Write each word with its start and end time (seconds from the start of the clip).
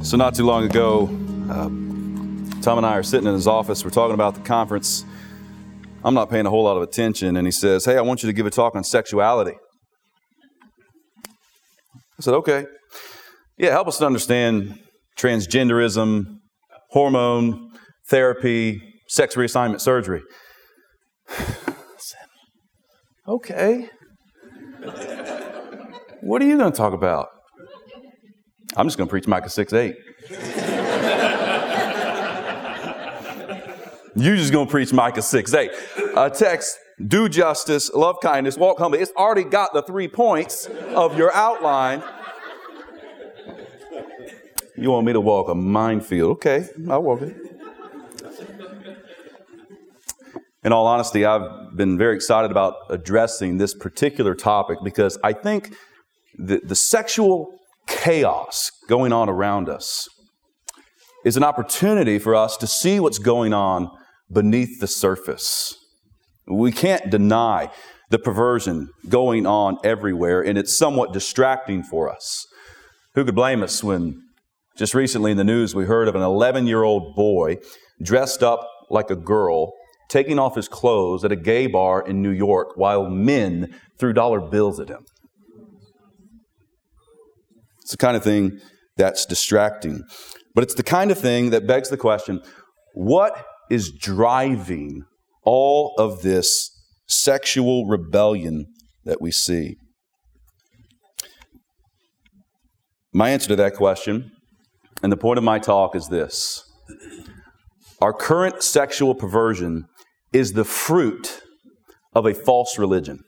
So, 0.00 0.16
not 0.16 0.34
too 0.34 0.46
long 0.46 0.64
ago, 0.64 1.06
uh, 1.50 1.68
Tom 2.62 2.78
and 2.78 2.86
I 2.86 2.96
are 2.96 3.02
sitting 3.02 3.26
in 3.26 3.34
his 3.34 3.48
office. 3.48 3.84
We're 3.84 3.90
talking 3.90 4.14
about 4.14 4.34
the 4.36 4.40
conference. 4.40 5.04
I'm 6.04 6.14
not 6.14 6.30
paying 6.30 6.46
a 6.46 6.50
whole 6.50 6.64
lot 6.64 6.76
of 6.76 6.82
attention, 6.84 7.36
and 7.36 7.46
he 7.46 7.50
says, 7.50 7.84
Hey, 7.84 7.96
I 7.96 8.00
want 8.00 8.22
you 8.22 8.28
to 8.28 8.32
give 8.32 8.46
a 8.46 8.50
talk 8.50 8.76
on 8.76 8.84
sexuality. 8.84 9.56
I 11.26 12.20
said, 12.20 12.34
Okay. 12.34 12.66
Yeah, 13.58 13.70
help 13.70 13.88
us 13.88 13.98
to 13.98 14.06
understand 14.06 14.78
transgenderism, 15.18 16.38
hormone 16.90 17.72
therapy, 18.08 18.80
sex 19.08 19.34
reassignment 19.34 19.80
surgery. 19.80 20.22
I 21.28 21.74
said, 21.98 22.26
Okay. 23.26 23.90
What 26.20 26.42
are 26.42 26.46
you 26.46 26.58
going 26.58 26.72
to 26.72 26.76
talk 26.76 26.92
about? 26.92 27.28
I'm 28.78 28.86
just 28.86 28.96
going 28.96 29.08
to 29.08 29.10
preach 29.10 29.26
Micah 29.26 29.50
6 29.50 29.72
8. 29.72 29.96
You're 34.14 34.36
just 34.36 34.52
going 34.52 34.66
to 34.66 34.70
preach 34.70 34.92
Micah 34.92 35.20
6 35.20 35.52
8. 35.52 35.70
A 36.16 36.30
text, 36.30 36.78
do 37.04 37.28
justice, 37.28 37.92
love 37.92 38.18
kindness, 38.22 38.56
walk 38.56 38.78
humbly. 38.78 39.00
It's 39.00 39.10
already 39.16 39.42
got 39.42 39.72
the 39.72 39.82
three 39.82 40.06
points 40.06 40.66
of 40.94 41.18
your 41.18 41.34
outline. 41.34 42.04
You 44.76 44.92
want 44.92 45.06
me 45.06 45.12
to 45.12 45.20
walk 45.20 45.48
a 45.48 45.56
minefield? 45.56 46.36
Okay, 46.36 46.68
I'll 46.88 47.02
walk 47.02 47.22
it. 47.22 47.36
In 50.62 50.72
all 50.72 50.86
honesty, 50.86 51.24
I've 51.24 51.76
been 51.76 51.98
very 51.98 52.14
excited 52.14 52.52
about 52.52 52.76
addressing 52.90 53.58
this 53.58 53.74
particular 53.74 54.36
topic 54.36 54.78
because 54.84 55.18
I 55.24 55.32
think 55.32 55.74
the, 56.36 56.60
the 56.62 56.76
sexual 56.76 57.58
chaos 57.88 58.70
going 58.88 59.12
on 59.12 59.28
around 59.28 59.68
us 59.68 60.06
is 61.24 61.36
an 61.36 61.42
opportunity 61.42 62.18
for 62.18 62.34
us 62.34 62.56
to 62.58 62.66
see 62.66 63.00
what's 63.00 63.18
going 63.18 63.52
on 63.52 63.90
beneath 64.32 64.80
the 64.80 64.86
surface. 64.86 65.76
We 66.46 66.70
can't 66.72 67.10
deny 67.10 67.70
the 68.10 68.18
perversion 68.18 68.88
going 69.08 69.46
on 69.46 69.78
everywhere, 69.84 70.40
and 70.40 70.56
it's 70.56 70.78
somewhat 70.78 71.12
distracting 71.12 71.82
for 71.82 72.10
us. 72.10 72.46
Who 73.14 73.24
could 73.24 73.34
blame 73.34 73.62
us 73.62 73.82
when 73.82 74.22
just 74.76 74.94
recently 74.94 75.32
in 75.32 75.36
the 75.36 75.44
news 75.44 75.74
we 75.74 75.84
heard 75.84 76.08
of 76.08 76.14
an 76.14 76.22
11 76.22 76.66
year 76.66 76.84
old 76.84 77.14
boy 77.16 77.56
dressed 78.02 78.42
up 78.42 78.66
like 78.90 79.10
a 79.10 79.16
girl 79.16 79.72
taking 80.08 80.38
off 80.38 80.54
his 80.54 80.68
clothes 80.68 81.24
at 81.24 81.32
a 81.32 81.36
gay 81.36 81.66
bar 81.66 82.00
in 82.00 82.22
New 82.22 82.30
York 82.30 82.76
while 82.76 83.10
men 83.10 83.74
threw 83.98 84.12
dollar 84.12 84.40
bills 84.40 84.80
at 84.80 84.88
him? 84.88 85.04
It's 87.88 87.94
the 87.94 88.06
kind 88.06 88.18
of 88.18 88.22
thing 88.22 88.60
that's 88.98 89.24
distracting. 89.24 90.04
But 90.54 90.62
it's 90.62 90.74
the 90.74 90.82
kind 90.82 91.10
of 91.10 91.16
thing 91.16 91.48
that 91.50 91.66
begs 91.66 91.88
the 91.88 91.96
question 91.96 92.42
what 92.92 93.46
is 93.70 93.90
driving 93.90 95.04
all 95.42 95.94
of 95.96 96.20
this 96.20 96.70
sexual 97.08 97.86
rebellion 97.86 98.66
that 99.06 99.22
we 99.22 99.30
see? 99.30 99.76
My 103.14 103.30
answer 103.30 103.48
to 103.48 103.56
that 103.56 103.72
question, 103.72 104.32
and 105.02 105.10
the 105.10 105.16
point 105.16 105.38
of 105.38 105.44
my 105.44 105.58
talk, 105.58 105.96
is 105.96 106.08
this 106.08 106.62
Our 108.02 108.12
current 108.12 108.62
sexual 108.62 109.14
perversion 109.14 109.86
is 110.30 110.52
the 110.52 110.64
fruit 110.64 111.40
of 112.14 112.26
a 112.26 112.34
false 112.34 112.78
religion. 112.78 113.20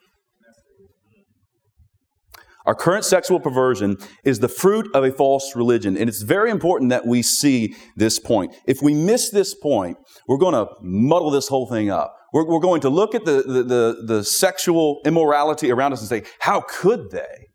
Our 2.71 2.75
current 2.77 3.05
sexual 3.05 3.41
perversion 3.41 3.97
is 4.23 4.39
the 4.39 4.47
fruit 4.47 4.95
of 4.95 5.03
a 5.03 5.11
false 5.11 5.57
religion. 5.57 5.97
And 5.97 6.09
it's 6.09 6.23
very 6.23 6.53
important 6.53 6.91
that 6.91 7.05
we 7.05 7.21
see 7.21 7.75
this 7.97 8.21
point. 8.21 8.55
If 8.65 8.81
we 8.81 8.95
miss 8.95 9.31
this 9.31 9.57
point, 9.57 9.97
we're 10.29 10.37
going 10.37 10.55
to 10.55 10.69
muddle 10.81 11.33
this 11.33 11.49
whole 11.49 11.67
thing 11.67 11.91
up. 11.91 12.15
We're, 12.33 12.47
we're 12.47 12.61
going 12.61 12.81
to 12.83 12.89
look 12.89 13.17
at 13.17 13.25
the, 13.25 13.43
the, 13.43 13.63
the, 13.65 14.03
the 14.07 14.23
sexual 14.23 15.01
immorality 15.05 15.73
around 15.73 15.95
us 15.95 15.99
and 15.99 16.09
say, 16.09 16.31
how 16.39 16.61
could 16.61 17.11
they? 17.11 17.49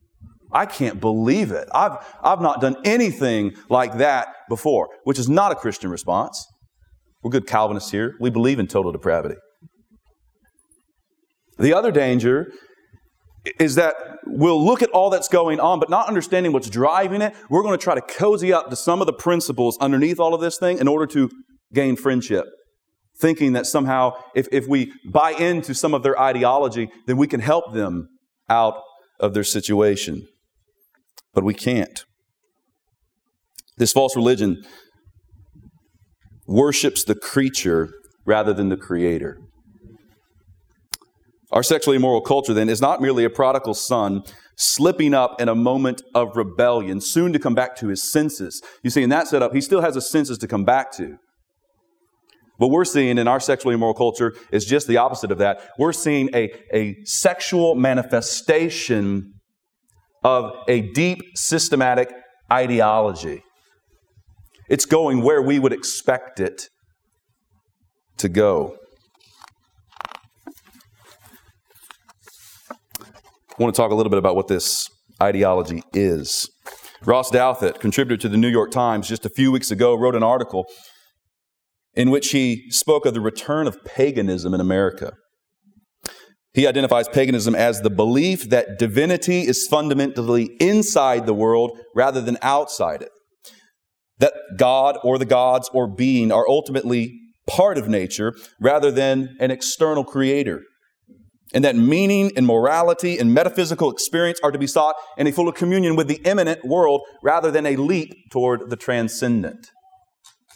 I 0.52 0.66
can't 0.66 1.00
believe 1.00 1.54
it. 1.54 1.70
I've, 1.74 1.96
I've 2.22 2.42
not 2.42 2.60
done 2.60 2.76
anything 2.84 3.54
like 3.70 4.00
that 4.00 4.28
before, 4.50 4.90
which 5.06 5.18
is 5.18 5.30
not 5.30 5.50
a 5.50 5.56
Christian 5.56 5.90
response. 5.92 6.46
We're 7.24 7.32
good 7.32 7.48
Calvinists 7.48 7.90
here. 7.90 8.16
We 8.20 8.32
believe 8.32 8.60
in 8.60 8.68
total 8.68 8.92
depravity. 8.92 9.36
The 11.58 11.74
other 11.74 11.92
danger 11.94 12.52
is 13.60 13.76
that 13.76 13.96
we'll 14.26 14.64
look 14.64 14.82
at 14.82 14.90
all 14.90 15.10
that's 15.10 15.28
going 15.28 15.60
on, 15.60 15.80
but 15.80 15.90
not 15.90 16.08
understanding 16.08 16.52
what's 16.52 16.70
driving 16.70 17.22
it. 17.22 17.34
We're 17.50 17.62
going 17.62 17.78
to 17.78 17.84
try 17.84 17.96
to 17.96 18.02
cozy 18.02 18.52
up 18.52 18.70
to 18.70 18.76
some 18.76 19.02
of 19.02 19.08
the 19.08 19.14
principles 19.14 19.78
underneath 19.80 20.20
all 20.20 20.34
of 20.34 20.42
this 20.42 20.58
thing 20.58 20.80
in 20.80 20.88
order 20.88 21.06
to 21.08 21.30
gain 21.74 21.96
friendship. 21.96 22.46
Thinking 23.18 23.54
that 23.54 23.66
somehow, 23.66 24.14
if, 24.36 24.48
if 24.52 24.68
we 24.68 24.92
buy 25.10 25.32
into 25.32 25.74
some 25.74 25.94
of 25.94 26.04
their 26.04 26.20
ideology, 26.20 26.90
then 27.08 27.18
we 27.18 27.28
can 27.28 27.40
help 27.40 27.74
them 27.74 28.10
out 28.50 28.82
of 29.20 29.34
their 29.34 29.44
situation. 29.44 30.28
But 31.34 31.44
we 31.44 31.54
can't. 31.54 32.04
This 33.78 33.94
false 33.94 34.16
religion 34.16 34.64
worships 36.48 37.04
the 37.04 37.16
creature 37.16 37.90
rather 38.26 38.54
than 38.54 38.70
the 38.70 38.78
creator. 38.78 39.40
Our 41.52 41.64
sexually 41.64 41.98
immoral 41.98 42.22
culture, 42.22 42.54
then, 42.54 42.70
is 42.70 42.82
not 42.82 43.02
merely 43.02 43.24
a 43.24 43.30
prodigal 43.30 43.74
son 43.76 44.24
slipping 44.58 45.14
up 45.14 45.40
in 45.42 45.50
a 45.50 45.56
moment 45.56 46.02
of 46.14 46.36
rebellion, 46.36 47.02
soon 47.02 47.34
to 47.34 47.40
come 47.40 47.56
back 47.56 47.76
to 47.78 47.88
his 47.88 48.10
senses. 48.10 48.62
You 48.84 48.90
see, 48.90 49.04
in 49.04 49.10
that 49.10 49.28
setup, 49.28 49.54
he 49.54 49.62
still 49.62 49.82
has 49.82 49.96
his 49.96 50.10
senses 50.10 50.38
to 50.40 50.48
come 50.48 50.64
back 50.64 50.92
to. 50.94 51.18
What 52.58 52.72
we're 52.72 52.86
seeing 52.86 53.18
in 53.18 53.28
our 53.28 53.40
sexually 53.40 53.76
immoral 53.76 53.94
culture 53.94 54.34
is 54.52 54.66
just 54.66 54.88
the 54.88 54.98
opposite 54.98 55.32
of 55.32 55.40
that. 55.40 55.62
We're 55.78 55.92
seeing 55.92 56.30
a, 56.34 56.52
a 56.74 56.96
sexual 57.04 57.76
manifestation 57.76 59.34
of 60.24 60.54
a 60.68 60.82
deep 60.94 61.20
systematic 61.36 62.14
ideology. 62.52 63.44
It's 64.70 64.86
going 64.86 65.22
where 65.22 65.42
we 65.42 65.60
would 65.60 65.74
expect 65.74 66.40
it 66.40 66.70
to 68.18 68.30
go. 68.30 68.78
I 73.58 73.64
want 73.64 73.74
to 73.74 73.82
talk 73.82 73.92
a 73.92 73.96
little 73.96 74.10
bit 74.10 74.20
about 74.20 74.36
what 74.36 74.50
this 74.50 74.90
ideology 75.24 75.82
is. 75.94 76.50
Ross 77.06 77.32
Douthat, 77.32 77.80
contributor 77.80 78.22
to 78.24 78.28
the 78.28 78.36
New 78.36 78.50
York 78.50 78.70
Times, 78.70 79.08
just 79.08 79.26
a 79.26 79.30
few 79.30 79.50
weeks 79.50 79.72
ago 79.72 79.96
wrote 79.96 80.16
an 80.16 80.24
article 80.24 80.66
in 81.94 82.12
which 82.12 82.32
he 82.32 82.70
spoke 82.70 83.06
of 83.06 83.14
the 83.14 83.22
return 83.22 83.66
of 83.66 83.82
paganism 83.86 84.54
in 84.54 84.60
America. 84.60 85.14
He 86.54 86.68
identifies 86.68 87.08
paganism 87.08 87.56
as 87.56 87.80
the 87.80 87.90
belief 87.90 88.50
that 88.50 88.78
divinity 88.78 89.42
is 89.42 89.66
fundamentally 89.70 90.50
inside 90.60 91.26
the 91.26 91.34
world 91.34 91.80
rather 91.96 92.20
than 92.20 92.38
outside 92.42 93.02
it. 93.02 93.12
That 94.20 94.34
God 94.58 94.98
or 95.02 95.18
the 95.18 95.26
gods 95.26 95.70
or 95.74 95.88
being 95.88 96.30
are 96.30 96.48
ultimately 96.50 97.18
part 97.48 97.78
of 97.78 97.88
nature 97.88 98.34
rather 98.60 98.92
than 98.92 99.38
an 99.40 99.50
external 99.50 100.04
creator 100.04 100.62
and 101.54 101.64
that 101.64 101.76
meaning 101.76 102.32
and 102.36 102.46
morality 102.46 103.18
and 103.18 103.34
metaphysical 103.34 103.92
experience 103.92 104.40
are 104.44 104.52
to 104.52 104.58
be 104.58 104.68
sought 104.68 104.96
in 105.18 105.28
a 105.28 105.32
full 105.32 105.52
communion 105.52 105.96
with 105.96 106.08
the 106.08 106.22
immanent 106.26 106.66
world 106.66 107.02
rather 107.24 107.52
than 107.52 107.66
a 107.66 107.76
leap 107.76 108.14
toward 108.32 108.70
the 108.70 108.76
transcendent. 108.76 109.70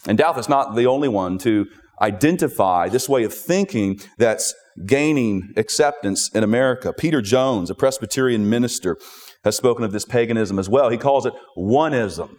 And 0.06 0.18
Douthat's 0.18 0.48
not 0.48 0.74
the 0.74 0.86
only 0.86 1.08
one 1.08 1.38
to 1.38 1.66
identify 2.00 2.88
this 2.88 3.08
way 3.08 3.24
of 3.24 3.34
thinking 3.34 4.00
that's 4.18 4.54
gaining 4.86 5.52
acceptance 5.56 6.30
in 6.34 6.42
America. 6.42 6.92
Peter 6.92 7.20
Jones, 7.20 7.70
a 7.70 7.74
Presbyterian 7.74 8.48
minister, 8.48 8.96
has 9.44 9.56
spoken 9.56 9.84
of 9.84 9.92
this 9.92 10.04
paganism 10.04 10.58
as 10.58 10.68
well. 10.68 10.88
He 10.88 10.96
calls 10.96 11.26
it 11.26 11.34
oneism 11.56 12.36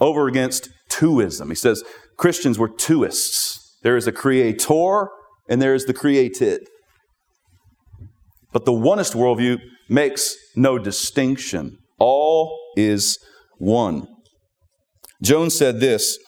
over 0.00 0.26
against 0.28 0.70
twoism. 0.90 1.48
He 1.48 1.54
says 1.54 1.84
Christians 2.16 2.58
were 2.58 2.68
twoists. 2.68 3.76
There 3.82 3.96
is 3.96 4.06
a 4.06 4.12
creator 4.12 5.08
and 5.48 5.62
there 5.62 5.74
is 5.74 5.86
the 5.86 5.94
created. 5.94 6.66
But 8.52 8.64
the 8.64 8.72
oneist 8.72 9.14
worldview 9.14 9.58
makes 9.88 10.36
no 10.56 10.78
distinction. 10.78 11.78
All 11.98 12.56
is 12.76 13.18
one. 13.58 14.06
Jones 15.22 15.56
said 15.56 15.80
this 15.80 16.18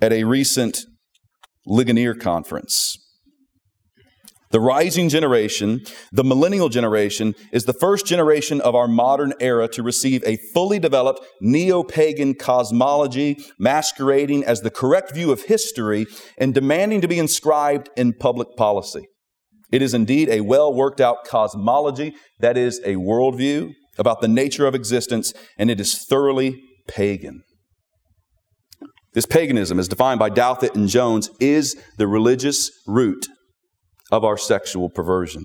at 0.00 0.12
a 0.12 0.24
recent 0.24 0.78
Ligonier 1.66 2.14
conference. 2.14 2.98
The 4.50 4.60
rising 4.60 5.08
generation, 5.08 5.80
the 6.12 6.22
millennial 6.22 6.68
generation, 6.68 7.34
is 7.50 7.64
the 7.64 7.72
first 7.72 8.06
generation 8.06 8.60
of 8.60 8.76
our 8.76 8.86
modern 8.86 9.32
era 9.40 9.66
to 9.68 9.82
receive 9.82 10.22
a 10.24 10.38
fully 10.52 10.78
developed 10.78 11.26
neo 11.40 11.82
pagan 11.82 12.34
cosmology, 12.34 13.44
masquerading 13.58 14.44
as 14.44 14.60
the 14.60 14.70
correct 14.70 15.12
view 15.12 15.32
of 15.32 15.46
history 15.46 16.06
and 16.38 16.54
demanding 16.54 17.00
to 17.00 17.08
be 17.08 17.18
inscribed 17.18 17.90
in 17.96 18.12
public 18.12 18.46
policy. 18.56 19.08
It 19.74 19.82
is 19.82 19.92
indeed 19.92 20.28
a 20.28 20.42
well 20.42 20.72
worked 20.72 21.00
out 21.00 21.24
cosmology, 21.24 22.14
that 22.38 22.56
is, 22.56 22.78
a 22.84 22.94
worldview 22.94 23.72
about 23.98 24.20
the 24.20 24.28
nature 24.28 24.68
of 24.68 24.74
existence, 24.76 25.34
and 25.58 25.68
it 25.68 25.80
is 25.80 26.06
thoroughly 26.08 26.62
pagan. 26.86 27.42
This 29.14 29.26
paganism, 29.26 29.80
as 29.80 29.88
defined 29.88 30.20
by 30.20 30.30
Douthat 30.30 30.76
and 30.76 30.88
Jones, 30.88 31.28
is 31.40 31.74
the 31.98 32.06
religious 32.06 32.70
root 32.86 33.26
of 34.12 34.22
our 34.22 34.38
sexual 34.38 34.90
perversion. 34.90 35.42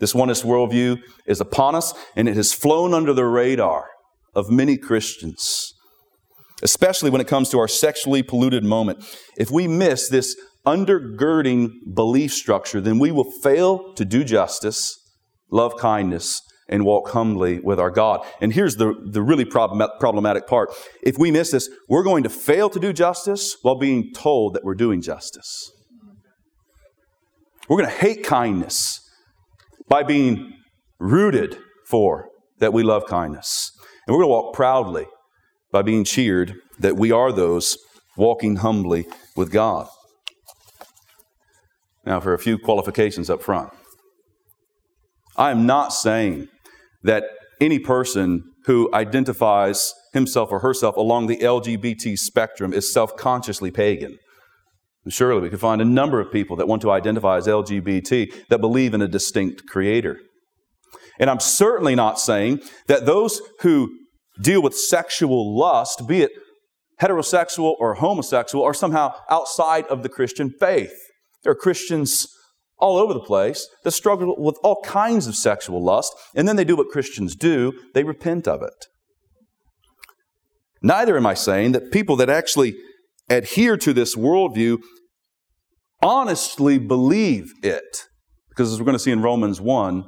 This 0.00 0.14
oneness 0.14 0.42
worldview 0.42 1.02
is 1.26 1.38
upon 1.38 1.74
us, 1.74 1.92
and 2.16 2.26
it 2.30 2.36
has 2.36 2.54
flown 2.54 2.94
under 2.94 3.12
the 3.12 3.26
radar 3.26 3.90
of 4.34 4.50
many 4.50 4.78
Christians, 4.78 5.74
especially 6.62 7.10
when 7.10 7.20
it 7.20 7.28
comes 7.28 7.50
to 7.50 7.58
our 7.58 7.68
sexually 7.68 8.22
polluted 8.22 8.64
moment. 8.64 9.04
If 9.36 9.50
we 9.50 9.68
miss 9.68 10.08
this 10.08 10.34
undergirding 10.66 11.70
belief 11.94 12.32
structure, 12.32 12.80
then 12.80 12.98
we 12.98 13.10
will 13.10 13.30
fail 13.42 13.92
to 13.94 14.04
do 14.04 14.24
justice, 14.24 14.96
love 15.50 15.76
kindness, 15.76 16.40
and 16.68 16.84
walk 16.84 17.10
humbly 17.10 17.60
with 17.60 17.78
our 17.78 17.90
God. 17.90 18.24
And 18.40 18.52
here's 18.52 18.76
the, 18.76 18.94
the 19.04 19.22
really 19.22 19.44
problem, 19.44 19.86
problematic 20.00 20.46
part. 20.46 20.70
If 21.02 21.18
we 21.18 21.30
miss 21.30 21.50
this, 21.50 21.68
we're 21.88 22.02
going 22.02 22.22
to 22.22 22.30
fail 22.30 22.70
to 22.70 22.80
do 22.80 22.92
justice 22.92 23.56
while 23.62 23.78
being 23.78 24.12
told 24.14 24.54
that 24.54 24.64
we're 24.64 24.74
doing 24.74 25.02
justice. 25.02 25.70
We're 27.68 27.78
going 27.78 27.90
to 27.90 27.96
hate 27.96 28.24
kindness 28.24 29.00
by 29.88 30.02
being 30.02 30.54
rooted 30.98 31.58
for 31.86 32.28
that 32.58 32.72
we 32.72 32.82
love 32.82 33.06
kindness. 33.06 33.70
And 34.06 34.14
we're 34.14 34.22
going 34.22 34.30
to 34.30 34.42
walk 34.42 34.54
proudly 34.54 35.06
by 35.70 35.82
being 35.82 36.04
cheered 36.04 36.54
that 36.78 36.96
we 36.96 37.10
are 37.10 37.32
those 37.32 37.76
walking 38.16 38.56
humbly 38.56 39.06
with 39.36 39.50
God. 39.50 39.88
Now, 42.06 42.20
for 42.20 42.34
a 42.34 42.38
few 42.38 42.58
qualifications 42.58 43.30
up 43.30 43.42
front. 43.42 43.70
I 45.36 45.50
am 45.50 45.66
not 45.66 45.92
saying 45.92 46.48
that 47.02 47.24
any 47.60 47.78
person 47.78 48.44
who 48.66 48.90
identifies 48.94 49.92
himself 50.12 50.50
or 50.52 50.60
herself 50.60 50.96
along 50.96 51.26
the 51.26 51.38
LGBT 51.38 52.16
spectrum 52.18 52.72
is 52.72 52.92
self 52.92 53.16
consciously 53.16 53.70
pagan. 53.70 54.18
Surely 55.08 55.42
we 55.42 55.50
could 55.50 55.60
find 55.60 55.82
a 55.82 55.84
number 55.84 56.18
of 56.18 56.32
people 56.32 56.56
that 56.56 56.68
want 56.68 56.80
to 56.82 56.90
identify 56.90 57.36
as 57.36 57.46
LGBT 57.46 58.48
that 58.48 58.60
believe 58.60 58.94
in 58.94 59.02
a 59.02 59.08
distinct 59.08 59.66
creator. 59.66 60.18
And 61.18 61.28
I'm 61.28 61.40
certainly 61.40 61.94
not 61.94 62.18
saying 62.18 62.62
that 62.86 63.04
those 63.04 63.40
who 63.60 63.90
deal 64.40 64.62
with 64.62 64.74
sexual 64.74 65.56
lust, 65.56 66.06
be 66.08 66.22
it 66.22 66.32
heterosexual 67.00 67.74
or 67.78 67.94
homosexual, 67.94 68.64
are 68.64 68.72
somehow 68.72 69.14
outside 69.28 69.84
of 69.86 70.02
the 70.02 70.08
Christian 70.08 70.50
faith. 70.58 70.94
There 71.44 71.52
are 71.52 71.56
Christians 71.56 72.26
all 72.78 72.96
over 72.96 73.14
the 73.14 73.20
place 73.20 73.68
that 73.84 73.92
struggle 73.92 74.34
with 74.36 74.58
all 74.62 74.82
kinds 74.82 75.26
of 75.26 75.36
sexual 75.36 75.82
lust, 75.82 76.12
and 76.34 76.48
then 76.48 76.56
they 76.56 76.64
do 76.64 76.76
what 76.76 76.88
Christians 76.88 77.36
do 77.36 77.72
they 77.94 78.02
repent 78.02 78.48
of 78.48 78.62
it. 78.62 78.86
Neither 80.82 81.16
am 81.16 81.26
I 81.26 81.34
saying 81.34 81.72
that 81.72 81.92
people 81.92 82.16
that 82.16 82.28
actually 82.28 82.74
adhere 83.30 83.76
to 83.78 83.92
this 83.92 84.16
worldview 84.16 84.82
honestly 86.02 86.78
believe 86.78 87.52
it. 87.62 88.04
Because 88.50 88.72
as 88.72 88.78
we're 88.78 88.84
going 88.84 88.96
to 88.96 89.02
see 89.02 89.10
in 89.10 89.22
Romans 89.22 89.60
1, 89.60 90.04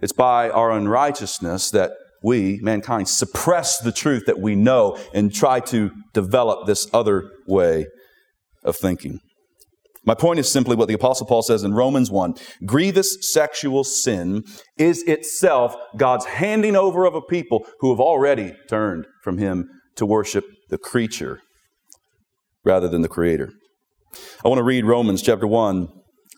it's 0.00 0.12
by 0.12 0.50
our 0.50 0.70
unrighteousness 0.70 1.70
that 1.70 1.92
we, 2.22 2.58
mankind, 2.62 3.08
suppress 3.08 3.78
the 3.78 3.92
truth 3.92 4.24
that 4.26 4.38
we 4.38 4.54
know 4.54 4.98
and 5.14 5.32
try 5.32 5.60
to 5.60 5.90
develop 6.12 6.66
this 6.66 6.86
other 6.92 7.30
way 7.46 7.86
of 8.62 8.76
thinking. 8.76 9.20
My 10.08 10.14
point 10.14 10.40
is 10.40 10.50
simply 10.50 10.74
what 10.74 10.88
the 10.88 10.94
Apostle 10.94 11.26
Paul 11.26 11.42
says 11.42 11.64
in 11.64 11.74
Romans 11.74 12.10
1 12.10 12.34
grievous 12.64 13.18
sexual 13.30 13.84
sin 13.84 14.42
is 14.78 15.02
itself 15.02 15.76
God's 15.98 16.24
handing 16.24 16.76
over 16.76 17.04
of 17.04 17.14
a 17.14 17.20
people 17.20 17.66
who 17.80 17.90
have 17.90 18.00
already 18.00 18.54
turned 18.70 19.04
from 19.22 19.36
Him 19.36 19.68
to 19.96 20.06
worship 20.06 20.46
the 20.70 20.78
creature 20.78 21.40
rather 22.64 22.88
than 22.88 23.02
the 23.02 23.08
Creator. 23.08 23.52
I 24.42 24.48
want 24.48 24.60
to 24.60 24.62
read 24.62 24.86
Romans 24.86 25.20
chapter 25.20 25.46
1, 25.46 25.88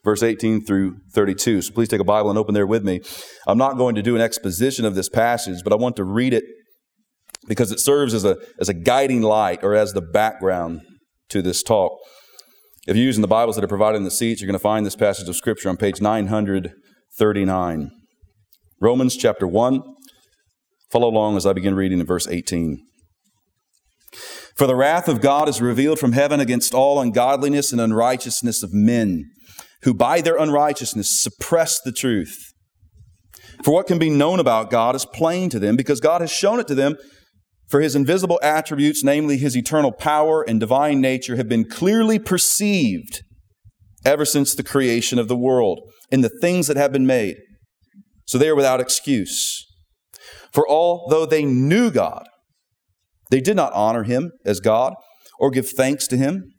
verse 0.04 0.24
18 0.24 0.64
through 0.64 0.96
32. 1.14 1.62
So 1.62 1.72
please 1.72 1.86
take 1.86 2.00
a 2.00 2.04
Bible 2.04 2.28
and 2.28 2.38
open 2.40 2.54
there 2.54 2.66
with 2.66 2.82
me. 2.82 3.00
I'm 3.46 3.58
not 3.58 3.76
going 3.76 3.94
to 3.94 4.02
do 4.02 4.16
an 4.16 4.20
exposition 4.20 4.84
of 4.84 4.96
this 4.96 5.08
passage, 5.08 5.62
but 5.62 5.72
I 5.72 5.76
want 5.76 5.94
to 5.94 6.04
read 6.04 6.34
it 6.34 6.42
because 7.46 7.70
it 7.70 7.78
serves 7.78 8.14
as 8.14 8.24
a, 8.24 8.36
as 8.58 8.68
a 8.68 8.74
guiding 8.74 9.22
light 9.22 9.62
or 9.62 9.76
as 9.76 9.92
the 9.92 10.02
background 10.02 10.80
to 11.28 11.40
this 11.40 11.62
talk. 11.62 11.92
If 12.86 12.96
you're 12.96 13.04
using 13.04 13.20
the 13.20 13.28
Bibles 13.28 13.56
that 13.56 13.64
are 13.64 13.68
provided 13.68 13.98
in 13.98 14.04
the 14.04 14.10
seats, 14.10 14.40
you're 14.40 14.46
going 14.46 14.54
to 14.54 14.58
find 14.58 14.86
this 14.86 14.96
passage 14.96 15.28
of 15.28 15.36
Scripture 15.36 15.68
on 15.68 15.76
page 15.76 16.00
939. 16.00 17.90
Romans 18.80 19.16
chapter 19.18 19.46
1. 19.46 19.82
Follow 20.90 21.08
along 21.08 21.36
as 21.36 21.44
I 21.44 21.52
begin 21.52 21.74
reading 21.74 22.00
in 22.00 22.06
verse 22.06 22.26
18. 22.26 22.82
For 24.56 24.66
the 24.66 24.74
wrath 24.74 25.08
of 25.08 25.20
God 25.20 25.46
is 25.46 25.60
revealed 25.60 25.98
from 25.98 26.12
heaven 26.12 26.40
against 26.40 26.72
all 26.72 26.98
ungodliness 26.98 27.70
and 27.70 27.82
unrighteousness 27.82 28.62
of 28.62 28.72
men, 28.72 29.26
who 29.82 29.92
by 29.92 30.22
their 30.22 30.38
unrighteousness 30.38 31.22
suppress 31.22 31.78
the 31.82 31.92
truth. 31.92 32.54
For 33.62 33.74
what 33.74 33.88
can 33.88 33.98
be 33.98 34.08
known 34.08 34.40
about 34.40 34.70
God 34.70 34.96
is 34.96 35.04
plain 35.04 35.50
to 35.50 35.58
them, 35.58 35.76
because 35.76 36.00
God 36.00 36.22
has 36.22 36.30
shown 36.30 36.58
it 36.58 36.66
to 36.68 36.74
them 36.74 36.96
for 37.70 37.80
his 37.80 37.94
invisible 37.94 38.40
attributes, 38.42 39.04
namely 39.04 39.38
his 39.38 39.56
eternal 39.56 39.92
power 39.92 40.42
and 40.42 40.58
divine 40.58 41.00
nature, 41.00 41.36
have 41.36 41.48
been 41.48 41.64
clearly 41.64 42.18
perceived 42.18 43.22
ever 44.04 44.24
since 44.24 44.54
the 44.54 44.64
creation 44.64 45.20
of 45.20 45.28
the 45.28 45.36
world 45.36 45.80
in 46.10 46.20
the 46.20 46.32
things 46.40 46.66
that 46.66 46.76
have 46.76 46.90
been 46.90 47.06
made. 47.06 47.36
So 48.26 48.38
they 48.38 48.48
are 48.48 48.56
without 48.56 48.80
excuse. 48.80 49.64
For 50.52 50.68
although 50.68 51.26
they 51.26 51.44
knew 51.44 51.92
God, 51.92 52.26
they 53.30 53.40
did 53.40 53.54
not 53.54 53.72
honor 53.72 54.02
him 54.02 54.32
as 54.44 54.58
God 54.58 54.94
or 55.38 55.50
give 55.50 55.68
thanks 55.68 56.08
to 56.08 56.16
him. 56.16 56.52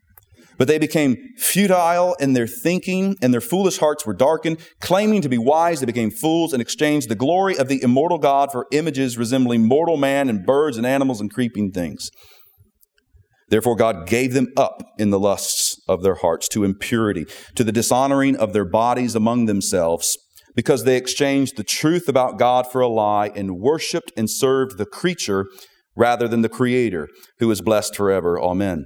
But 0.61 0.67
they 0.67 0.77
became 0.77 1.17
futile 1.37 2.15
in 2.19 2.33
their 2.33 2.45
thinking, 2.45 3.15
and 3.19 3.33
their 3.33 3.41
foolish 3.41 3.79
hearts 3.79 4.05
were 4.05 4.13
darkened. 4.13 4.59
Claiming 4.79 5.23
to 5.23 5.27
be 5.27 5.39
wise, 5.39 5.79
they 5.79 5.87
became 5.87 6.11
fools 6.11 6.53
and 6.53 6.61
exchanged 6.61 7.09
the 7.09 7.15
glory 7.15 7.57
of 7.57 7.67
the 7.67 7.81
immortal 7.81 8.19
God 8.19 8.51
for 8.51 8.67
images 8.71 9.17
resembling 9.17 9.67
mortal 9.67 9.97
man 9.97 10.29
and 10.29 10.45
birds 10.45 10.77
and 10.77 10.85
animals 10.85 11.19
and 11.19 11.33
creeping 11.33 11.71
things. 11.71 12.11
Therefore, 13.49 13.75
God 13.75 14.05
gave 14.05 14.35
them 14.35 14.49
up 14.55 14.83
in 14.99 15.09
the 15.09 15.19
lusts 15.19 15.81
of 15.89 16.03
their 16.03 16.13
hearts 16.13 16.47
to 16.49 16.63
impurity, 16.63 17.25
to 17.55 17.63
the 17.63 17.71
dishonoring 17.71 18.35
of 18.35 18.53
their 18.53 18.63
bodies 18.63 19.15
among 19.15 19.47
themselves, 19.47 20.15
because 20.55 20.83
they 20.83 20.95
exchanged 20.95 21.57
the 21.57 21.63
truth 21.63 22.07
about 22.07 22.37
God 22.37 22.67
for 22.71 22.81
a 22.81 22.87
lie 22.87 23.31
and 23.35 23.57
worshiped 23.57 24.11
and 24.15 24.29
served 24.29 24.77
the 24.77 24.85
creature 24.85 25.47
rather 25.95 26.27
than 26.27 26.43
the 26.43 26.49
Creator, 26.49 27.07
who 27.39 27.49
is 27.49 27.61
blessed 27.61 27.95
forever. 27.95 28.39
Amen. 28.39 28.85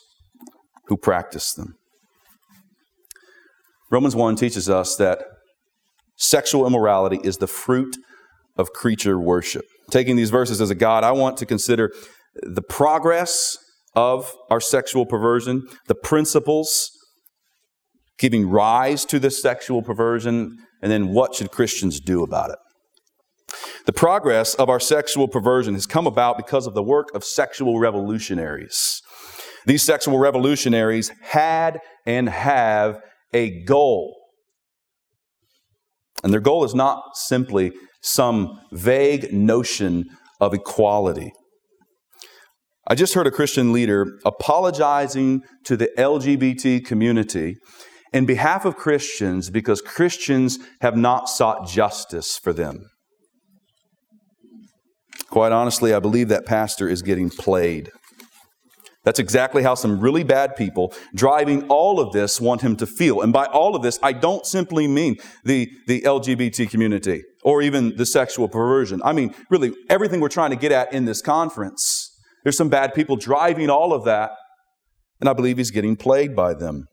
who 0.91 0.97
practice 0.97 1.53
them. 1.53 1.75
Romans 3.89 4.13
1 4.13 4.35
teaches 4.35 4.69
us 4.69 4.97
that 4.97 5.23
sexual 6.17 6.67
immorality 6.67 7.17
is 7.23 7.37
the 7.37 7.47
fruit 7.47 7.95
of 8.57 8.73
creature 8.73 9.17
worship. 9.17 9.63
Taking 9.89 10.17
these 10.17 10.29
verses 10.29 10.59
as 10.59 10.69
a 10.69 10.75
God, 10.75 11.05
I 11.05 11.13
want 11.13 11.37
to 11.37 11.45
consider 11.45 11.93
the 12.41 12.61
progress 12.61 13.57
of 13.95 14.35
our 14.49 14.59
sexual 14.59 15.05
perversion, 15.05 15.65
the 15.87 15.95
principles 15.95 16.91
giving 18.19 18.49
rise 18.49 19.05
to 19.05 19.17
this 19.17 19.41
sexual 19.41 19.81
perversion, 19.81 20.57
and 20.81 20.91
then 20.91 21.07
what 21.07 21.35
should 21.35 21.51
Christians 21.51 22.01
do 22.01 22.21
about 22.21 22.49
it? 22.49 22.59
The 23.85 23.93
progress 23.93 24.55
of 24.55 24.69
our 24.69 24.81
sexual 24.81 25.29
perversion 25.29 25.73
has 25.73 25.85
come 25.85 26.05
about 26.05 26.35
because 26.35 26.67
of 26.67 26.73
the 26.73 26.83
work 26.83 27.07
of 27.15 27.23
sexual 27.23 27.79
revolutionaries. 27.79 29.01
These 29.65 29.83
sexual 29.83 30.17
revolutionaries 30.17 31.11
had 31.21 31.79
and 32.05 32.29
have 32.29 32.99
a 33.33 33.63
goal. 33.63 34.15
And 36.23 36.33
their 36.33 36.41
goal 36.41 36.63
is 36.63 36.75
not 36.75 37.15
simply 37.15 37.71
some 38.01 38.59
vague 38.71 39.33
notion 39.33 40.05
of 40.39 40.53
equality. 40.53 41.31
I 42.87 42.95
just 42.95 43.13
heard 43.13 43.27
a 43.27 43.31
Christian 43.31 43.71
leader 43.71 44.19
apologizing 44.25 45.43
to 45.65 45.77
the 45.77 45.89
LGBT 45.97 46.83
community 46.83 47.55
in 48.11 48.25
behalf 48.25 48.65
of 48.65 48.75
Christians 48.75 49.49
because 49.49 49.81
Christians 49.81 50.59
have 50.81 50.97
not 50.97 51.29
sought 51.29 51.67
justice 51.67 52.37
for 52.37 52.53
them. 52.53 52.89
Quite 55.29 55.53
honestly, 55.53 55.93
I 55.93 55.99
believe 55.99 56.27
that 56.27 56.45
pastor 56.45 56.89
is 56.89 57.01
getting 57.01 57.29
played. 57.29 57.89
That's 59.03 59.19
exactly 59.19 59.63
how 59.63 59.73
some 59.73 59.99
really 59.99 60.23
bad 60.23 60.55
people 60.55 60.93
driving 61.15 61.67
all 61.69 61.99
of 61.99 62.13
this 62.13 62.39
want 62.39 62.61
him 62.61 62.75
to 62.77 62.85
feel. 62.85 63.21
And 63.21 63.33
by 63.33 63.45
all 63.45 63.75
of 63.75 63.81
this, 63.81 63.97
I 64.03 64.13
don't 64.13 64.45
simply 64.45 64.87
mean 64.87 65.17
the, 65.43 65.69
the 65.87 66.01
LGBT 66.01 66.69
community 66.69 67.23
or 67.43 67.63
even 67.63 67.95
the 67.95 68.05
sexual 68.05 68.47
perversion. 68.47 69.01
I 69.03 69.13
mean, 69.13 69.33
really, 69.49 69.73
everything 69.89 70.19
we're 70.19 70.29
trying 70.29 70.51
to 70.51 70.55
get 70.55 70.71
at 70.71 70.93
in 70.93 71.05
this 71.05 71.21
conference. 71.21 72.09
There's 72.43 72.57
some 72.57 72.69
bad 72.69 72.93
people 72.93 73.15
driving 73.15 73.69
all 73.69 73.91
of 73.93 74.03
that, 74.05 74.31
and 75.19 75.27
I 75.27 75.33
believe 75.33 75.57
he's 75.57 75.71
getting 75.71 75.95
plagued 75.95 76.35
by 76.35 76.53
them. 76.53 76.85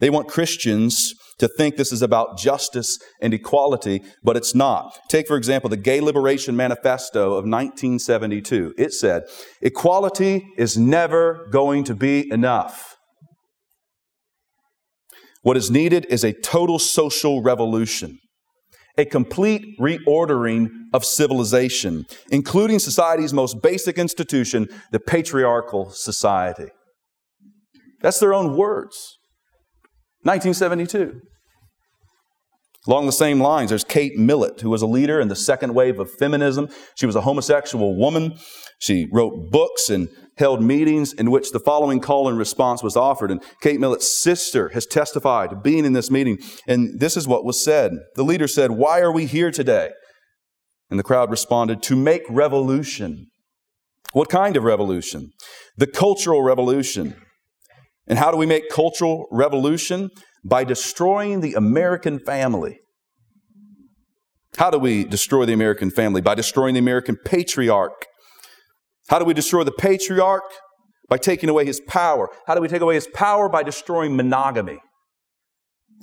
They 0.00 0.10
want 0.10 0.28
Christians 0.28 1.12
to 1.38 1.48
think 1.48 1.76
this 1.76 1.92
is 1.92 2.02
about 2.02 2.38
justice 2.38 2.98
and 3.20 3.34
equality, 3.34 4.02
but 4.22 4.36
it's 4.36 4.54
not. 4.54 4.98
Take, 5.08 5.26
for 5.26 5.36
example, 5.36 5.70
the 5.70 5.76
Gay 5.76 6.00
Liberation 6.00 6.56
Manifesto 6.56 7.32
of 7.32 7.44
1972. 7.44 8.74
It 8.78 8.92
said, 8.92 9.24
Equality 9.60 10.46
is 10.56 10.76
never 10.76 11.48
going 11.50 11.84
to 11.84 11.94
be 11.94 12.30
enough. 12.30 12.96
What 15.42 15.56
is 15.56 15.70
needed 15.70 16.06
is 16.08 16.22
a 16.22 16.32
total 16.32 16.78
social 16.78 17.42
revolution, 17.42 18.18
a 18.96 19.04
complete 19.04 19.76
reordering 19.80 20.68
of 20.92 21.04
civilization, 21.04 22.06
including 22.30 22.78
society's 22.78 23.32
most 23.32 23.60
basic 23.60 23.98
institution, 23.98 24.68
the 24.92 25.00
patriarchal 25.00 25.90
society. 25.90 26.68
That's 28.00 28.20
their 28.20 28.34
own 28.34 28.56
words. 28.56 29.18
1972. 30.22 31.20
Along 32.88 33.06
the 33.06 33.12
same 33.12 33.40
lines, 33.40 33.70
there's 33.70 33.84
Kate 33.84 34.16
Millett, 34.16 34.60
who 34.60 34.70
was 34.70 34.82
a 34.82 34.86
leader 34.86 35.20
in 35.20 35.28
the 35.28 35.36
second 35.36 35.72
wave 35.72 36.00
of 36.00 36.10
feminism. 36.10 36.68
She 36.96 37.06
was 37.06 37.14
a 37.14 37.20
homosexual 37.20 37.96
woman. 37.96 38.34
She 38.80 39.08
wrote 39.12 39.52
books 39.52 39.88
and 39.88 40.08
held 40.36 40.62
meetings 40.62 41.12
in 41.12 41.30
which 41.30 41.52
the 41.52 41.60
following 41.60 42.00
call 42.00 42.28
and 42.28 42.36
response 42.36 42.82
was 42.82 42.96
offered. 42.96 43.30
And 43.30 43.40
Kate 43.60 43.78
Millett's 43.78 44.20
sister 44.20 44.70
has 44.70 44.84
testified 44.84 45.62
being 45.62 45.84
in 45.84 45.92
this 45.92 46.10
meeting. 46.10 46.38
And 46.66 46.98
this 46.98 47.16
is 47.16 47.28
what 47.28 47.44
was 47.44 47.62
said. 47.62 47.92
The 48.16 48.24
leader 48.24 48.48
said, 48.48 48.72
Why 48.72 48.98
are 48.98 49.12
we 49.12 49.26
here 49.26 49.52
today? 49.52 49.92
And 50.90 50.98
the 50.98 51.04
crowd 51.04 51.30
responded, 51.30 51.82
To 51.84 51.94
make 51.94 52.22
revolution. 52.28 53.28
What 54.12 54.28
kind 54.28 54.56
of 54.56 54.64
revolution? 54.64 55.30
The 55.76 55.86
cultural 55.86 56.42
revolution. 56.42 57.14
And 58.06 58.18
how 58.18 58.30
do 58.30 58.36
we 58.36 58.46
make 58.46 58.68
cultural 58.70 59.26
revolution? 59.30 60.10
By 60.44 60.64
destroying 60.64 61.40
the 61.40 61.54
American 61.54 62.18
family. 62.18 62.80
How 64.56 64.70
do 64.70 64.78
we 64.78 65.04
destroy 65.04 65.46
the 65.46 65.52
American 65.52 65.90
family? 65.90 66.20
By 66.20 66.34
destroying 66.34 66.74
the 66.74 66.80
American 66.80 67.16
patriarch. 67.24 68.06
How 69.08 69.18
do 69.18 69.24
we 69.24 69.34
destroy 69.34 69.64
the 69.64 69.72
patriarch? 69.72 70.42
By 71.08 71.16
taking 71.16 71.48
away 71.48 71.64
his 71.64 71.80
power. 71.80 72.28
How 72.46 72.54
do 72.54 72.60
we 72.60 72.68
take 72.68 72.82
away 72.82 72.94
his 72.96 73.06
power? 73.06 73.48
By 73.48 73.62
destroying 73.62 74.16
monogamy. 74.16 74.78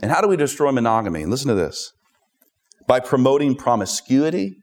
And 0.02 0.12
how 0.12 0.22
do 0.22 0.28
we 0.28 0.38
destroy 0.38 0.72
monogamy? 0.72 1.22
And 1.22 1.32
listen 1.32 1.50
to 1.50 1.56
this 1.56 1.92
by 2.88 3.00
promoting 3.00 3.56
promiscuity, 3.56 4.56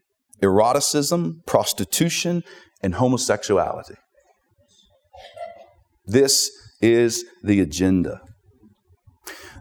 eroticism, 0.43 1.43
prostitution, 1.47 2.43
and 2.83 2.97
homosexuality. 2.97 3.95
This 6.05 6.51
is 6.87 7.25
the 7.43 7.61
agenda. 7.61 8.21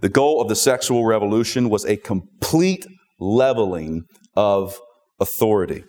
The 0.02 0.10
goal 0.10 0.42
of 0.42 0.50
the 0.50 0.56
sexual 0.56 1.06
revolution 1.06 1.70
was 1.70 1.86
a 1.86 1.98
complete 1.98 2.86
leveling 3.20 4.04
of 4.36 4.80
authority. 5.20 5.84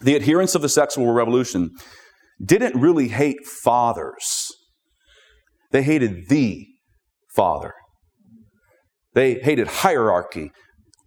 The 0.00 0.16
adherents 0.16 0.54
of 0.54 0.62
the 0.62 0.68
sexual 0.68 1.12
revolution 1.12 1.70
didn't 2.44 2.80
really 2.80 3.08
hate 3.08 3.46
fathers, 3.46 4.52
they 5.72 5.82
hated 5.82 6.28
the 6.28 6.66
father. 7.34 7.72
They 9.14 9.34
hated 9.34 9.66
hierarchy, 9.66 10.52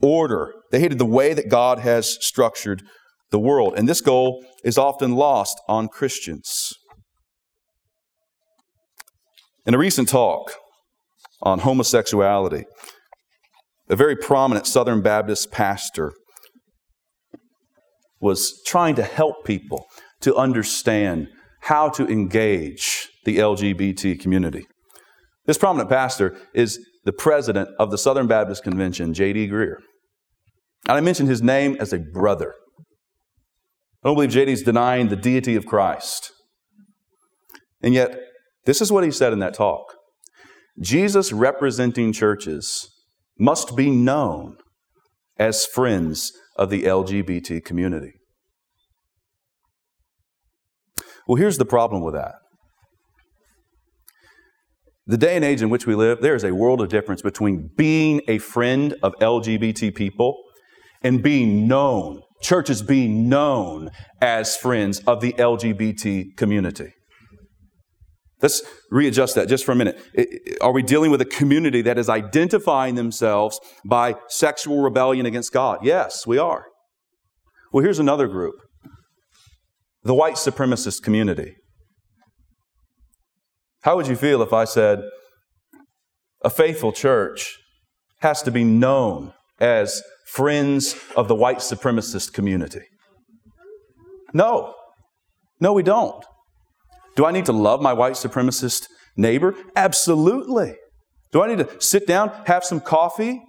order. 0.01 0.53
They 0.71 0.79
hated 0.79 0.97
the 0.97 1.05
way 1.05 1.33
that 1.33 1.49
God 1.49 1.79
has 1.79 2.17
structured 2.19 2.83
the 3.29 3.39
world. 3.39 3.73
And 3.77 3.87
this 3.87 4.01
goal 4.01 4.43
is 4.63 4.77
often 4.77 5.13
lost 5.15 5.61
on 5.67 5.87
Christians. 5.87 6.73
In 9.65 9.75
a 9.75 9.77
recent 9.77 10.09
talk 10.09 10.53
on 11.43 11.59
homosexuality, 11.59 12.65
a 13.89 13.95
very 13.95 14.15
prominent 14.15 14.65
Southern 14.65 15.01
Baptist 15.01 15.51
pastor 15.51 16.13
was 18.19 18.59
trying 18.65 18.95
to 18.95 19.03
help 19.03 19.45
people 19.45 19.85
to 20.21 20.35
understand 20.35 21.27
how 21.61 21.89
to 21.89 22.07
engage 22.07 23.09
the 23.25 23.37
LGBT 23.37 24.19
community. 24.19 24.65
This 25.45 25.59
prominent 25.59 25.89
pastor 25.89 26.37
is 26.55 26.79
the 27.03 27.13
president 27.13 27.69
of 27.77 27.91
the 27.91 27.97
Southern 27.97 28.27
Baptist 28.27 28.63
Convention, 28.63 29.13
J.D. 29.13 29.47
Greear. 29.47 29.75
And 30.87 30.97
I 30.97 31.01
mentioned 31.01 31.29
his 31.29 31.41
name 31.41 31.77
as 31.79 31.93
a 31.93 31.99
brother. 31.99 32.55
I 34.03 34.07
don't 34.07 34.15
believe 34.15 34.31
J.D. 34.31 34.51
is 34.51 34.63
denying 34.63 35.09
the 35.09 35.15
deity 35.15 35.55
of 35.55 35.67
Christ. 35.67 36.31
And 37.83 37.93
yet, 37.93 38.17
this 38.65 38.81
is 38.81 38.91
what 38.91 39.03
he 39.03 39.11
said 39.11 39.33
in 39.33 39.39
that 39.39 39.53
talk 39.53 39.95
Jesus 40.79 41.31
representing 41.31 42.13
churches 42.13 42.89
must 43.37 43.75
be 43.75 43.89
known 43.89 44.57
as 45.37 45.65
friends 45.65 46.31
of 46.55 46.69
the 46.69 46.83
LGBT 46.83 47.63
community. 47.63 48.13
Well, 51.27 51.37
here's 51.37 51.57
the 51.57 51.65
problem 51.65 52.03
with 52.03 52.13
that. 52.13 52.35
The 55.07 55.17
day 55.17 55.35
and 55.35 55.43
age 55.43 55.61
in 55.61 55.69
which 55.69 55.87
we 55.87 55.95
live, 55.95 56.21
there 56.21 56.35
is 56.35 56.43
a 56.43 56.53
world 56.53 56.81
of 56.81 56.89
difference 56.89 57.21
between 57.21 57.69
being 57.75 58.21
a 58.27 58.37
friend 58.37 58.95
of 59.01 59.13
LGBT 59.15 59.95
people 59.95 60.37
and 61.01 61.23
being 61.23 61.67
known, 61.67 62.21
churches 62.41 62.81
being 62.81 63.27
known 63.27 63.89
as 64.21 64.55
friends 64.55 64.99
of 65.07 65.19
the 65.21 65.33
LGBT 65.33 66.37
community. 66.37 66.93
Let's 68.41 68.61
readjust 68.89 69.35
that 69.35 69.47
just 69.47 69.65
for 69.65 69.71
a 69.71 69.75
minute. 69.75 69.99
Are 70.61 70.71
we 70.71 70.81
dealing 70.81 71.11
with 71.11 71.21
a 71.21 71.25
community 71.25 71.81
that 71.83 71.97
is 71.97 72.09
identifying 72.09 72.95
themselves 72.95 73.59
by 73.85 74.15
sexual 74.27 74.81
rebellion 74.81 75.25
against 75.25 75.53
God? 75.53 75.79
Yes, 75.83 76.25
we 76.25 76.37
are. 76.37 76.65
Well, 77.71 77.83
here's 77.83 77.99
another 77.99 78.27
group 78.27 78.55
the 80.03 80.15
white 80.15 80.35
supremacist 80.35 81.03
community. 81.03 81.55
How 83.83 83.95
would 83.95 84.07
you 84.07 84.15
feel 84.15 84.41
if 84.41 84.53
I 84.53 84.65
said 84.65 85.03
a 86.43 86.49
faithful 86.49 86.91
church 86.91 87.57
has 88.21 88.41
to 88.43 88.51
be 88.51 88.63
known 88.63 89.33
as 89.59 90.03
friends 90.27 90.95
of 91.15 91.27
the 91.27 91.35
white 91.35 91.59
supremacist 91.59 92.33
community? 92.33 92.81
No. 94.33 94.73
No, 95.59 95.73
we 95.73 95.83
don't. 95.83 96.23
Do 97.15 97.25
I 97.25 97.31
need 97.31 97.45
to 97.45 97.53
love 97.53 97.81
my 97.81 97.93
white 97.93 98.13
supremacist 98.13 98.87
neighbor? 99.15 99.55
Absolutely. 99.75 100.75
Do 101.31 101.41
I 101.41 101.47
need 101.47 101.59
to 101.59 101.81
sit 101.81 102.07
down, 102.07 102.31
have 102.45 102.63
some 102.63 102.79
coffee, 102.79 103.41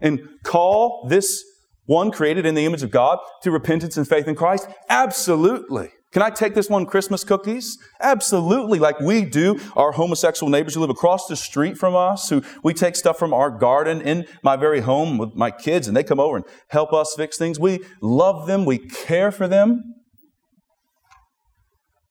and 0.00 0.20
call 0.44 1.06
this 1.08 1.44
one 1.86 2.10
created 2.10 2.46
in 2.46 2.54
the 2.54 2.64
image 2.64 2.82
of 2.82 2.90
God 2.90 3.18
to 3.42 3.50
repentance 3.50 3.96
and 3.96 4.06
faith 4.06 4.28
in 4.28 4.34
Christ? 4.34 4.68
Absolutely. 4.88 5.90
Can 6.12 6.22
I 6.22 6.30
take 6.30 6.54
this 6.54 6.68
one 6.68 6.86
Christmas 6.86 7.22
cookies? 7.22 7.78
Absolutely, 8.00 8.80
like 8.80 8.98
we 8.98 9.24
do 9.24 9.60
our 9.76 9.92
homosexual 9.92 10.50
neighbors 10.50 10.74
who 10.74 10.80
live 10.80 10.90
across 10.90 11.28
the 11.28 11.36
street 11.36 11.78
from 11.78 11.94
us, 11.94 12.28
who 12.28 12.42
we 12.64 12.74
take 12.74 12.96
stuff 12.96 13.16
from 13.16 13.32
our 13.32 13.48
garden 13.48 14.00
in 14.00 14.26
my 14.42 14.56
very 14.56 14.80
home 14.80 15.18
with 15.18 15.36
my 15.36 15.52
kids, 15.52 15.86
and 15.86 15.96
they 15.96 16.02
come 16.02 16.18
over 16.18 16.36
and 16.36 16.44
help 16.68 16.92
us 16.92 17.14
fix 17.16 17.38
things. 17.38 17.60
We 17.60 17.84
love 18.02 18.48
them, 18.48 18.64
we 18.64 18.78
care 18.78 19.30
for 19.30 19.46
them. 19.46 19.99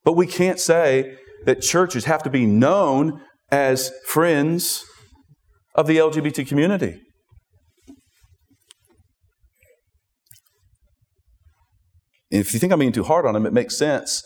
But 0.04 0.14
we 0.16 0.28
can't 0.28 0.60
say 0.60 1.16
that 1.46 1.62
churches 1.62 2.06
have 2.06 2.24
to 2.24 2.30
be 2.30 2.46
known 2.46 3.22
as 3.52 3.92
friends 4.06 4.86
of 5.76 5.88
the 5.88 5.98
LGBT 5.98 6.48
community. 6.48 7.00
if 12.32 12.54
you 12.54 12.60
think 12.60 12.72
I'm 12.72 12.80
being 12.80 12.92
too 12.92 13.04
hard 13.04 13.26
on 13.26 13.36
him, 13.36 13.46
it 13.46 13.54
makes 13.54 13.78
sense 13.78 14.24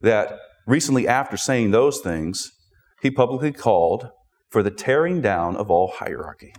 that 0.00 0.38
recently 0.66 1.08
after 1.08 1.36
saying 1.36 1.70
those 1.70 2.00
things, 2.00 2.50
he 3.02 3.10
publicly 3.10 3.52
called 3.52 4.08
for 4.50 4.62
the 4.62 4.70
tearing 4.70 5.20
down 5.20 5.56
of 5.56 5.70
all 5.70 5.92
hierarchy. 5.96 6.52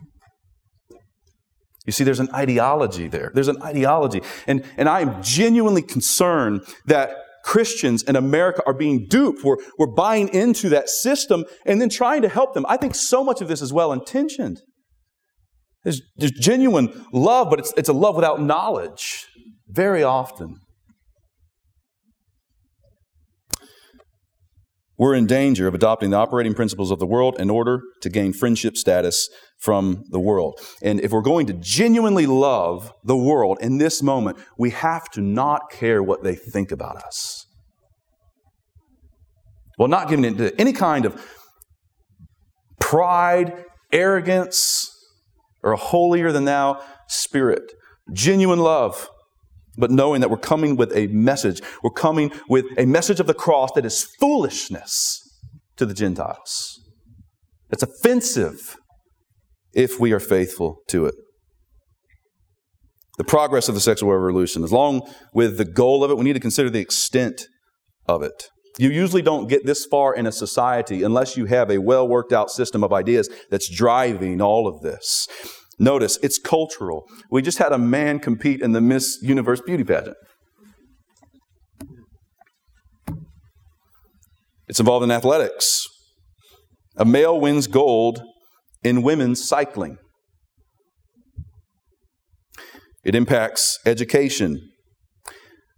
You 1.85 1.93
see, 1.93 2.03
there's 2.03 2.19
an 2.19 2.29
ideology 2.33 3.07
there. 3.07 3.31
There's 3.33 3.47
an 3.47 3.61
ideology. 3.61 4.21
And, 4.45 4.65
and 4.75 4.89
I 4.89 5.01
am 5.01 5.23
genuinely 5.23 5.81
concerned 5.81 6.63
that 6.85 7.15
Christians 7.47 8.03
in 8.03 8.17
America 8.17 8.61
are 8.67 8.73
being 8.73 9.07
duped. 9.07 9.41
We're, 9.41 9.55
we're 9.77 9.87
buying 9.87 10.27
into 10.27 10.67
that 10.67 10.89
system 10.89 11.45
and 11.65 11.79
then 11.79 11.87
trying 11.87 12.21
to 12.23 12.27
help 12.27 12.53
them. 12.53 12.65
I 12.67 12.75
think 12.75 12.93
so 12.93 13.23
much 13.23 13.39
of 13.39 13.47
this 13.47 13.61
is 13.61 13.71
well 13.71 13.93
intentioned. 13.93 14.59
There's, 15.85 16.01
there's 16.17 16.33
genuine 16.33 17.05
love, 17.13 17.49
but 17.49 17.59
it's, 17.59 17.73
it's 17.77 17.87
a 17.87 17.93
love 17.93 18.17
without 18.17 18.41
knowledge 18.41 19.27
very 19.69 20.03
often. 20.03 20.57
We're 24.97 25.13
in 25.13 25.27
danger 25.27 25.67
of 25.67 25.75
adopting 25.75 26.09
the 26.09 26.17
operating 26.17 26.55
principles 26.55 26.89
of 26.89 26.97
the 26.97 27.05
world 27.05 27.39
in 27.39 27.49
order 27.49 27.81
to 28.01 28.09
gain 28.09 28.33
friendship 28.33 28.75
status 28.75 29.29
from 29.59 30.03
the 30.09 30.19
world. 30.19 30.59
And 30.81 30.99
if 31.01 31.11
we're 31.11 31.21
going 31.21 31.45
to 31.47 31.53
genuinely 31.53 32.25
love 32.25 32.91
the 33.03 33.15
world 33.15 33.59
in 33.61 33.77
this 33.77 34.01
moment, 34.01 34.37
we 34.57 34.71
have 34.71 35.09
to 35.11 35.21
not 35.21 35.69
care 35.71 36.01
what 36.01 36.23
they 36.23 36.35
think 36.35 36.71
about 36.71 36.97
us. 36.97 37.45
Well, 39.77 39.87
not 39.87 40.09
giving 40.09 40.25
into 40.25 40.59
any 40.59 40.73
kind 40.73 41.05
of 41.05 41.23
pride, 42.79 43.65
arrogance, 43.91 44.91
or 45.61 45.73
a 45.73 45.77
holier 45.77 46.31
than 46.31 46.45
thou 46.45 46.81
spirit. 47.07 47.71
Genuine 48.11 48.59
love 48.59 49.09
but 49.77 49.91
knowing 49.91 50.21
that 50.21 50.29
we're 50.29 50.37
coming 50.37 50.75
with 50.75 50.95
a 50.95 51.07
message. 51.07 51.61
We're 51.83 51.91
coming 51.91 52.31
with 52.49 52.65
a 52.77 52.85
message 52.85 53.19
of 53.19 53.27
the 53.27 53.33
cross 53.33 53.71
that 53.75 53.85
is 53.85 54.03
foolishness 54.19 55.21
to 55.77 55.85
the 55.85 55.93
Gentiles. 55.93 56.79
It's 57.69 57.83
offensive 57.83 58.77
if 59.73 59.99
we 59.99 60.11
are 60.11 60.19
faithful 60.19 60.79
to 60.87 61.05
it. 61.05 61.15
The 63.17 63.23
progress 63.23 63.67
of 63.67 63.75
the 63.75 63.81
sexual 63.81 64.11
revolution, 64.11 64.63
as 64.63 64.71
long 64.71 65.01
with 65.33 65.57
the 65.57 65.65
goal 65.65 66.03
of 66.03 66.11
it, 66.11 66.17
we 66.17 66.23
need 66.23 66.33
to 66.33 66.39
consider 66.39 66.69
the 66.69 66.79
extent 66.79 67.47
of 68.07 68.21
it. 68.21 68.49
You 68.77 68.89
usually 68.89 69.23
don't 69.23 69.47
get 69.47 69.65
this 69.65 69.85
far 69.85 70.13
in 70.13 70.27
a 70.27 70.31
society 70.31 71.01
unless 71.01 71.35
you 71.35 71.45
have 71.45 71.71
a 71.71 71.79
well 71.79 72.07
worked 72.07 72.31
out 72.31 72.51
system 72.51 72.83
of 72.83 72.93
ideas 72.93 73.27
that's 73.49 73.69
driving 73.69 74.39
all 74.39 74.67
of 74.67 74.81
this. 74.81 75.27
Notice, 75.79 76.17
it's 76.23 76.39
cultural. 76.39 77.05
We 77.29 77.41
just 77.41 77.59
had 77.59 77.71
a 77.71 77.77
man 77.77 78.19
compete 78.19 78.61
in 78.61 78.71
the 78.71 78.81
Miss 78.81 79.19
Universe 79.21 79.61
beauty 79.61 79.83
pageant. 79.83 80.17
It's 84.67 84.79
involved 84.79 85.03
in 85.03 85.11
athletics. 85.11 85.85
A 86.97 87.05
male 87.05 87.39
wins 87.39 87.67
gold 87.67 88.21
in 88.83 89.03
women's 89.03 89.47
cycling. 89.47 89.97
It 93.03 93.15
impacts 93.15 93.79
education. 93.85 94.69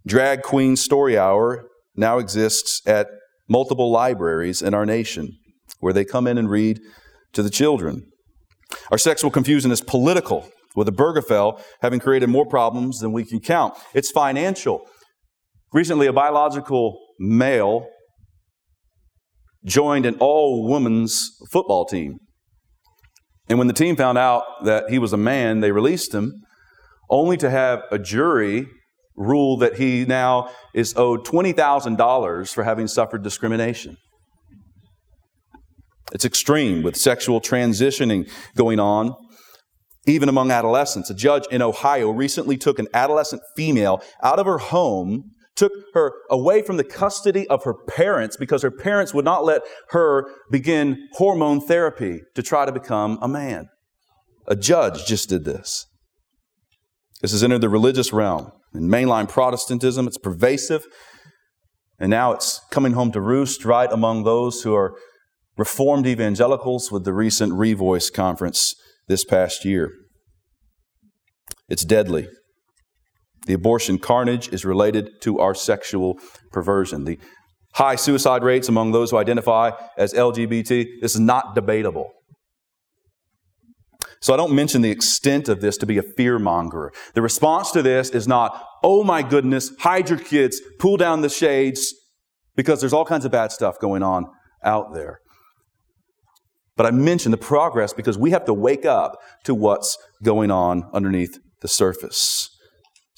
Drag 0.06 0.42
Queen 0.42 0.76
Story 0.76 1.16
Hour 1.16 1.68
now 1.94 2.18
exists 2.18 2.80
at 2.86 3.08
multiple 3.48 3.90
libraries 3.90 4.62
in 4.62 4.74
our 4.74 4.86
nation 4.86 5.36
where 5.78 5.92
they 5.92 6.04
come 6.04 6.26
in 6.26 6.38
and 6.38 6.50
read 6.50 6.80
to 7.32 7.42
the 7.42 7.50
children. 7.50 8.09
Our 8.90 8.98
sexual 8.98 9.30
confusion 9.30 9.70
is 9.70 9.80
political, 9.80 10.48
with 10.76 10.88
Obergefell 10.88 11.60
having 11.82 12.00
created 12.00 12.28
more 12.28 12.46
problems 12.46 13.00
than 13.00 13.12
we 13.12 13.24
can 13.24 13.40
count. 13.40 13.74
It's 13.94 14.10
financial. 14.10 14.86
Recently, 15.72 16.06
a 16.06 16.12
biological 16.12 16.98
male 17.18 17.86
joined 19.64 20.06
an 20.06 20.16
all 20.18 20.66
women's 20.68 21.30
football 21.50 21.84
team. 21.84 22.18
And 23.48 23.58
when 23.58 23.68
the 23.68 23.74
team 23.74 23.96
found 23.96 24.16
out 24.16 24.44
that 24.64 24.90
he 24.90 24.98
was 24.98 25.12
a 25.12 25.16
man, 25.16 25.60
they 25.60 25.72
released 25.72 26.14
him, 26.14 26.32
only 27.10 27.36
to 27.36 27.50
have 27.50 27.82
a 27.90 27.98
jury 27.98 28.68
rule 29.16 29.56
that 29.58 29.76
he 29.76 30.04
now 30.04 30.48
is 30.74 30.94
owed 30.96 31.26
$20,000 31.26 32.54
for 32.54 32.64
having 32.64 32.86
suffered 32.86 33.22
discrimination. 33.22 33.96
It's 36.12 36.24
extreme 36.24 36.82
with 36.82 36.96
sexual 36.96 37.40
transitioning 37.40 38.30
going 38.56 38.80
on, 38.80 39.14
even 40.06 40.28
among 40.28 40.50
adolescents. 40.50 41.10
A 41.10 41.14
judge 41.14 41.44
in 41.50 41.62
Ohio 41.62 42.10
recently 42.10 42.56
took 42.56 42.78
an 42.78 42.88
adolescent 42.94 43.42
female 43.56 44.02
out 44.22 44.38
of 44.38 44.46
her 44.46 44.58
home, 44.58 45.30
took 45.54 45.72
her 45.94 46.12
away 46.30 46.62
from 46.62 46.76
the 46.76 46.84
custody 46.84 47.46
of 47.48 47.64
her 47.64 47.74
parents 47.74 48.36
because 48.36 48.62
her 48.62 48.70
parents 48.70 49.14
would 49.14 49.24
not 49.24 49.44
let 49.44 49.62
her 49.90 50.26
begin 50.50 51.08
hormone 51.12 51.60
therapy 51.60 52.20
to 52.34 52.42
try 52.42 52.64
to 52.64 52.72
become 52.72 53.18
a 53.22 53.28
man. 53.28 53.68
A 54.46 54.56
judge 54.56 55.06
just 55.06 55.28
did 55.28 55.44
this. 55.44 55.86
This 57.20 57.32
has 57.32 57.44
entered 57.44 57.60
the 57.60 57.68
religious 57.68 58.12
realm. 58.12 58.50
In 58.74 58.88
mainline 58.88 59.28
Protestantism, 59.28 60.06
it's 60.06 60.18
pervasive. 60.18 60.86
And 61.98 62.10
now 62.10 62.32
it's 62.32 62.60
coming 62.70 62.92
home 62.92 63.12
to 63.12 63.20
roost 63.20 63.64
right 63.64 63.92
among 63.92 64.24
those 64.24 64.62
who 64.62 64.74
are 64.74 64.96
Reformed 65.60 66.06
evangelicals 66.06 66.90
with 66.90 67.04
the 67.04 67.12
recent 67.12 67.52
Revoice 67.52 68.10
conference 68.10 68.74
this 69.08 69.26
past 69.26 69.62
year. 69.62 69.92
It's 71.68 71.84
deadly. 71.84 72.30
The 73.46 73.52
abortion 73.52 73.98
carnage 73.98 74.48
is 74.54 74.64
related 74.64 75.20
to 75.20 75.38
our 75.38 75.54
sexual 75.54 76.18
perversion. 76.50 77.04
The 77.04 77.18
high 77.74 77.96
suicide 77.96 78.42
rates 78.42 78.70
among 78.70 78.92
those 78.92 79.10
who 79.10 79.18
identify 79.18 79.72
as 79.98 80.14
LGBT, 80.14 80.86
this 81.02 81.14
is 81.14 81.20
not 81.20 81.54
debatable. 81.54 82.08
So 84.22 84.32
I 84.32 84.38
don't 84.38 84.54
mention 84.54 84.80
the 84.80 84.90
extent 84.90 85.50
of 85.50 85.60
this 85.60 85.76
to 85.76 85.84
be 85.84 85.98
a 85.98 86.02
fear 86.02 86.38
monger. 86.38 86.90
The 87.12 87.20
response 87.20 87.70
to 87.72 87.82
this 87.82 88.08
is 88.08 88.26
not, 88.26 88.64
oh 88.82 89.04
my 89.04 89.20
goodness, 89.20 89.72
hide 89.80 90.08
your 90.08 90.20
kids, 90.20 90.58
pull 90.78 90.96
down 90.96 91.20
the 91.20 91.28
shades, 91.28 91.94
because 92.56 92.80
there's 92.80 92.94
all 92.94 93.04
kinds 93.04 93.26
of 93.26 93.30
bad 93.30 93.52
stuff 93.52 93.78
going 93.78 94.02
on 94.02 94.24
out 94.64 94.94
there. 94.94 95.20
But 96.80 96.86
I 96.86 96.92
mention 96.92 97.30
the 97.30 97.36
progress 97.36 97.92
because 97.92 98.16
we 98.16 98.30
have 98.30 98.46
to 98.46 98.54
wake 98.54 98.86
up 98.86 99.18
to 99.44 99.54
what's 99.54 99.98
going 100.22 100.50
on 100.50 100.88
underneath 100.94 101.38
the 101.60 101.68
surface. 101.68 102.48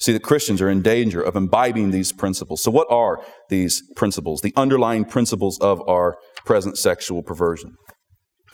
See, 0.01 0.11
the 0.11 0.19
Christians 0.19 0.61
are 0.61 0.67
in 0.67 0.81
danger 0.81 1.21
of 1.21 1.37
imbibing 1.37 1.91
these 1.91 2.11
principles. 2.11 2.61
So, 2.61 2.69
what 2.71 2.87
are 2.89 3.23
these 3.47 3.81
principles, 3.95 4.41
the 4.41 4.51
underlying 4.57 5.05
principles 5.05 5.57
of 5.61 5.81
our 5.87 6.17
present 6.45 6.77
sexual 6.77 7.23
perversion? 7.23 7.75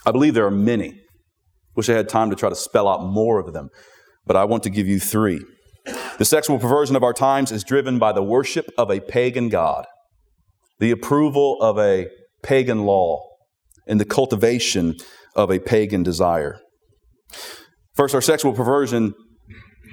I 0.06 0.12
believe 0.12 0.36
there 0.36 0.46
are 0.46 0.52
many. 0.52 1.02
Wish 1.76 1.90
I 1.90 1.94
had 1.94 2.08
time 2.08 2.30
to 2.30 2.36
try 2.36 2.50
to 2.50 2.56
spell 2.56 2.88
out 2.88 3.04
more 3.04 3.40
of 3.40 3.52
them, 3.52 3.70
but 4.28 4.36
I 4.36 4.44
want 4.44 4.62
to 4.62 4.70
give 4.70 4.88
you 4.88 5.00
three. 5.00 5.44
The 6.20 6.26
sexual 6.26 6.60
perversion 6.60 6.96
of 6.96 7.02
our 7.02 7.14
times 7.14 7.52
is 7.52 7.64
driven 7.64 7.98
by 7.98 8.12
the 8.12 8.22
worship 8.22 8.68
of 8.78 8.92
a 8.92 9.00
pagan 9.00 9.50
God, 9.50 9.88
the 10.78 10.92
approval 10.92 11.58
of 11.62 11.80
a 11.80 12.10
pagan 12.44 12.86
law, 12.86 13.29
and 13.90 14.00
the 14.00 14.06
cultivation 14.06 14.96
of 15.36 15.52
a 15.52 15.60
pagan 15.60 16.04
desire. 16.04 16.60
First, 17.96 18.16
our 18.16 18.22
sexual 18.22 18.54
perversion 18.54 19.14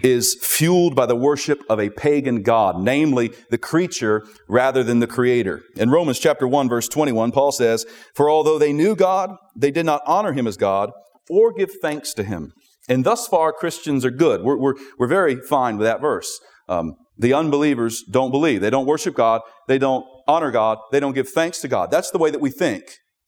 is 0.02 0.36
fueled 0.42 0.94
by 0.94 1.06
the 1.06 1.16
worship 1.16 1.62
of 1.68 1.80
a 1.80 1.90
pagan 1.90 2.42
god, 2.42 2.78
namely 2.78 3.32
the 3.50 3.58
creature 3.58 4.24
rather 4.48 4.84
than 4.84 5.00
the 5.00 5.06
creator. 5.06 5.62
In 5.74 5.90
Romans 5.90 6.18
chapter 6.18 6.46
1 6.46 6.68
verse 6.68 6.86
21, 6.88 7.32
Paul 7.32 7.50
says, 7.50 7.86
"For 8.14 8.30
although 8.30 8.58
they 8.58 8.72
knew 8.72 8.94
God, 8.94 9.36
they 9.56 9.70
did 9.70 9.86
not 9.86 10.02
honor 10.06 10.32
him 10.32 10.46
as 10.46 10.56
God 10.56 10.90
or 11.30 11.52
give 11.52 11.72
thanks 11.80 12.12
to 12.14 12.22
him." 12.22 12.52
And 12.88 13.04
thus 13.04 13.26
far, 13.26 13.52
Christians 13.52 14.04
are 14.04 14.10
good. 14.10 14.42
We're, 14.42 14.58
we're, 14.58 14.74
we're 14.98 15.08
very 15.08 15.36
fine 15.36 15.76
with 15.76 15.86
that 15.86 16.00
verse. 16.00 16.38
Um, 16.68 16.94
the 17.18 17.32
unbelievers 17.32 18.04
don't 18.08 18.30
believe. 18.30 18.60
They 18.60 18.70
don't 18.70 18.86
worship 18.86 19.14
God. 19.14 19.40
They 19.66 19.78
don't 19.78 20.04
honor 20.28 20.50
God. 20.50 20.78
They 20.92 21.00
don't 21.00 21.14
give 21.14 21.28
thanks 21.28 21.60
to 21.62 21.68
God. 21.68 21.90
That's 21.90 22.10
the 22.10 22.18
way 22.18 22.30
that 22.30 22.40
we 22.40 22.50
think 22.50 22.84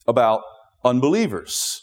about 0.06 0.42
unbelievers. 0.84 1.82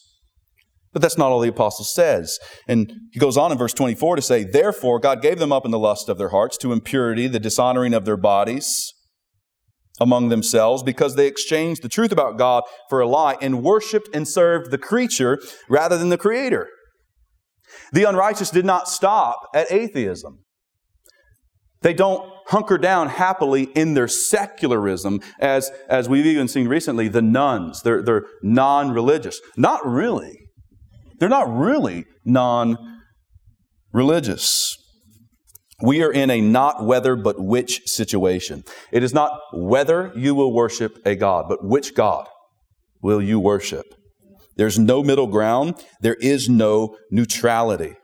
But 0.93 1.01
that's 1.01 1.17
not 1.17 1.29
all 1.29 1.41
the 1.41 1.49
apostle 1.49 1.83
says. 1.83 2.39
And 2.69 2.93
he 3.11 3.19
goes 3.19 3.35
on 3.35 3.51
in 3.51 3.57
verse 3.57 3.73
24 3.73 4.15
to 4.15 4.21
say, 4.21 4.45
Therefore, 4.45 4.97
God 4.97 5.21
gave 5.21 5.39
them 5.39 5.51
up 5.51 5.65
in 5.65 5.71
the 5.71 5.79
lust 5.79 6.07
of 6.07 6.17
their 6.17 6.29
hearts 6.29 6.57
to 6.59 6.71
impurity, 6.71 7.27
the 7.27 7.39
dishonoring 7.39 7.93
of 7.93 8.05
their 8.05 8.15
bodies 8.15 8.93
among 9.99 10.29
themselves, 10.29 10.83
because 10.83 11.15
they 11.15 11.27
exchanged 11.27 11.81
the 11.81 11.89
truth 11.89 12.13
about 12.13 12.37
God 12.37 12.63
for 12.89 13.01
a 13.01 13.07
lie 13.07 13.35
and 13.41 13.61
worshiped 13.61 14.07
and 14.13 14.25
served 14.25 14.71
the 14.71 14.77
creature 14.77 15.37
rather 15.67 15.97
than 15.97 16.09
the 16.09 16.17
creator. 16.17 16.69
The 17.91 18.05
unrighteous 18.05 18.49
did 18.49 18.65
not 18.65 18.87
stop 18.87 19.49
at 19.53 19.71
atheism. 19.71 20.45
They 21.81 21.93
don't 21.93 22.31
hunker 22.47 22.77
down 22.77 23.09
happily 23.09 23.63
in 23.75 23.93
their 23.93 24.07
secularism, 24.07 25.21
as, 25.39 25.71
as 25.89 26.07
we've 26.07 26.25
even 26.25 26.47
seen 26.47 26.67
recently, 26.67 27.07
the 27.07 27.21
nones. 27.21 27.81
They're, 27.81 28.01
they're 28.01 28.25
non 28.41 28.91
religious. 28.91 29.39
Not 29.57 29.85
really. 29.85 30.37
They're 31.19 31.29
not 31.29 31.53
really 31.53 32.05
non 32.23 32.77
religious. 33.91 34.77
We 35.81 36.01
are 36.03 36.11
in 36.11 36.29
a 36.29 36.39
not 36.39 36.85
whether 36.85 37.15
but 37.15 37.39
which 37.39 37.81
situation. 37.85 38.63
It 38.91 39.03
is 39.03 39.13
not 39.13 39.37
whether 39.53 40.11
you 40.15 40.33
will 40.33 40.53
worship 40.53 40.99
a 41.05 41.15
God, 41.15 41.45
but 41.49 41.65
which 41.65 41.95
God 41.95 42.27
will 43.01 43.21
you 43.21 43.39
worship. 43.39 43.85
There's 44.55 44.79
no 44.79 45.03
middle 45.03 45.27
ground. 45.27 45.83
There 45.99 46.15
is 46.15 46.47
no 46.47 46.95
neutrality. 47.11 47.95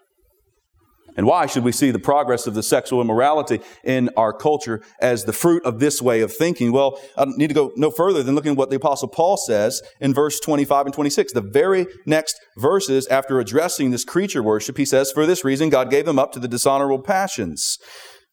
And 1.17 1.25
why 1.25 1.45
should 1.45 1.63
we 1.63 1.71
see 1.71 1.91
the 1.91 1.99
progress 1.99 2.47
of 2.47 2.53
the 2.53 2.63
sexual 2.63 3.01
immorality 3.01 3.59
in 3.83 4.09
our 4.15 4.33
culture 4.33 4.81
as 4.99 5.25
the 5.25 5.33
fruit 5.33 5.63
of 5.65 5.79
this 5.79 6.01
way 6.01 6.21
of 6.21 6.33
thinking? 6.33 6.71
Well, 6.71 6.99
I 7.17 7.25
need 7.25 7.47
to 7.47 7.53
go 7.53 7.71
no 7.75 7.91
further 7.91 8.23
than 8.23 8.35
looking 8.35 8.51
at 8.51 8.57
what 8.57 8.69
the 8.69 8.77
Apostle 8.77 9.07
Paul 9.07 9.37
says 9.37 9.81
in 9.99 10.13
verse 10.13 10.39
25 10.39 10.87
and 10.87 10.93
26. 10.93 11.33
The 11.33 11.41
very 11.41 11.87
next 12.05 12.39
verses, 12.57 13.07
after 13.07 13.39
addressing 13.39 13.91
this 13.91 14.05
creature 14.05 14.43
worship, 14.43 14.77
he 14.77 14.85
says, 14.85 15.11
For 15.11 15.25
this 15.25 15.43
reason, 15.43 15.69
God 15.69 15.89
gave 15.89 16.05
them 16.05 16.19
up 16.19 16.31
to 16.33 16.39
the 16.39 16.47
dishonorable 16.47 17.01
passions. 17.01 17.77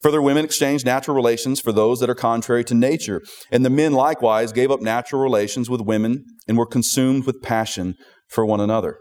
Further, 0.00 0.22
women 0.22 0.44
exchanged 0.44 0.86
natural 0.86 1.16
relations 1.16 1.60
for 1.60 1.72
those 1.72 1.98
that 1.98 2.08
are 2.08 2.14
contrary 2.14 2.62
to 2.64 2.74
nature. 2.74 3.20
And 3.50 3.64
the 3.64 3.70
men 3.70 3.92
likewise 3.92 4.52
gave 4.52 4.70
up 4.70 4.80
natural 4.80 5.20
relations 5.20 5.68
with 5.68 5.80
women 5.80 6.24
and 6.46 6.56
were 6.56 6.66
consumed 6.66 7.26
with 7.26 7.42
passion 7.42 7.96
for 8.28 8.46
one 8.46 8.60
another. 8.60 8.98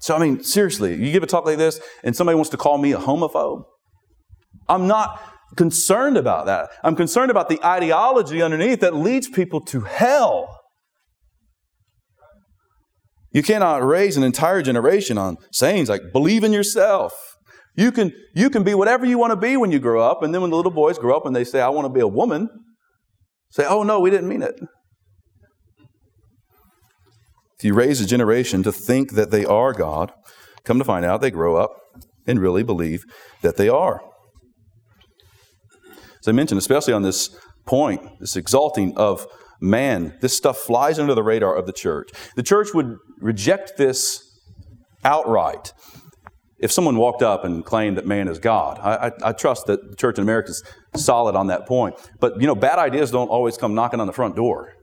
So, 0.00 0.14
I 0.14 0.18
mean, 0.18 0.42
seriously, 0.42 0.94
you 0.94 1.12
give 1.12 1.22
a 1.22 1.26
talk 1.26 1.44
like 1.44 1.58
this 1.58 1.80
and 2.04 2.14
somebody 2.14 2.36
wants 2.36 2.50
to 2.50 2.56
call 2.56 2.78
me 2.78 2.92
a 2.92 2.98
homophobe? 2.98 3.64
I'm 4.68 4.86
not 4.86 5.20
concerned 5.56 6.16
about 6.16 6.46
that. 6.46 6.70
I'm 6.84 6.94
concerned 6.94 7.30
about 7.30 7.48
the 7.48 7.64
ideology 7.64 8.42
underneath 8.42 8.80
that 8.80 8.94
leads 8.94 9.28
people 9.28 9.60
to 9.62 9.80
hell. 9.80 10.60
You 13.32 13.42
cannot 13.42 13.84
raise 13.84 14.16
an 14.16 14.22
entire 14.22 14.62
generation 14.62 15.18
on 15.18 15.36
sayings 15.52 15.88
like 15.88 16.12
believe 16.12 16.44
in 16.44 16.52
yourself. 16.52 17.12
You 17.76 17.92
can, 17.92 18.12
you 18.34 18.50
can 18.50 18.64
be 18.64 18.74
whatever 18.74 19.06
you 19.06 19.18
want 19.18 19.30
to 19.30 19.36
be 19.36 19.56
when 19.56 19.70
you 19.70 19.78
grow 19.78 20.02
up, 20.02 20.22
and 20.22 20.34
then 20.34 20.40
when 20.40 20.50
the 20.50 20.56
little 20.56 20.72
boys 20.72 20.98
grow 20.98 21.16
up 21.16 21.26
and 21.26 21.36
they 21.36 21.44
say, 21.44 21.60
I 21.60 21.68
want 21.68 21.84
to 21.84 21.92
be 21.92 22.00
a 22.00 22.08
woman, 22.08 22.48
say, 23.50 23.64
oh 23.66 23.82
no, 23.84 24.00
we 24.00 24.10
didn't 24.10 24.28
mean 24.28 24.42
it. 24.42 24.58
If 27.58 27.64
you 27.64 27.74
raise 27.74 28.00
a 28.00 28.06
generation 28.06 28.62
to 28.62 28.70
think 28.70 29.12
that 29.12 29.32
they 29.32 29.44
are 29.44 29.72
God, 29.72 30.12
come 30.64 30.78
to 30.78 30.84
find 30.84 31.04
out 31.04 31.20
they 31.20 31.32
grow 31.32 31.56
up 31.56 31.76
and 32.24 32.40
really 32.40 32.62
believe 32.62 33.04
that 33.42 33.56
they 33.56 33.68
are. 33.68 34.00
As 36.20 36.28
I 36.28 36.32
mentioned, 36.32 36.58
especially 36.58 36.92
on 36.92 37.02
this 37.02 37.36
point, 37.66 38.00
this 38.20 38.36
exalting 38.36 38.96
of 38.96 39.26
man, 39.60 40.16
this 40.20 40.36
stuff 40.36 40.58
flies 40.58 41.00
under 41.00 41.14
the 41.14 41.22
radar 41.22 41.56
of 41.56 41.66
the 41.66 41.72
church. 41.72 42.10
The 42.36 42.44
church 42.44 42.68
would 42.74 42.96
reject 43.18 43.76
this 43.76 44.24
outright 45.04 45.72
if 46.60 46.70
someone 46.70 46.96
walked 46.96 47.22
up 47.22 47.44
and 47.44 47.64
claimed 47.64 47.96
that 47.96 48.06
man 48.06 48.28
is 48.28 48.38
God. 48.38 48.78
I, 48.80 49.08
I, 49.08 49.30
I, 49.30 49.32
trust 49.32 49.66
that 49.66 49.90
the 49.90 49.96
church 49.96 50.18
in 50.18 50.22
America 50.22 50.50
is 50.50 50.62
solid 50.94 51.36
on 51.36 51.48
that 51.48 51.66
point. 51.66 51.96
But, 52.20 52.40
you 52.40 52.46
know, 52.46 52.56
bad 52.56 52.78
ideas 52.78 53.10
don't 53.10 53.28
always 53.28 53.56
come 53.56 53.74
knocking 53.74 54.00
on 54.00 54.06
the 54.06 54.12
front 54.12 54.34
door. 54.34 54.74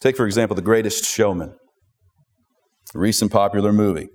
Take, 0.00 0.16
for 0.16 0.26
example, 0.26 0.54
The 0.54 0.62
Greatest 0.62 1.04
Showman, 1.04 1.56
a 2.94 2.98
recent 2.98 3.32
popular 3.32 3.72
movie, 3.72 4.08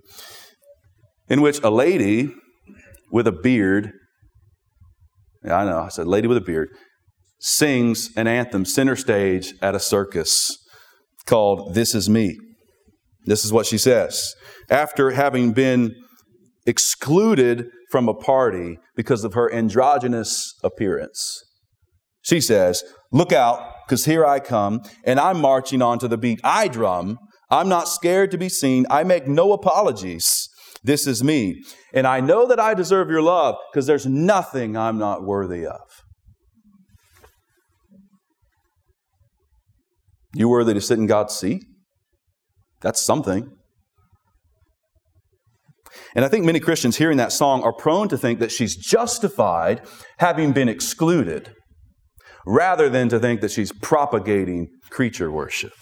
in 1.28 1.41
which 1.41 1.60
a 1.63 1.69
lady 1.69 2.34
with 3.12 3.28
a 3.28 3.32
beard, 3.32 3.91
yeah, 5.43 5.58
I 5.58 5.65
know, 5.65 5.80
I 5.80 5.89
said 5.89 6.08
lady 6.08 6.28
with 6.28 6.38
a 6.38 6.41
beard, 6.41 6.69
sings 7.39 8.10
an 8.15 8.28
anthem 8.28 8.63
center 8.63 8.96
stage 8.96 9.54
at 9.62 9.76
a 9.76 9.80
circus 9.80 10.58
called 11.26 11.74
This 11.74 11.93
Is 11.93 12.10
Me. 12.10 12.38
This 13.26 13.43
is 13.43 13.52
what 13.52 13.65
she 13.65 13.78
says. 13.78 14.34
After 14.69 15.12
having 15.12 15.52
been 15.52 15.93
excluded 16.65 17.69
from 17.91 18.08
a 18.08 18.13
party 18.13 18.78
because 18.96 19.24
of 19.24 19.34
her 19.34 19.54
androgynous 19.54 20.54
appearance, 20.63 21.43
she 22.22 22.39
says, 22.39 22.84
Look 23.12 23.32
out, 23.32 23.72
because 23.86 24.06
here 24.06 24.26
I 24.26 24.39
come, 24.39 24.82
and 25.04 25.19
I'm 25.19 25.39
marching 25.39 25.82
on 25.82 26.00
to 26.00 26.08
the 26.08 26.17
beat 26.17 26.39
I 26.43 26.67
drum. 26.67 27.17
I'm 27.50 27.69
not 27.69 27.88
scared 27.88 28.32
to 28.32 28.38
be 28.38 28.50
seen. 28.50 28.86
I 28.89 29.04
make 29.04 29.28
no 29.28 29.54
apologies. 29.54 30.50
This 30.84 31.08
is 31.08 31.24
me. 31.24 31.62
And 31.93 32.08
I 32.08 32.19
know 32.19 32.48
that 32.48 32.60
I 32.60 32.74
deserve 32.74 33.10
your 33.10 33.22
love 33.22 33.56
because 33.72 33.86
there's 33.86 34.06
nothing 34.06 34.76
I'm 34.76 34.98
not 34.98 35.24
worthy 35.24 35.65
of. 35.65 35.80
You 40.36 40.50
worthy 40.50 40.74
to 40.74 40.82
sit 40.82 40.98
in 40.98 41.06
God's 41.06 41.36
seat? 41.36 41.63
That's 42.82 43.00
something. 43.00 43.50
And 46.15 46.26
I 46.26 46.28
think 46.28 46.46
many 46.46 46.60
Christians 46.60 46.98
hearing 46.98 47.17
that 47.17 47.32
song 47.32 47.63
are 47.63 47.74
prone 47.74 48.10
to 48.10 48.17
think 48.17 48.39
that 48.39 48.52
she's 48.52 48.76
justified 48.76 49.82
having 50.17 50.52
been 50.52 50.69
excluded 50.69 51.54
rather 52.45 52.89
than 52.89 53.10
to 53.10 53.19
think 53.19 53.41
that 53.41 53.51
she's 53.51 53.71
propagating 53.71 54.69
creature 54.89 55.32
worship. 55.32 55.73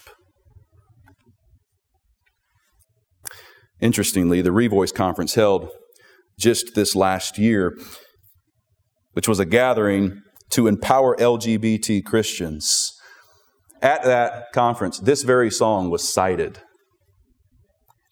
Interestingly, 3.80 4.42
the 4.42 4.50
Revoice 4.50 4.94
Conference 4.94 5.34
held 5.34 5.68
just 6.38 6.74
this 6.74 6.94
last 6.94 7.36
year, 7.36 7.76
which 9.12 9.26
was 9.26 9.40
a 9.40 9.44
gathering 9.44 10.22
to 10.50 10.68
empower 10.68 11.16
LGBT 11.16 12.04
Christians. 12.04 12.92
At 13.80 14.04
that 14.04 14.52
conference, 14.52 15.00
this 15.00 15.24
very 15.24 15.50
song 15.50 15.90
was 15.90 16.08
cited 16.08 16.60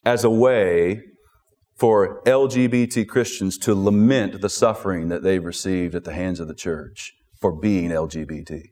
as 0.04 0.24
a 0.24 0.30
way 0.30 1.02
for 1.78 2.20
LGBT 2.24 3.06
Christians 3.06 3.56
to 3.58 3.74
lament 3.74 4.40
the 4.40 4.48
suffering 4.48 5.08
that 5.08 5.22
they've 5.22 5.44
received 5.44 5.94
at 5.94 6.02
the 6.02 6.12
hands 6.12 6.40
of 6.40 6.48
the 6.48 6.54
church 6.54 7.12
for 7.40 7.58
being 7.58 7.90
LGBT. 7.90 8.62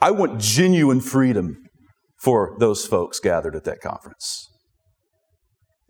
I 0.00 0.12
want 0.12 0.40
genuine 0.40 1.00
freedom 1.00 1.56
for 2.20 2.56
those 2.58 2.86
folks 2.86 3.18
gathered 3.18 3.56
at 3.56 3.64
that 3.64 3.80
conference. 3.80 4.48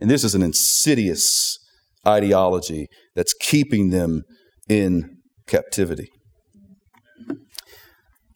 And 0.01 0.11
this 0.11 0.25
is 0.25 0.35
an 0.35 0.43
insidious 0.43 1.59
ideology 2.07 2.87
that's 3.15 3.35
keeping 3.35 3.91
them 3.91 4.23
in 4.69 5.19
captivity. 5.47 6.09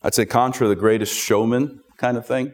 I'd 0.02 0.14
say, 0.14 0.26
contra 0.26 0.66
the 0.66 0.76
greatest 0.76 1.14
showman 1.14 1.80
kind 1.96 2.16
of 2.16 2.26
thing. 2.26 2.52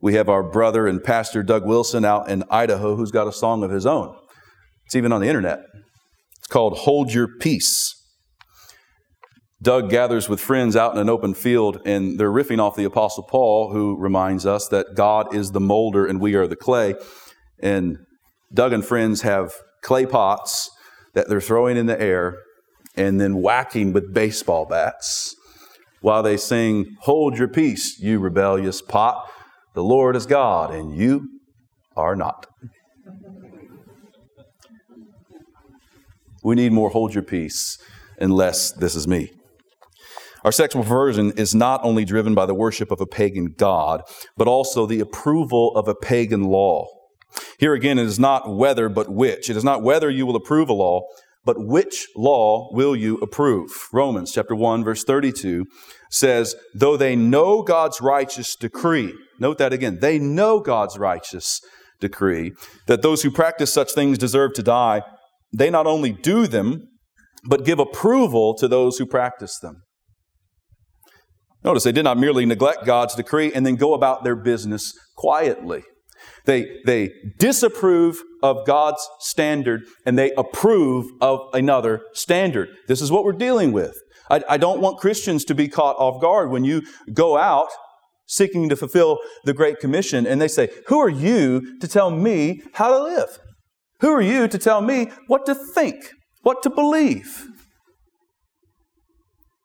We 0.00 0.14
have 0.14 0.28
our 0.28 0.42
brother 0.42 0.86
and 0.86 1.02
pastor 1.02 1.42
Doug 1.42 1.66
Wilson 1.66 2.04
out 2.04 2.28
in 2.28 2.44
Idaho 2.50 2.96
who's 2.96 3.10
got 3.10 3.26
a 3.26 3.32
song 3.32 3.62
of 3.62 3.70
his 3.70 3.86
own. 3.86 4.16
It's 4.86 4.96
even 4.96 5.12
on 5.12 5.20
the 5.20 5.28
internet. 5.28 5.60
It's 6.38 6.48
called 6.48 6.78
Hold 6.78 7.12
Your 7.12 7.28
Peace. 7.38 7.94
Doug 9.62 9.90
gathers 9.90 10.26
with 10.26 10.40
friends 10.40 10.74
out 10.74 10.94
in 10.94 10.98
an 10.98 11.10
open 11.10 11.34
field 11.34 11.82
and 11.84 12.18
they're 12.18 12.30
riffing 12.30 12.58
off 12.58 12.76
the 12.76 12.84
Apostle 12.84 13.24
Paul, 13.24 13.72
who 13.72 13.96
reminds 13.98 14.46
us 14.46 14.68
that 14.68 14.94
God 14.94 15.34
is 15.34 15.50
the 15.50 15.60
molder 15.60 16.06
and 16.06 16.18
we 16.18 16.34
are 16.34 16.46
the 16.46 16.56
clay. 16.56 16.94
And 17.62 17.98
Doug 18.54 18.72
and 18.72 18.84
friends 18.84 19.20
have 19.20 19.52
clay 19.82 20.06
pots 20.06 20.70
that 21.12 21.28
they're 21.28 21.42
throwing 21.42 21.76
in 21.76 21.86
the 21.86 22.00
air 22.00 22.38
and 22.96 23.20
then 23.20 23.42
whacking 23.42 23.92
with 23.92 24.14
baseball 24.14 24.64
bats 24.64 25.36
while 26.00 26.22
they 26.22 26.36
sing, 26.36 26.96
Hold 27.00 27.38
your 27.38 27.48
peace, 27.48 27.98
you 28.00 28.18
rebellious 28.18 28.80
pot. 28.80 29.30
The 29.74 29.82
Lord 29.82 30.16
is 30.16 30.26
God, 30.26 30.74
and 30.74 30.94
you 30.94 31.28
are 31.96 32.16
not. 32.16 32.46
We 36.42 36.54
need 36.54 36.72
more 36.72 36.90
hold 36.90 37.14
your 37.14 37.22
peace 37.22 37.78
and 38.18 38.34
less 38.34 38.72
this 38.72 38.94
is 38.94 39.06
me. 39.06 39.30
Our 40.44 40.52
sexual 40.52 40.82
perversion 40.82 41.32
is 41.32 41.54
not 41.54 41.80
only 41.84 42.04
driven 42.04 42.34
by 42.34 42.46
the 42.46 42.54
worship 42.54 42.90
of 42.90 43.00
a 43.00 43.06
pagan 43.06 43.54
god, 43.56 44.02
but 44.36 44.48
also 44.48 44.86
the 44.86 45.00
approval 45.00 45.76
of 45.76 45.86
a 45.86 45.94
pagan 45.94 46.44
law. 46.44 46.86
Here 47.58 47.74
again, 47.74 47.98
it 47.98 48.06
is 48.06 48.18
not 48.18 48.56
whether, 48.56 48.88
but 48.88 49.10
which. 49.10 49.50
It 49.50 49.56
is 49.56 49.64
not 49.64 49.82
whether 49.82 50.10
you 50.10 50.24
will 50.26 50.36
approve 50.36 50.70
a 50.70 50.72
law, 50.72 51.02
but 51.44 51.56
which 51.58 52.06
law 52.16 52.70
will 52.72 52.96
you 52.96 53.18
approve? 53.18 53.70
Romans 53.92 54.32
chapter 54.32 54.54
1 54.54 54.82
verse 54.82 55.04
32 55.04 55.66
says, 56.10 56.54
though 56.74 56.96
they 56.96 57.16
know 57.16 57.62
God's 57.62 58.00
righteous 58.00 58.56
decree, 58.56 59.14
note 59.40 59.58
that 59.58 59.72
again, 59.72 59.98
they 60.00 60.18
know 60.18 60.60
God's 60.60 60.98
righteous 60.98 61.60
decree 62.00 62.52
that 62.86 63.02
those 63.02 63.22
who 63.22 63.30
practice 63.30 63.72
such 63.72 63.92
things 63.92 64.18
deserve 64.18 64.54
to 64.54 64.62
die, 64.62 65.02
they 65.52 65.70
not 65.70 65.86
only 65.86 66.12
do 66.12 66.46
them, 66.46 66.88
but 67.44 67.64
give 67.64 67.78
approval 67.78 68.54
to 68.54 68.68
those 68.68 68.98
who 68.98 69.06
practice 69.06 69.58
them. 69.58 69.82
Notice 71.62 71.84
they 71.84 71.92
did 71.92 72.04
not 72.04 72.18
merely 72.18 72.46
neglect 72.46 72.86
God's 72.86 73.14
decree 73.14 73.52
and 73.52 73.66
then 73.66 73.76
go 73.76 73.92
about 73.92 74.24
their 74.24 74.36
business 74.36 74.94
quietly. 75.16 75.82
They, 76.46 76.80
they 76.86 77.10
disapprove 77.38 78.22
of 78.42 78.66
God's 78.66 79.06
standard 79.20 79.82
and 80.06 80.18
they 80.18 80.32
approve 80.32 81.06
of 81.20 81.40
another 81.52 82.02
standard. 82.12 82.68
This 82.88 83.02
is 83.02 83.10
what 83.10 83.24
we're 83.24 83.32
dealing 83.32 83.72
with. 83.72 83.94
I, 84.30 84.42
I 84.48 84.56
don't 84.56 84.80
want 84.80 84.98
Christians 84.98 85.44
to 85.46 85.54
be 85.54 85.68
caught 85.68 85.96
off 85.96 86.20
guard 86.20 86.50
when 86.50 86.64
you 86.64 86.82
go 87.12 87.36
out 87.36 87.68
seeking 88.30 88.68
to 88.68 88.76
fulfill 88.76 89.18
the 89.44 89.52
Great 89.52 89.80
Commission 89.80 90.26
and 90.26 90.40
they 90.40 90.48
say, 90.48 90.70
Who 90.86 90.98
are 90.98 91.08
you 91.08 91.78
to 91.80 91.88
tell 91.88 92.10
me 92.10 92.62
how 92.74 92.88
to 92.88 93.02
live? 93.02 93.38
Who 94.00 94.10
are 94.10 94.22
you 94.22 94.48
to 94.48 94.58
tell 94.58 94.80
me 94.80 95.10
what 95.26 95.44
to 95.46 95.54
think, 95.54 95.96
what 96.42 96.62
to 96.62 96.70
believe? 96.70 97.46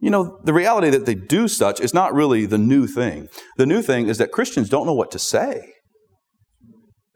You 0.01 0.09
know, 0.09 0.39
the 0.43 0.53
reality 0.53 0.89
that 0.89 1.05
they 1.05 1.15
do 1.15 1.47
such 1.47 1.79
is 1.79 1.93
not 1.93 2.13
really 2.13 2.45
the 2.45 2.57
new 2.57 2.85
thing. 2.85 3.27
The 3.57 3.65
new 3.65 3.81
thing 3.81 4.07
is 4.07 4.17
that 4.17 4.31
Christians 4.31 4.69
don't 4.69 4.85
know 4.85 4.93
what 4.93 5.11
to 5.11 5.19
say. 5.19 5.71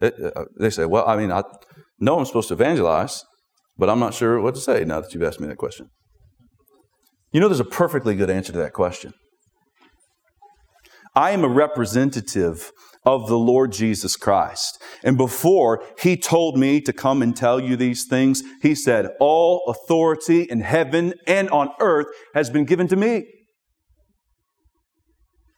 Uh, 0.02 0.12
they 0.60 0.70
say, 0.70 0.86
Well, 0.86 1.08
I 1.08 1.18
mean, 1.18 1.32
I 1.32 1.44
know 2.00 2.20
I'm 2.20 2.26
supposed 2.26 2.48
to 2.50 2.54
evangelize, 2.54 3.24
but 3.78 3.90
I'm 3.90 4.00
not 4.00 4.14
sure 4.14 4.40
what 4.40 4.56
to 4.56 4.62
say 4.62 4.86
now 4.86 5.02
that 5.02 5.14
you've 5.14 5.24
asked 5.24 5.40
me 5.40 5.48
that 5.48 5.58
question. 5.58 5.90
You 7.32 7.40
know, 7.40 7.48
there's 7.48 7.60
a 7.60 7.66
perfectly 7.66 8.16
good 8.16 8.30
answer 8.30 8.52
to 8.54 8.60
that 8.60 8.74
question. 8.74 9.14
I 11.20 11.32
am 11.32 11.44
a 11.44 11.50
representative 11.50 12.72
of 13.04 13.28
the 13.28 13.38
Lord 13.38 13.74
Jesus 13.74 14.16
Christ. 14.16 14.82
And 15.04 15.18
before 15.18 15.84
he 16.00 16.16
told 16.16 16.58
me 16.58 16.80
to 16.80 16.94
come 16.94 17.22
and 17.22 17.36
tell 17.36 17.60
you 17.60 17.76
these 17.76 18.06
things, 18.06 18.42
he 18.62 18.74
said, 18.74 19.10
All 19.20 19.66
authority 19.68 20.44
in 20.44 20.62
heaven 20.62 21.14
and 21.28 21.50
on 21.50 21.72
earth 21.82 22.08
has 22.34 22.50
been 22.50 22.64
given 22.64 22.88
to 22.88 22.96
me. 22.96 23.26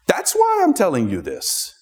That's 0.07 0.33
why 0.33 0.61
I'm 0.63 0.73
telling 0.73 1.11
you 1.11 1.21
this. 1.21 1.75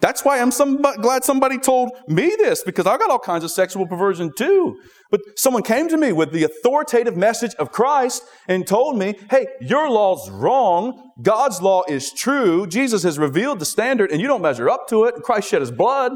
That's 0.00 0.24
why 0.24 0.40
I'm 0.40 0.50
some, 0.50 0.80
glad 0.80 1.24
somebody 1.24 1.58
told 1.58 1.90
me 2.08 2.34
this 2.38 2.62
because 2.62 2.86
I 2.86 2.96
got 2.96 3.10
all 3.10 3.18
kinds 3.18 3.44
of 3.44 3.50
sexual 3.50 3.86
perversion 3.86 4.32
too. 4.36 4.80
But 5.10 5.20
someone 5.36 5.62
came 5.62 5.88
to 5.88 5.98
me 5.98 6.12
with 6.12 6.32
the 6.32 6.44
authoritative 6.44 7.16
message 7.16 7.54
of 7.56 7.70
Christ 7.70 8.22
and 8.48 8.66
told 8.66 8.96
me, 8.96 9.18
hey, 9.30 9.46
your 9.60 9.90
law's 9.90 10.30
wrong. 10.30 11.12
God's 11.22 11.60
law 11.60 11.82
is 11.86 12.12
true. 12.12 12.66
Jesus 12.66 13.02
has 13.02 13.18
revealed 13.18 13.58
the 13.58 13.66
standard 13.66 14.10
and 14.10 14.20
you 14.20 14.26
don't 14.26 14.40
measure 14.42 14.70
up 14.70 14.88
to 14.88 15.04
it. 15.04 15.16
Christ 15.16 15.48
shed 15.48 15.60
his 15.60 15.70
blood 15.70 16.12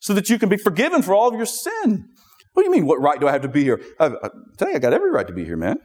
so 0.00 0.14
that 0.14 0.28
you 0.28 0.38
can 0.38 0.48
be 0.48 0.56
forgiven 0.56 1.00
for 1.00 1.14
all 1.14 1.28
of 1.28 1.34
your 1.34 1.46
sin. 1.46 2.08
What 2.54 2.62
do 2.62 2.64
you 2.64 2.72
mean, 2.72 2.86
what 2.86 3.00
right 3.00 3.20
do 3.20 3.28
I 3.28 3.32
have 3.32 3.42
to 3.42 3.48
be 3.48 3.62
here? 3.62 3.80
I, 4.00 4.06
I 4.06 4.28
tell 4.58 4.68
you, 4.68 4.76
I 4.76 4.78
got 4.78 4.92
every 4.92 5.10
right 5.10 5.26
to 5.26 5.32
be 5.32 5.44
here, 5.44 5.56
man. 5.56 5.76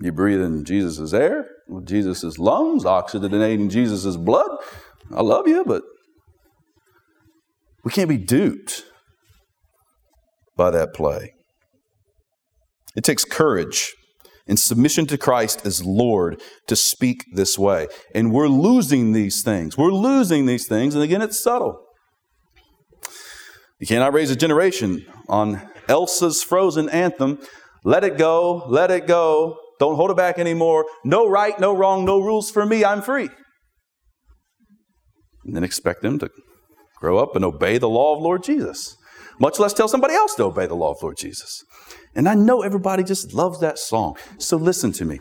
You 0.00 0.12
breathe 0.12 0.42
in 0.42 0.64
Jesus' 0.64 1.12
air, 1.12 1.48
Jesus' 1.84 2.38
lungs, 2.38 2.84
oxygenating 2.84 3.70
Jesus' 3.70 4.16
blood. 4.16 4.50
I 5.12 5.22
love 5.22 5.46
you, 5.46 5.64
but 5.64 5.82
we 7.84 7.92
can't 7.92 8.08
be 8.08 8.18
duped 8.18 8.84
by 10.56 10.70
that 10.70 10.92
play. 10.92 11.32
It 12.96 13.04
takes 13.04 13.24
courage 13.24 13.92
and 14.48 14.58
submission 14.58 15.06
to 15.06 15.18
Christ 15.18 15.66
as 15.66 15.84
Lord 15.84 16.40
to 16.66 16.76
speak 16.76 17.24
this 17.32 17.58
way. 17.58 17.88
And 18.14 18.32
we're 18.32 18.48
losing 18.48 19.12
these 19.12 19.42
things. 19.42 19.76
We're 19.76 19.92
losing 19.92 20.46
these 20.46 20.66
things. 20.66 20.94
And 20.94 21.04
again, 21.04 21.22
it's 21.22 21.42
subtle. 21.42 21.82
You 23.78 23.86
cannot 23.86 24.14
raise 24.14 24.30
a 24.30 24.36
generation 24.36 25.04
on 25.28 25.68
Elsa's 25.88 26.42
frozen 26.42 26.88
anthem. 26.88 27.38
Let 27.84 28.02
it 28.02 28.16
go, 28.16 28.64
let 28.68 28.90
it 28.90 29.06
go. 29.06 29.58
Don't 29.78 29.96
hold 29.96 30.10
it 30.10 30.16
back 30.16 30.38
anymore. 30.38 30.86
No 31.04 31.28
right, 31.28 31.58
no 31.60 31.76
wrong, 31.76 32.06
no 32.06 32.18
rules 32.18 32.50
for 32.50 32.64
me. 32.64 32.84
I'm 32.84 33.02
free 33.02 33.28
and 35.46 35.56
then 35.56 35.64
expect 35.64 36.02
them 36.02 36.18
to 36.18 36.30
grow 36.96 37.18
up 37.18 37.36
and 37.36 37.44
obey 37.44 37.78
the 37.78 37.88
law 37.88 38.16
of 38.16 38.22
Lord 38.22 38.42
Jesus, 38.42 38.96
much 39.38 39.58
less 39.58 39.72
tell 39.72 39.88
somebody 39.88 40.14
else 40.14 40.34
to 40.34 40.44
obey 40.44 40.66
the 40.66 40.74
law 40.74 40.92
of 40.92 41.02
Lord 41.02 41.16
Jesus. 41.16 41.64
And 42.14 42.28
I 42.28 42.34
know 42.34 42.62
everybody 42.62 43.04
just 43.04 43.34
loves 43.34 43.60
that 43.60 43.78
song. 43.78 44.16
So 44.38 44.56
listen 44.56 44.92
to 44.92 45.04
me. 45.04 45.20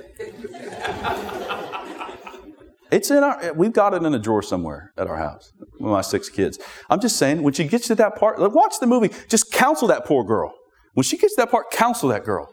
It's 2.92 3.12
in 3.12 3.24
our, 3.24 3.54
we've 3.54 3.74
got 3.74 3.94
it 3.94 4.04
in 4.04 4.14
a 4.14 4.20
drawer 4.20 4.42
somewhere 4.42 4.94
at 4.98 5.08
our 5.08 5.18
house 5.18 5.52
with 5.80 5.92
my 5.92 6.02
six 6.02 6.30
kids. 6.30 6.60
I'm 6.90 7.02
just 7.02 7.18
saying, 7.18 7.44
when 7.44 7.54
she 7.54 7.66
gets 7.66 7.88
to 7.88 7.96
that 7.96 8.16
part, 8.16 8.40
watch 8.54 8.80
the 8.80 8.88
movie, 8.88 9.10
just 9.28 9.52
counsel 9.52 9.88
that 9.90 10.06
poor 10.06 10.24
girl. 10.24 10.54
When 10.94 11.04
she 11.04 11.18
gets 11.18 11.36
to 11.36 11.42
that 11.42 11.52
part, 11.52 11.72
counsel 11.72 12.10
that 12.10 12.24
girl. 12.24 12.50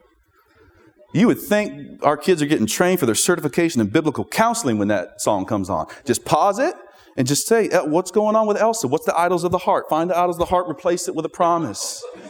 You 1.14 1.26
would 1.26 1.38
think 1.38 2.02
our 2.02 2.16
kids 2.16 2.42
are 2.42 2.46
getting 2.46 2.66
trained 2.66 2.98
for 2.98 3.06
their 3.06 3.14
certification 3.14 3.80
in 3.80 3.88
biblical 3.88 4.24
counseling 4.24 4.78
when 4.78 4.88
that 4.88 5.20
song 5.20 5.44
comes 5.44 5.68
on. 5.68 5.86
Just 6.04 6.24
pause 6.24 6.58
it, 6.58 6.74
and 7.16 7.26
just 7.26 7.46
say, 7.46 7.68
uh, 7.70 7.84
What's 7.84 8.10
going 8.10 8.36
on 8.36 8.46
with 8.46 8.56
Elsa? 8.56 8.88
What's 8.88 9.06
the 9.06 9.18
idols 9.18 9.44
of 9.44 9.52
the 9.52 9.58
heart? 9.58 9.88
Find 9.88 10.10
the 10.10 10.18
idols 10.18 10.36
of 10.36 10.40
the 10.40 10.46
heart, 10.46 10.68
replace 10.68 11.08
it 11.08 11.14
with 11.14 11.24
a 11.24 11.30
promise. 11.30 12.04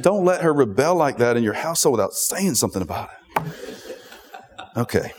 Don't 0.00 0.24
let 0.24 0.42
her 0.42 0.52
rebel 0.52 0.94
like 0.94 1.18
that 1.18 1.36
in 1.36 1.42
your 1.42 1.54
household 1.54 1.94
without 1.94 2.14
saying 2.14 2.54
something 2.54 2.82
about 2.82 3.10
it. 3.36 3.52
Okay. 4.76 5.12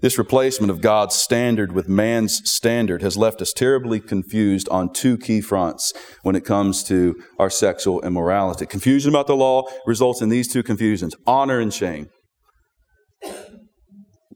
This 0.00 0.16
replacement 0.16 0.70
of 0.70 0.80
God's 0.80 1.16
standard 1.16 1.72
with 1.72 1.88
man's 1.88 2.48
standard 2.48 3.02
has 3.02 3.16
left 3.16 3.42
us 3.42 3.52
terribly 3.52 3.98
confused 3.98 4.68
on 4.68 4.92
two 4.92 5.18
key 5.18 5.40
fronts 5.40 5.92
when 6.22 6.36
it 6.36 6.44
comes 6.44 6.84
to 6.84 7.20
our 7.36 7.50
sexual 7.50 8.00
immorality. 8.02 8.64
Confusion 8.64 9.10
about 9.10 9.26
the 9.26 9.34
law 9.34 9.64
results 9.86 10.22
in 10.22 10.28
these 10.28 10.46
two 10.46 10.62
confusions 10.62 11.16
honor 11.26 11.58
and 11.58 11.74
shame. 11.74 12.10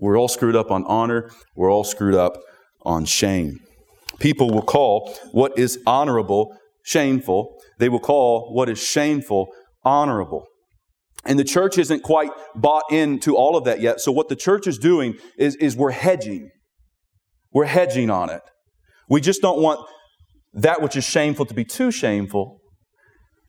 We're 0.03 0.19
all 0.19 0.29
screwed 0.29 0.57
up 0.57 0.73
on 0.73 0.85
honor. 0.85 1.31
We're 1.55 1.73
all 1.73 1.85
screwed 1.85 2.17
up 2.17 2.37
on 2.83 3.05
shame. 3.05 3.61
People 4.19 4.51
will 4.51 4.63
call 4.63 5.17
what 5.31 5.57
is 5.57 5.79
honorable 5.87 6.55
shameful. 6.83 7.57
They 7.79 7.89
will 7.89 8.01
call 8.01 8.53
what 8.53 8.69
is 8.69 8.83
shameful 8.83 9.53
honorable. 9.85 10.45
And 11.25 11.39
the 11.39 11.45
church 11.45 11.79
isn't 11.79 12.03
quite 12.03 12.33
bought 12.57 12.83
into 12.91 13.37
all 13.37 13.57
of 13.57 13.65
that 13.65 13.81
yet. 13.81 14.01
So 14.01 14.11
what 14.11 14.29
the 14.29 14.35
church 14.35 14.67
is 14.67 14.77
doing 14.77 15.15
is, 15.39 15.55
is 15.57 15.77
we're 15.77 15.93
hedging. 15.93 16.51
We're 17.53 17.67
hedging 17.67 18.11
on 18.11 18.29
it. 18.29 18.43
We 19.09 19.21
just 19.21 19.41
don't 19.41 19.63
want 19.63 19.89
that 20.53 20.83
which 20.83 20.97
is 20.97 21.05
shameful 21.05 21.47
to 21.47 21.55
be 21.55 21.65
too 21.65 21.93
shameful. 21.93 22.61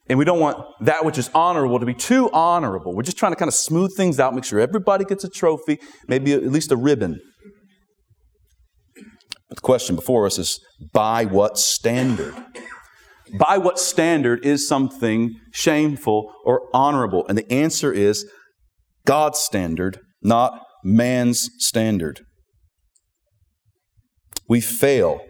And 0.08 0.18
we 0.18 0.24
don't 0.24 0.40
want 0.40 0.62
that 0.80 1.04
which 1.04 1.16
is 1.16 1.30
honorable 1.34 1.80
to 1.80 1.86
be 1.86 1.94
too 1.94 2.30
honorable. 2.30 2.94
We're 2.94 3.02
just 3.02 3.16
trying 3.16 3.32
to 3.32 3.36
kind 3.36 3.48
of 3.48 3.54
smooth 3.54 3.96
things 3.96 4.20
out, 4.20 4.34
make 4.34 4.44
sure 4.44 4.60
everybody 4.60 5.04
gets 5.04 5.24
a 5.24 5.30
trophy, 5.30 5.78
maybe 6.06 6.32
at 6.32 6.44
least 6.44 6.70
a 6.70 6.76
ribbon. 6.76 7.20
But 9.48 9.56
the 9.56 9.62
question 9.62 9.96
before 9.96 10.26
us 10.26 10.38
is 10.38 10.60
by 10.92 11.24
what 11.24 11.58
standard? 11.58 12.34
By 13.38 13.56
what 13.56 13.78
standard 13.78 14.44
is 14.44 14.68
something 14.68 15.34
shameful 15.52 16.30
or 16.44 16.68
honorable? 16.74 17.24
And 17.28 17.38
the 17.38 17.50
answer 17.50 17.92
is 17.92 18.26
God's 19.06 19.38
standard, 19.38 20.00
not 20.22 20.60
man's 20.84 21.48
standard. 21.58 22.20
We 24.46 24.60
fail 24.60 25.20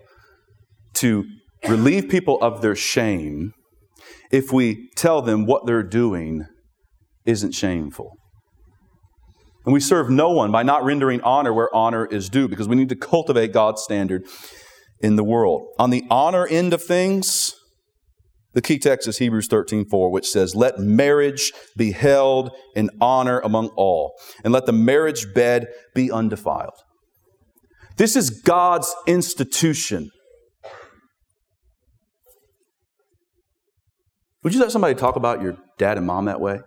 to 0.95 1.25
relieve 1.69 2.09
people 2.09 2.39
of 2.43 2.61
their 2.61 2.75
shame 2.75 3.53
if 4.35 4.53
we 4.53 4.89
tell 4.97 5.23
them 5.23 5.47
what 5.47 5.65
they're 5.65 5.85
doing 5.85 6.45
isn't 7.25 7.53
shameful. 7.53 8.19
And 9.65 9.73
we 9.73 9.79
serve 9.79 10.11
no 10.11 10.31
one 10.33 10.51
by 10.51 10.65
not 10.65 10.83
rendering 10.83 11.21
honor 11.21 11.55
where 11.55 11.73
honor 11.73 12.05
is 12.07 12.29
due 12.29 12.49
because 12.49 12.67
we 12.67 12.75
need 12.75 12.89
to 12.89 12.97
cultivate 12.97 13.53
God's 13.53 13.81
standard 13.83 14.27
in 15.01 15.15
the 15.15 15.23
world. 15.23 15.69
On 15.79 15.91
the 15.91 16.03
honor 16.11 16.49
end 16.49 16.75
of 16.75 16.83
things, 16.83 17.55
the 18.55 18.61
key 18.61 18.77
text 18.77 19.07
is 19.07 19.19
Hebrews 19.19 19.47
13, 19.47 19.85
4, 19.89 20.11
which 20.11 20.29
says, 20.29 20.57
Let 20.57 20.81
marriage 20.81 21.53
be 21.77 21.93
held 21.93 22.51
in 22.75 22.91
honor 23.01 23.39
among 23.39 23.69
all, 23.77 24.15
and 24.43 24.53
let 24.53 24.67
the 24.67 24.73
marriage 24.73 25.33
bed 25.33 25.69
be 25.95 26.11
undefiled. 26.11 26.75
This 27.99 28.17
is 28.17 28.31
God's 28.31 28.93
institution. 29.07 30.11
Would 34.45 34.55
you 34.55 34.61
let 34.61 34.71
somebody 34.71 34.95
talk 34.95 35.17
about 35.17 35.41
your 35.41 35.57
dad 35.79 35.97
and 35.97 36.07
mom 36.07 36.27
that 36.27 36.41
way? 36.41 36.61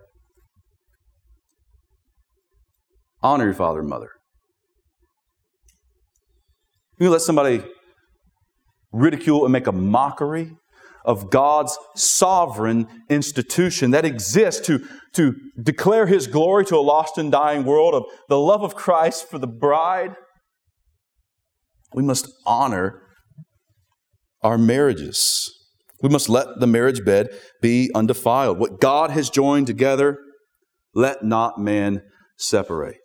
Honor 3.22 3.46
your 3.46 3.54
father 3.54 3.80
and 3.80 3.90
mother. 3.90 4.10
You 7.00 7.12
let 7.12 7.22
somebody 7.22 7.64
ridicule 8.92 9.46
and 9.46 9.54
make 9.54 9.68
a 9.68 9.72
mockery 9.72 10.56
of 11.06 11.30
God's 11.30 11.78
sovereign 11.96 12.88
institution 13.10 13.92
that 13.92 14.06
exists 14.06 14.66
to, 14.68 14.84
to 15.14 15.36
declare 15.62 16.08
His 16.08 16.26
glory 16.28 16.66
to 16.66 16.76
a 16.76 16.82
lost 16.82 17.18
and 17.18 17.32
dying 17.32 17.64
world, 17.64 17.94
of 17.94 18.04
the 18.28 18.40
love 18.40 18.64
of 18.64 18.76
Christ 18.76 19.30
for 19.30 19.38
the 19.38 19.48
bride. 19.48 20.16
We 21.94 22.04
must 22.04 22.28
honor 22.46 23.04
our 24.42 24.58
marriages. 24.58 25.57
We 26.02 26.10
must 26.10 26.30
let 26.30 26.60
the 26.60 26.68
marriage 26.68 27.04
bed 27.04 27.30
be 27.62 27.90
undefiled. 27.96 28.60
What 28.60 28.80
God 28.80 29.10
has 29.12 29.30
joined 29.30 29.68
together, 29.68 30.18
let 30.94 31.24
not 31.24 31.60
man 31.60 32.02
separate. 32.38 32.98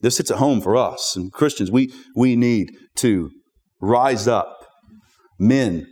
This 0.00 0.16
hits 0.16 0.30
at 0.30 0.38
home 0.38 0.60
for 0.60 0.76
us 0.76 1.14
and 1.16 1.32
Christians. 1.32 1.70
We, 1.70 1.92
we 2.16 2.34
need 2.36 2.70
to 2.96 3.30
rise 3.80 4.26
up. 4.26 4.56
Men, 5.38 5.86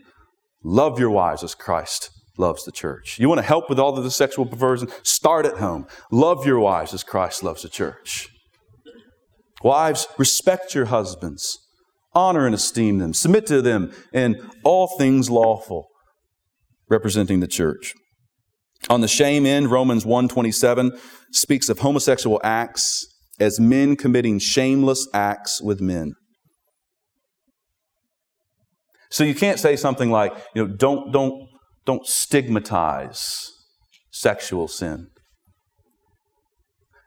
love 0.64 0.98
your 0.98 1.10
wives 1.10 1.42
as 1.42 1.54
Christ 1.54 2.10
loves 2.38 2.64
the 2.64 2.72
church. 2.72 3.18
You 3.18 3.28
want 3.28 3.40
to 3.40 3.46
help 3.46 3.68
with 3.68 3.78
all 3.78 3.96
of 3.96 4.04
the 4.04 4.10
sexual 4.10 4.46
perversion? 4.46 4.88
Start 5.02 5.44
at 5.44 5.58
home. 5.58 5.86
Love 6.10 6.46
your 6.46 6.60
wives 6.60 6.94
as 6.94 7.04
Christ 7.04 7.42
loves 7.42 7.62
the 7.62 7.68
church. 7.68 8.28
Wives, 9.62 10.06
respect 10.16 10.74
your 10.74 10.86
husbands. 10.86 11.58
Honor 12.18 12.46
and 12.46 12.54
esteem 12.54 12.98
them. 12.98 13.14
Submit 13.14 13.46
to 13.46 13.62
them 13.62 13.92
in 14.12 14.42
all 14.64 14.88
things 14.98 15.30
lawful, 15.30 15.86
representing 16.90 17.38
the 17.38 17.46
church. 17.46 17.94
On 18.90 19.00
the 19.00 19.08
shame 19.08 19.46
end, 19.46 19.70
Romans 19.70 20.04
127 20.04 20.98
speaks 21.32 21.68
of 21.68 21.78
homosexual 21.78 22.40
acts 22.42 23.06
as 23.38 23.60
men 23.60 23.94
committing 23.94 24.40
shameless 24.40 25.06
acts 25.14 25.62
with 25.62 25.80
men. 25.80 26.14
So 29.10 29.22
you 29.22 29.34
can't 29.34 29.60
say 29.60 29.76
something 29.76 30.10
like, 30.10 30.32
you 30.56 30.66
know, 30.66 30.74
don't, 30.74 31.12
don't, 31.12 31.48
don't 31.86 32.04
stigmatize 32.04 33.48
sexual 34.10 34.66
sin. 34.66 35.06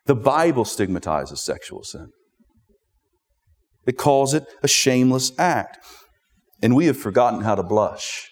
The 0.05 0.15
Bible 0.15 0.63
stigmatizes 0.63 1.43
sexual 1.43 1.83
sin. 1.83 2.07
It 3.85 3.97
calls 3.97 4.33
it 4.33 4.45
a 4.63 4.67
shameless 4.67 5.31
act. 5.37 5.79
And 6.61 6.75
we 6.75 6.85
have 6.85 6.97
forgotten 6.97 7.41
how 7.41 7.55
to 7.55 7.63
blush. 7.63 8.29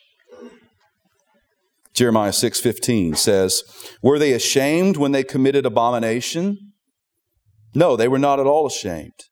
Jeremiah 1.94 2.32
6:15 2.32 3.16
says, 3.16 3.64
"Were 4.02 4.20
they 4.20 4.34
ashamed 4.34 4.96
when 4.96 5.12
they 5.12 5.24
committed 5.24 5.66
abomination? 5.66 6.74
No, 7.74 7.96
they 7.96 8.08
were 8.08 8.20
not 8.20 8.40
at 8.40 8.46
all 8.46 8.68
ashamed. 8.68 9.26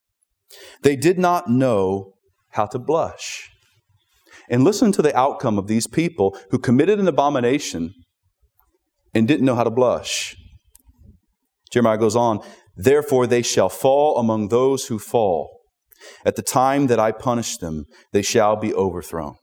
They 0.82 0.96
did 0.96 1.18
not 1.20 1.50
know 1.50 2.14
how 2.52 2.66
to 2.66 2.80
blush." 2.80 3.50
And 4.50 4.64
listen 4.64 4.92
to 4.94 5.02
the 5.02 5.16
outcome 5.16 5.58
of 5.58 5.68
these 5.68 5.88
people 5.88 6.38
who 6.52 6.60
committed 6.60 7.00
an 7.00 7.08
abomination 7.08 7.94
and 9.14 9.28
didn't 9.28 9.46
know 9.46 9.56
how 9.56 9.64
to 9.64 9.70
blush. 9.70 10.36
Jeremiah 11.72 11.98
goes 11.98 12.16
on, 12.16 12.42
Therefore 12.78 13.26
they 13.26 13.42
shall 13.42 13.70
fall 13.70 14.18
among 14.18 14.48
those 14.48 14.86
who 14.86 15.00
fall. 15.00 15.57
At 16.26 16.36
the 16.36 16.42
time 16.42 16.88
that 16.88 17.00
I 17.00 17.12
punish 17.12 17.58
them, 17.58 17.86
they 18.14 18.22
shall 18.22 18.56
be 18.56 18.74
overthrown. 18.74 19.36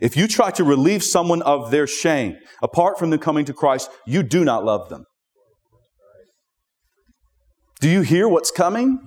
If 0.00 0.16
you 0.16 0.26
try 0.26 0.50
to 0.52 0.64
relieve 0.64 1.02
someone 1.02 1.42
of 1.42 1.70
their 1.70 1.86
shame, 1.86 2.36
apart 2.62 2.98
from 2.98 3.10
them 3.10 3.20
coming 3.20 3.44
to 3.44 3.52
Christ, 3.52 3.90
you 4.06 4.22
do 4.22 4.44
not 4.44 4.64
love 4.64 4.88
them. 4.88 5.04
Do 7.80 7.88
you 7.88 8.00
hear 8.00 8.28
what's 8.28 8.50
coming? 8.50 8.98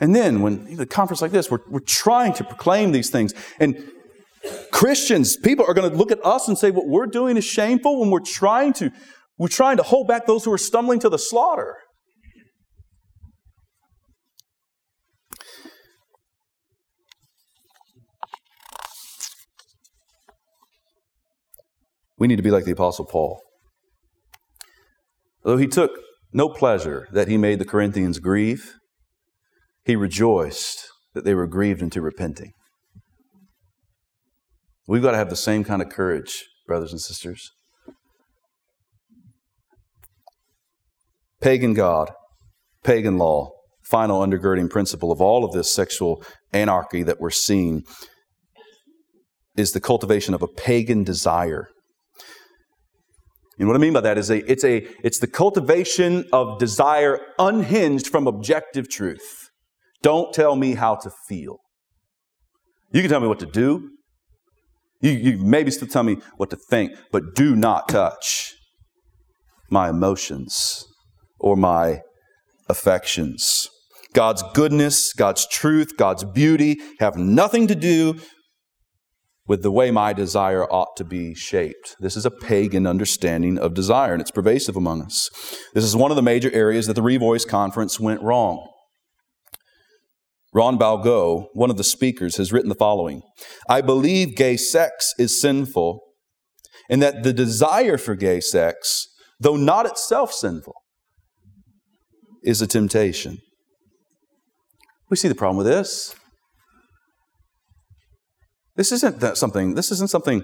And 0.00 0.14
then, 0.14 0.42
when 0.42 0.76
the 0.76 0.86
conference 0.86 1.22
like 1.22 1.30
this, 1.30 1.50
we're, 1.50 1.60
we're 1.68 1.80
trying 1.80 2.34
to 2.34 2.44
proclaim 2.44 2.92
these 2.92 3.10
things. 3.10 3.32
And 3.58 3.90
Christians, 4.70 5.36
people 5.36 5.64
are 5.66 5.74
going 5.74 5.90
to 5.90 5.96
look 5.96 6.12
at 6.12 6.24
us 6.24 6.48
and 6.48 6.58
say 6.58 6.70
what 6.70 6.86
we're 6.86 7.06
doing 7.06 7.36
is 7.36 7.44
shameful 7.44 8.00
when 8.00 8.10
we're 8.10 8.20
trying 8.20 8.72
to, 8.74 8.90
we're 9.38 9.48
trying 9.48 9.78
to 9.78 9.82
hold 9.82 10.08
back 10.08 10.26
those 10.26 10.44
who 10.44 10.52
are 10.52 10.58
stumbling 10.58 10.98
to 11.00 11.08
the 11.08 11.18
slaughter. 11.18 11.76
We 22.18 22.26
need 22.26 22.36
to 22.36 22.42
be 22.42 22.50
like 22.50 22.64
the 22.64 22.72
Apostle 22.72 23.06
Paul. 23.06 23.40
Though 25.44 25.56
he 25.56 25.66
took 25.66 25.90
no 26.32 26.48
pleasure 26.48 27.08
that 27.12 27.28
he 27.28 27.36
made 27.36 27.58
the 27.58 27.64
Corinthians 27.64 28.18
grieve, 28.18 28.74
he 29.84 29.96
rejoiced 29.96 30.88
that 31.14 31.24
they 31.24 31.34
were 31.34 31.46
grieved 31.46 31.82
into 31.82 32.00
repenting. 32.00 32.52
We've 34.88 35.02
got 35.02 35.12
to 35.12 35.16
have 35.16 35.30
the 35.30 35.36
same 35.36 35.64
kind 35.64 35.82
of 35.82 35.88
courage, 35.88 36.44
brothers 36.66 36.92
and 36.92 37.00
sisters. 37.00 37.50
Pagan 41.40 41.74
God, 41.74 42.10
pagan 42.82 43.18
law, 43.18 43.50
final 43.84 44.20
undergirding 44.20 44.70
principle 44.70 45.12
of 45.12 45.20
all 45.20 45.44
of 45.44 45.52
this 45.52 45.72
sexual 45.72 46.22
anarchy 46.52 47.02
that 47.02 47.20
we're 47.20 47.30
seeing 47.30 47.82
is 49.56 49.72
the 49.72 49.80
cultivation 49.80 50.34
of 50.34 50.42
a 50.42 50.48
pagan 50.48 51.04
desire. 51.04 51.68
And 53.58 53.68
what 53.68 53.76
I 53.76 53.80
mean 53.80 53.92
by 53.92 54.00
that 54.02 54.18
is 54.18 54.30
a, 54.30 54.50
it's, 54.50 54.64
a, 54.64 54.86
it's 55.02 55.18
the 55.18 55.26
cultivation 55.26 56.24
of 56.32 56.58
desire 56.58 57.18
unhinged 57.38 58.08
from 58.08 58.26
objective 58.26 58.88
truth. 58.88 59.48
Don't 60.02 60.32
tell 60.34 60.56
me 60.56 60.74
how 60.74 60.96
to 60.96 61.10
feel. 61.26 61.56
You 62.92 63.00
can 63.00 63.10
tell 63.10 63.20
me 63.20 63.28
what 63.28 63.40
to 63.40 63.46
do. 63.46 63.90
You, 65.00 65.10
you 65.12 65.38
maybe 65.38 65.70
still 65.70 65.88
tell 65.88 66.02
me 66.02 66.18
what 66.36 66.50
to 66.50 66.56
think, 66.70 66.92
but 67.12 67.34
do 67.34 67.56
not 67.56 67.88
touch 67.88 68.54
my 69.70 69.88
emotions 69.88 70.84
or 71.38 71.56
my 71.56 72.00
affections. 72.68 73.68
God's 74.12 74.42
goodness, 74.54 75.12
God's 75.12 75.46
truth, 75.46 75.96
God's 75.96 76.24
beauty 76.24 76.78
have 77.00 77.16
nothing 77.16 77.66
to 77.66 77.74
do 77.74 78.20
with 79.46 79.62
the 79.62 79.70
way 79.70 79.90
my 79.90 80.12
desire 80.12 80.64
ought 80.64 80.96
to 80.96 81.04
be 81.04 81.34
shaped. 81.34 81.96
This 82.00 82.16
is 82.16 82.26
a 82.26 82.30
pagan 82.30 82.86
understanding 82.86 83.58
of 83.58 83.74
desire, 83.74 84.12
and 84.12 84.20
it's 84.20 84.30
pervasive 84.30 84.76
among 84.76 85.02
us. 85.02 85.30
This 85.74 85.84
is 85.84 85.94
one 85.94 86.10
of 86.10 86.16
the 86.16 86.22
major 86.22 86.50
areas 86.52 86.86
that 86.86 86.94
the 86.94 87.02
Revoice 87.02 87.46
Conference 87.46 88.00
went 88.00 88.22
wrong. 88.22 88.68
Ron 90.52 90.78
Belgau, 90.78 91.46
one 91.52 91.70
of 91.70 91.76
the 91.76 91.84
speakers, 91.84 92.36
has 92.36 92.52
written 92.52 92.68
the 92.68 92.74
following 92.74 93.22
I 93.68 93.82
believe 93.82 94.36
gay 94.36 94.56
sex 94.56 95.12
is 95.18 95.40
sinful, 95.40 96.00
and 96.88 97.02
that 97.02 97.22
the 97.22 97.32
desire 97.32 97.98
for 97.98 98.14
gay 98.14 98.40
sex, 98.40 99.06
though 99.38 99.56
not 99.56 99.86
itself 99.86 100.32
sinful, 100.32 100.74
is 102.42 102.62
a 102.62 102.66
temptation. 102.66 103.38
We 105.10 105.16
see 105.16 105.28
the 105.28 105.34
problem 105.34 105.58
with 105.58 105.66
this. 105.66 106.14
This 108.76 108.92
isn't 108.92 109.20
that 109.20 109.36
something, 109.36 109.74
this 109.74 109.90
isn't 109.90 110.10
something 110.10 110.42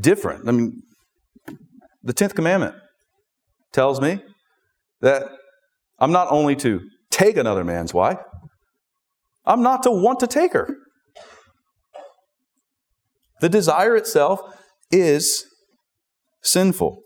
different. 0.00 0.48
I 0.48 0.52
mean, 0.52 0.82
the 2.02 2.14
10th 2.14 2.34
commandment 2.34 2.74
tells 3.72 4.00
me 4.00 4.20
that 5.00 5.24
I'm 5.98 6.12
not 6.12 6.28
only 6.30 6.56
to 6.56 6.80
take 7.10 7.36
another 7.36 7.64
man's 7.64 7.92
wife, 7.92 8.18
I'm 9.44 9.62
not 9.62 9.82
to 9.84 9.90
want 9.90 10.20
to 10.20 10.26
take 10.26 10.52
her. 10.52 10.68
The 13.40 13.48
desire 13.48 13.96
itself 13.96 14.40
is 14.90 15.44
sinful. 16.42 17.02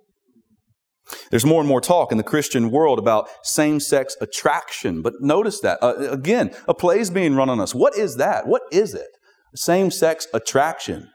There's 1.31 1.44
more 1.44 1.61
and 1.61 1.68
more 1.68 1.81
talk 1.81 2.11
in 2.11 2.18
the 2.18 2.24
Christian 2.24 2.70
world 2.70 2.98
about 2.98 3.28
same 3.42 3.81
sex 3.81 4.16
attraction, 4.20 5.02
but 5.02 5.14
notice 5.20 5.61
that. 5.61 5.78
Uh, 5.83 5.94
again, 6.11 6.55
a 6.66 6.74
play 6.74 7.00
is 7.00 7.11
being 7.11 7.35
run 7.35 7.50
on 7.50 7.61
us. 7.61 7.74
What 7.74 7.96
is 7.96 8.16
that? 8.16 8.46
What 8.46 8.62
is 8.70 8.94
it? 8.94 9.09
Same 9.54 9.90
sex 9.90 10.26
attraction. 10.32 11.10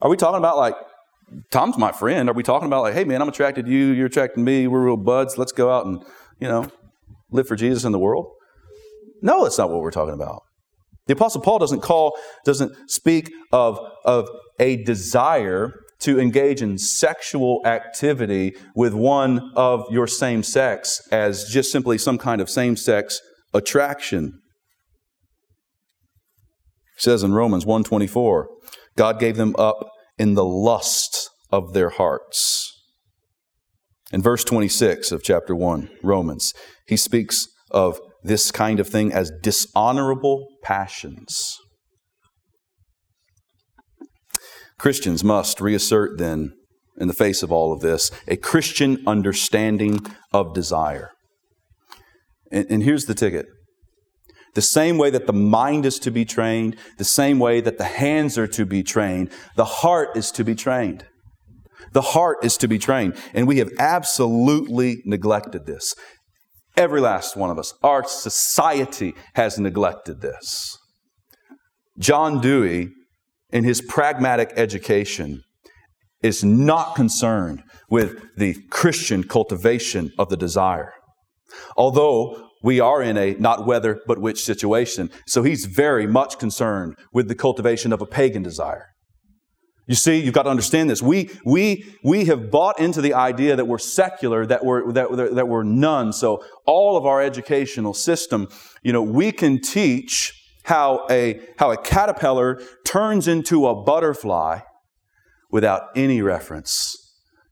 Are 0.00 0.10
we 0.10 0.16
talking 0.16 0.38
about 0.38 0.56
like, 0.56 0.74
Tom's 1.50 1.78
my 1.78 1.92
friend? 1.92 2.28
Are 2.28 2.34
we 2.34 2.42
talking 2.42 2.66
about 2.66 2.82
like, 2.82 2.94
hey 2.94 3.04
man, 3.04 3.22
I'm 3.22 3.28
attracted 3.28 3.66
to 3.66 3.72
you, 3.72 3.86
you're 3.86 4.06
attracted 4.06 4.36
to 4.36 4.42
me, 4.42 4.66
we're 4.66 4.84
real 4.84 4.96
buds, 4.96 5.38
let's 5.38 5.52
go 5.52 5.70
out 5.70 5.86
and, 5.86 6.02
you 6.40 6.48
know, 6.48 6.66
live 7.30 7.48
for 7.48 7.56
Jesus 7.56 7.84
in 7.84 7.92
the 7.92 7.98
world? 7.98 8.26
No, 9.22 9.44
that's 9.44 9.56
not 9.56 9.70
what 9.70 9.80
we're 9.80 9.90
talking 9.90 10.14
about. 10.14 10.42
The 11.06 11.14
Apostle 11.14 11.40
Paul 11.40 11.58
doesn't 11.58 11.80
call, 11.80 12.16
doesn't 12.44 12.72
speak 12.90 13.30
of, 13.52 13.78
of 14.04 14.28
a 14.58 14.82
desire 14.84 15.72
to 16.00 16.20
engage 16.20 16.60
in 16.60 16.76
sexual 16.76 17.62
activity 17.64 18.54
with 18.74 18.92
one 18.92 19.50
of 19.56 19.84
your 19.90 20.06
same 20.06 20.42
sex 20.42 21.00
as 21.10 21.44
just 21.44 21.72
simply 21.72 21.96
some 21.96 22.18
kind 22.18 22.40
of 22.40 22.50
same 22.50 22.76
sex 22.76 23.20
attraction. 23.54 24.40
He 26.96 27.02
says 27.02 27.22
in 27.22 27.32
Romans 27.32 27.66
124, 27.66 28.48
God 28.96 29.18
gave 29.18 29.36
them 29.36 29.54
up 29.58 29.88
in 30.18 30.34
the 30.34 30.44
lust 30.44 31.30
of 31.50 31.72
their 31.72 31.90
hearts. 31.90 32.70
In 34.12 34.22
verse 34.22 34.44
26 34.44 35.10
of 35.10 35.22
chapter 35.22 35.56
1, 35.56 35.90
Romans, 36.02 36.52
he 36.86 36.96
speaks 36.96 37.48
of 37.70 37.98
this 38.22 38.50
kind 38.50 38.78
of 38.78 38.88
thing 38.88 39.12
as 39.12 39.32
dishonorable 39.42 40.46
passions. 40.62 41.56
Christians 44.78 45.24
must 45.24 45.60
reassert 45.60 46.18
then, 46.18 46.52
in 46.96 47.08
the 47.08 47.14
face 47.14 47.42
of 47.42 47.50
all 47.50 47.72
of 47.72 47.80
this, 47.80 48.10
a 48.28 48.36
Christian 48.36 49.02
understanding 49.06 50.00
of 50.32 50.54
desire. 50.54 51.10
And, 52.52 52.66
and 52.70 52.82
here's 52.82 53.06
the 53.06 53.14
ticket 53.14 53.46
the 54.54 54.62
same 54.62 54.98
way 54.98 55.10
that 55.10 55.26
the 55.26 55.32
mind 55.32 55.84
is 55.84 55.98
to 56.00 56.10
be 56.10 56.24
trained, 56.24 56.76
the 56.98 57.04
same 57.04 57.38
way 57.38 57.60
that 57.60 57.78
the 57.78 57.84
hands 57.84 58.38
are 58.38 58.46
to 58.48 58.64
be 58.64 58.82
trained, 58.82 59.30
the 59.56 59.64
heart 59.64 60.16
is 60.16 60.30
to 60.32 60.44
be 60.44 60.54
trained. 60.54 61.04
The 61.92 62.02
heart 62.02 62.38
is 62.42 62.56
to 62.58 62.68
be 62.68 62.78
trained. 62.78 63.16
And 63.34 63.46
we 63.46 63.58
have 63.58 63.70
absolutely 63.78 65.02
neglected 65.04 65.66
this. 65.66 65.94
Every 66.76 67.00
last 67.00 67.36
one 67.36 67.50
of 67.50 67.58
us. 67.58 67.72
Our 67.82 68.04
society 68.04 69.14
has 69.34 69.58
neglected 69.58 70.20
this. 70.20 70.76
John 71.98 72.40
Dewey 72.40 72.88
in 73.50 73.62
his 73.62 73.80
pragmatic 73.80 74.52
education 74.56 75.42
is 76.20 76.42
not 76.42 76.96
concerned 76.96 77.62
with 77.88 78.16
the 78.36 78.56
Christian 78.70 79.22
cultivation 79.22 80.10
of 80.18 80.30
the 80.30 80.36
desire. 80.36 80.92
Although 81.76 82.48
we 82.64 82.80
are 82.80 83.02
in 83.02 83.16
a 83.16 83.34
not 83.34 83.66
whether 83.66 84.00
but 84.06 84.18
which 84.18 84.42
situation, 84.42 85.10
so 85.26 85.42
he's 85.42 85.66
very 85.66 86.06
much 86.06 86.38
concerned 86.38 86.96
with 87.12 87.28
the 87.28 87.34
cultivation 87.34 87.92
of 87.92 88.00
a 88.00 88.06
pagan 88.06 88.42
desire. 88.42 88.86
You 89.86 89.94
see, 89.94 90.18
you've 90.18 90.32
got 90.32 90.44
to 90.44 90.50
understand 90.50 90.88
this. 90.88 91.02
We, 91.02 91.30
we, 91.44 91.84
we 92.02 92.24
have 92.24 92.50
bought 92.50 92.80
into 92.80 93.02
the 93.02 93.12
idea 93.12 93.54
that 93.54 93.66
we're 93.66 93.76
secular, 93.76 94.46
that 94.46 94.64
we're, 94.64 94.90
that, 94.92 95.34
that 95.34 95.46
we're 95.46 95.62
none. 95.62 96.14
So 96.14 96.42
all 96.64 96.96
of 96.96 97.04
our 97.04 97.20
educational 97.20 97.92
system, 97.92 98.48
you 98.82 98.94
know, 98.94 99.02
we 99.02 99.30
can 99.30 99.60
teach 99.60 100.32
how 100.64 101.06
a, 101.10 101.40
how 101.58 101.70
a 101.70 101.76
caterpillar 101.76 102.62
turns 102.86 103.28
into 103.28 103.66
a 103.66 103.74
butterfly 103.74 104.60
without 105.50 105.82
any 105.94 106.22
reference 106.22 106.96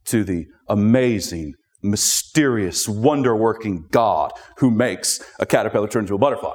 to 0.07 0.25
the 0.25 0.47
amazing, 0.69 1.53
mysterious, 1.83 2.89
wonder 2.89 3.35
working 3.37 3.87
God 3.91 4.33
who 4.59 4.71
makes 4.71 5.21
a 5.39 5.47
caterpillar 5.47 5.89
turn 5.89 6.05
into 6.05 6.15
a 6.15 6.19
butterfly. 6.19 6.55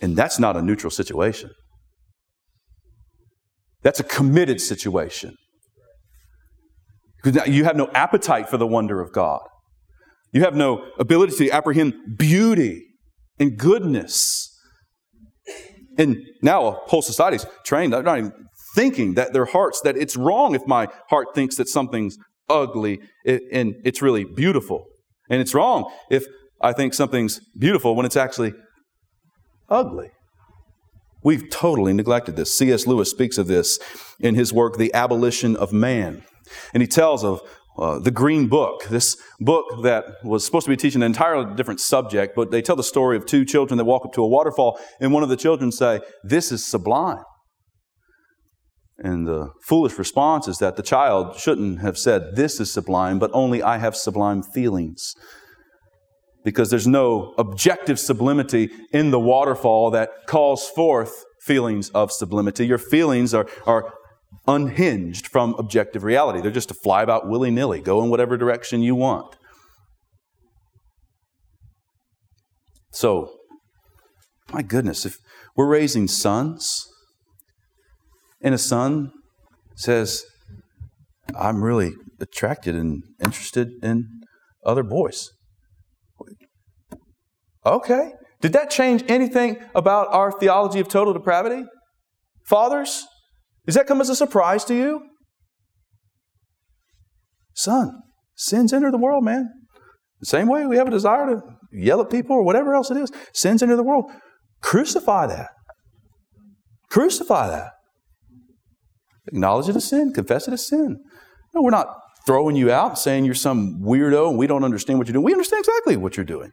And 0.00 0.16
that's 0.16 0.38
not 0.38 0.56
a 0.56 0.62
neutral 0.62 0.90
situation. 0.90 1.50
That's 3.82 4.00
a 4.00 4.04
committed 4.04 4.60
situation. 4.60 5.36
Because 7.16 7.36
now 7.36 7.44
you 7.52 7.64
have 7.64 7.76
no 7.76 7.90
appetite 7.94 8.48
for 8.48 8.56
the 8.56 8.66
wonder 8.66 9.00
of 9.00 9.12
God. 9.12 9.40
You 10.32 10.42
have 10.42 10.54
no 10.54 10.86
ability 10.98 11.36
to 11.36 11.50
apprehend 11.50 11.94
beauty 12.16 12.86
and 13.38 13.58
goodness. 13.58 14.48
And 15.98 16.18
now 16.42 16.66
a 16.66 16.72
whole 16.72 17.02
society's 17.02 17.44
trained, 17.64 17.92
they're 17.92 18.02
not 18.02 18.18
even 18.18 18.32
thinking 18.74 19.14
that 19.14 19.32
their 19.32 19.46
hearts, 19.46 19.80
that 19.82 19.96
it's 19.96 20.16
wrong 20.16 20.54
if 20.54 20.66
my 20.66 20.88
heart 21.08 21.34
thinks 21.34 21.56
that 21.56 21.68
something's 21.68 22.16
ugly 22.50 23.00
and 23.24 23.76
it's 23.84 24.02
really 24.02 24.24
beautiful. 24.24 24.86
And 25.30 25.40
it's 25.40 25.54
wrong 25.54 25.90
if 26.10 26.24
I 26.60 26.72
think 26.72 26.92
something's 26.92 27.40
beautiful 27.56 27.94
when 27.94 28.04
it's 28.04 28.16
actually 28.16 28.52
ugly. 29.68 30.10
We've 31.22 31.48
totally 31.50 31.92
neglected 31.92 32.36
this. 32.36 32.56
C.S. 32.56 32.86
Lewis 32.86 33.10
speaks 33.10 33.38
of 33.38 33.46
this 33.46 33.78
in 34.18 34.34
his 34.34 34.52
work, 34.52 34.76
The 34.76 34.92
Abolition 34.94 35.54
of 35.54 35.72
Man. 35.72 36.24
And 36.74 36.82
he 36.82 36.86
tells 36.86 37.24
of 37.24 37.40
uh, 37.78 37.98
the 37.98 38.10
Green 38.10 38.48
Book, 38.48 38.84
this 38.84 39.16
book 39.38 39.64
that 39.82 40.04
was 40.24 40.44
supposed 40.44 40.64
to 40.64 40.70
be 40.70 40.76
teaching 40.76 41.02
an 41.02 41.06
entirely 41.06 41.54
different 41.54 41.80
subject, 41.80 42.34
but 42.34 42.50
they 42.50 42.60
tell 42.60 42.76
the 42.76 42.82
story 42.82 43.16
of 43.16 43.26
two 43.26 43.44
children 43.44 43.78
that 43.78 43.84
walk 43.84 44.04
up 44.04 44.12
to 44.14 44.22
a 44.22 44.26
waterfall, 44.26 44.78
and 44.98 45.12
one 45.12 45.22
of 45.22 45.28
the 45.28 45.36
children 45.36 45.70
say, 45.70 46.00
This 46.24 46.52
is 46.52 46.66
sublime. 46.66 47.24
And 49.02 49.26
the 49.26 49.50
foolish 49.62 49.98
response 49.98 50.46
is 50.46 50.58
that 50.58 50.76
the 50.76 50.82
child 50.82 51.36
shouldn't 51.36 51.80
have 51.80 51.96
said, 51.96 52.36
This 52.36 52.60
is 52.60 52.72
sublime, 52.72 53.18
but 53.18 53.30
only 53.32 53.62
I 53.62 53.78
have 53.78 53.96
sublime 53.96 54.42
feelings 54.42 55.14
because 56.44 56.70
there's 56.70 56.86
no 56.86 57.34
objective 57.38 57.98
sublimity 57.98 58.70
in 58.92 59.10
the 59.10 59.20
waterfall 59.20 59.90
that 59.90 60.10
calls 60.26 60.68
forth 60.68 61.24
feelings 61.42 61.90
of 61.90 62.12
sublimity. 62.12 62.66
Your 62.66 62.78
feelings 62.78 63.34
are, 63.34 63.46
are 63.66 63.92
unhinged 64.46 65.26
from 65.26 65.54
objective 65.58 66.04
reality. 66.04 66.40
They're 66.40 66.50
just 66.50 66.68
to 66.68 66.74
fly 66.74 67.02
about 67.02 67.28
willy 67.28 67.50
nilly, 67.50 67.80
go 67.80 68.02
in 68.02 68.10
whatever 68.10 68.36
direction 68.36 68.82
you 68.82 68.94
want. 68.94 69.36
So, 72.92 73.32
my 74.52 74.62
goodness, 74.62 75.06
if 75.06 75.16
we're 75.56 75.68
raising 75.68 76.08
sons, 76.08 76.89
and 78.40 78.54
a 78.54 78.58
son 78.58 79.12
says, 79.76 80.24
I'm 81.38 81.62
really 81.62 81.92
attracted 82.20 82.74
and 82.74 83.02
interested 83.22 83.68
in 83.82 84.06
other 84.64 84.82
boys. 84.82 85.30
Okay. 87.64 88.12
Did 88.40 88.52
that 88.54 88.70
change 88.70 89.04
anything 89.08 89.58
about 89.74 90.08
our 90.12 90.32
theology 90.32 90.80
of 90.80 90.88
total 90.88 91.12
depravity? 91.12 91.64
Fathers, 92.46 93.06
does 93.66 93.74
that 93.74 93.86
come 93.86 94.00
as 94.00 94.08
a 94.08 94.16
surprise 94.16 94.64
to 94.64 94.74
you? 94.74 95.02
Son, 97.54 97.92
sins 98.34 98.72
enter 98.72 98.90
the 98.90 98.98
world, 98.98 99.24
man. 99.24 99.48
The 100.20 100.26
same 100.26 100.48
way 100.48 100.66
we 100.66 100.76
have 100.76 100.88
a 100.88 100.90
desire 100.90 101.26
to 101.26 101.42
yell 101.72 102.00
at 102.00 102.10
people 102.10 102.36
or 102.36 102.42
whatever 102.42 102.74
else 102.74 102.90
it 102.90 102.96
is, 102.96 103.10
sins 103.34 103.62
enter 103.62 103.76
the 103.76 103.82
world. 103.82 104.10
Crucify 104.62 105.26
that. 105.26 105.50
Crucify 106.90 107.48
that. 107.48 107.72
Acknowledge 109.32 109.68
it 109.68 109.76
as 109.76 109.88
sin, 109.88 110.12
confess 110.12 110.48
it 110.48 110.54
as 110.54 110.66
sin. 110.66 111.02
No, 111.54 111.62
we're 111.62 111.70
not 111.70 111.86
throwing 112.26 112.56
you 112.56 112.70
out 112.70 112.98
saying 112.98 113.24
you're 113.24 113.34
some 113.34 113.80
weirdo 113.80 114.28
and 114.28 114.38
we 114.38 114.46
don't 114.46 114.64
understand 114.64 114.98
what 114.98 115.06
you're 115.06 115.14
doing. 115.14 115.24
We 115.24 115.32
understand 115.32 115.60
exactly 115.60 115.96
what 115.96 116.16
you're 116.16 116.24
doing. 116.24 116.50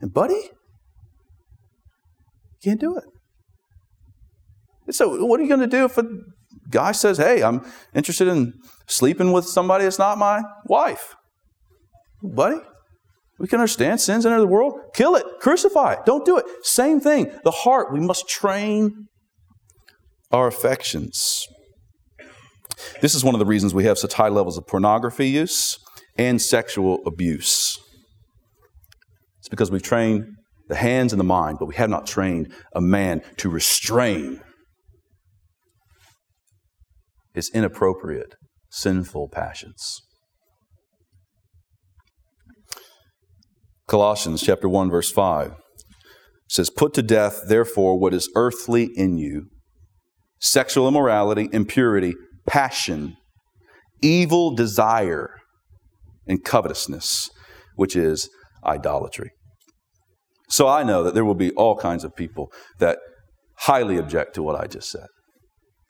And, 0.00 0.12
buddy, 0.12 0.34
you 0.34 0.50
can't 2.62 2.80
do 2.80 2.96
it. 2.96 3.04
So, 4.94 5.24
what 5.24 5.40
are 5.40 5.42
you 5.42 5.48
going 5.48 5.60
to 5.60 5.66
do 5.66 5.86
if 5.86 5.96
a 5.96 6.04
guy 6.70 6.92
says, 6.92 7.16
Hey, 7.16 7.42
I'm 7.42 7.64
interested 7.94 8.28
in 8.28 8.52
sleeping 8.86 9.32
with 9.32 9.46
somebody 9.46 9.84
that's 9.84 9.98
not 9.98 10.18
my 10.18 10.42
wife? 10.66 11.14
Buddy, 12.22 12.60
we 13.38 13.48
can 13.48 13.60
understand 13.60 14.00
sins 14.00 14.26
enter 14.26 14.38
the 14.38 14.46
world. 14.46 14.74
Kill 14.94 15.16
it, 15.16 15.24
crucify 15.40 15.94
it, 15.94 16.00
don't 16.04 16.26
do 16.26 16.36
it. 16.36 16.44
Same 16.62 17.00
thing. 17.00 17.32
The 17.44 17.50
heart, 17.50 17.92
we 17.92 18.00
must 18.00 18.28
train 18.28 19.08
our 20.30 20.46
affections. 20.46 21.46
This 23.00 23.14
is 23.14 23.24
one 23.24 23.34
of 23.34 23.38
the 23.38 23.46
reasons 23.46 23.74
we 23.74 23.84
have 23.84 23.98
such 23.98 24.14
high 24.14 24.28
levels 24.28 24.58
of 24.58 24.66
pornography 24.66 25.28
use 25.28 25.78
and 26.16 26.40
sexual 26.40 27.00
abuse. 27.06 27.78
It's 29.38 29.48
because 29.48 29.70
we've 29.70 29.82
trained 29.82 30.26
the 30.68 30.76
hands 30.76 31.12
and 31.12 31.20
the 31.20 31.24
mind, 31.24 31.58
but 31.58 31.66
we 31.66 31.74
have 31.74 31.90
not 31.90 32.06
trained 32.06 32.52
a 32.74 32.80
man 32.80 33.22
to 33.38 33.48
restrain 33.48 34.40
his 37.34 37.50
inappropriate, 37.50 38.34
sinful 38.70 39.28
passions. 39.28 40.00
Colossians 43.86 44.42
chapter 44.42 44.68
1 44.68 44.90
verse 44.90 45.12
5 45.12 45.52
says 46.48 46.70
put 46.70 46.94
to 46.94 47.02
death 47.02 47.42
therefore 47.48 47.98
what 47.98 48.14
is 48.14 48.30
earthly 48.34 48.88
in 48.96 49.18
you 49.18 49.48
sexual 50.40 50.88
immorality 50.88 51.50
impurity 51.52 52.14
passion 52.46 53.16
evil 54.02 54.54
desire 54.54 55.30
and 56.26 56.44
covetousness 56.44 57.30
which 57.76 57.96
is 57.96 58.30
idolatry. 58.64 59.30
So 60.48 60.68
I 60.68 60.82
know 60.82 61.02
that 61.02 61.14
there 61.14 61.24
will 61.24 61.34
be 61.34 61.50
all 61.52 61.76
kinds 61.76 62.04
of 62.04 62.14
people 62.14 62.52
that 62.78 62.98
highly 63.58 63.98
object 63.98 64.34
to 64.34 64.42
what 64.42 64.60
I 64.60 64.66
just 64.66 64.90
said. 64.90 65.06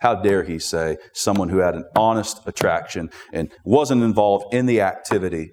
How 0.01 0.15
dare 0.15 0.45
he 0.45 0.59
say 0.59 0.97
someone 1.13 1.49
who 1.49 1.59
had 1.59 1.75
an 1.75 1.85
honest 1.97 2.41
attraction 2.47 3.11
and 3.33 3.51
wasn't 3.65 4.03
involved 4.03 4.53
in 4.53 4.67
the 4.67 4.81
activity, 4.81 5.51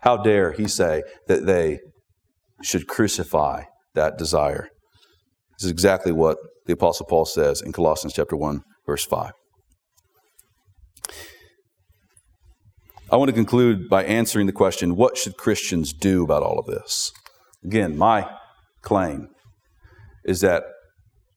how 0.00 0.18
dare 0.18 0.52
he 0.52 0.68
say 0.68 1.02
that 1.28 1.46
they 1.46 1.80
should 2.62 2.86
crucify 2.86 3.64
that 3.94 4.18
desire? 4.18 4.68
This 5.58 5.66
is 5.66 5.70
exactly 5.70 6.12
what 6.12 6.36
the 6.66 6.74
Apostle 6.74 7.06
Paul 7.06 7.24
says 7.24 7.62
in 7.62 7.72
Colossians 7.72 8.14
chapter 8.14 8.36
1, 8.36 8.60
verse 8.86 9.04
5. 9.04 9.32
I 13.14 13.16
want 13.16 13.28
to 13.28 13.32
conclude 13.32 13.88
by 13.88 14.02
answering 14.02 14.46
the 14.46 14.52
question 14.52 14.96
what 14.96 15.16
should 15.16 15.36
Christians 15.36 15.92
do 15.92 16.24
about 16.24 16.42
all 16.42 16.58
of 16.58 16.66
this? 16.66 17.12
Again, 17.64 17.96
my 17.96 18.28
claim 18.82 19.28
is 20.24 20.40
that 20.40 20.64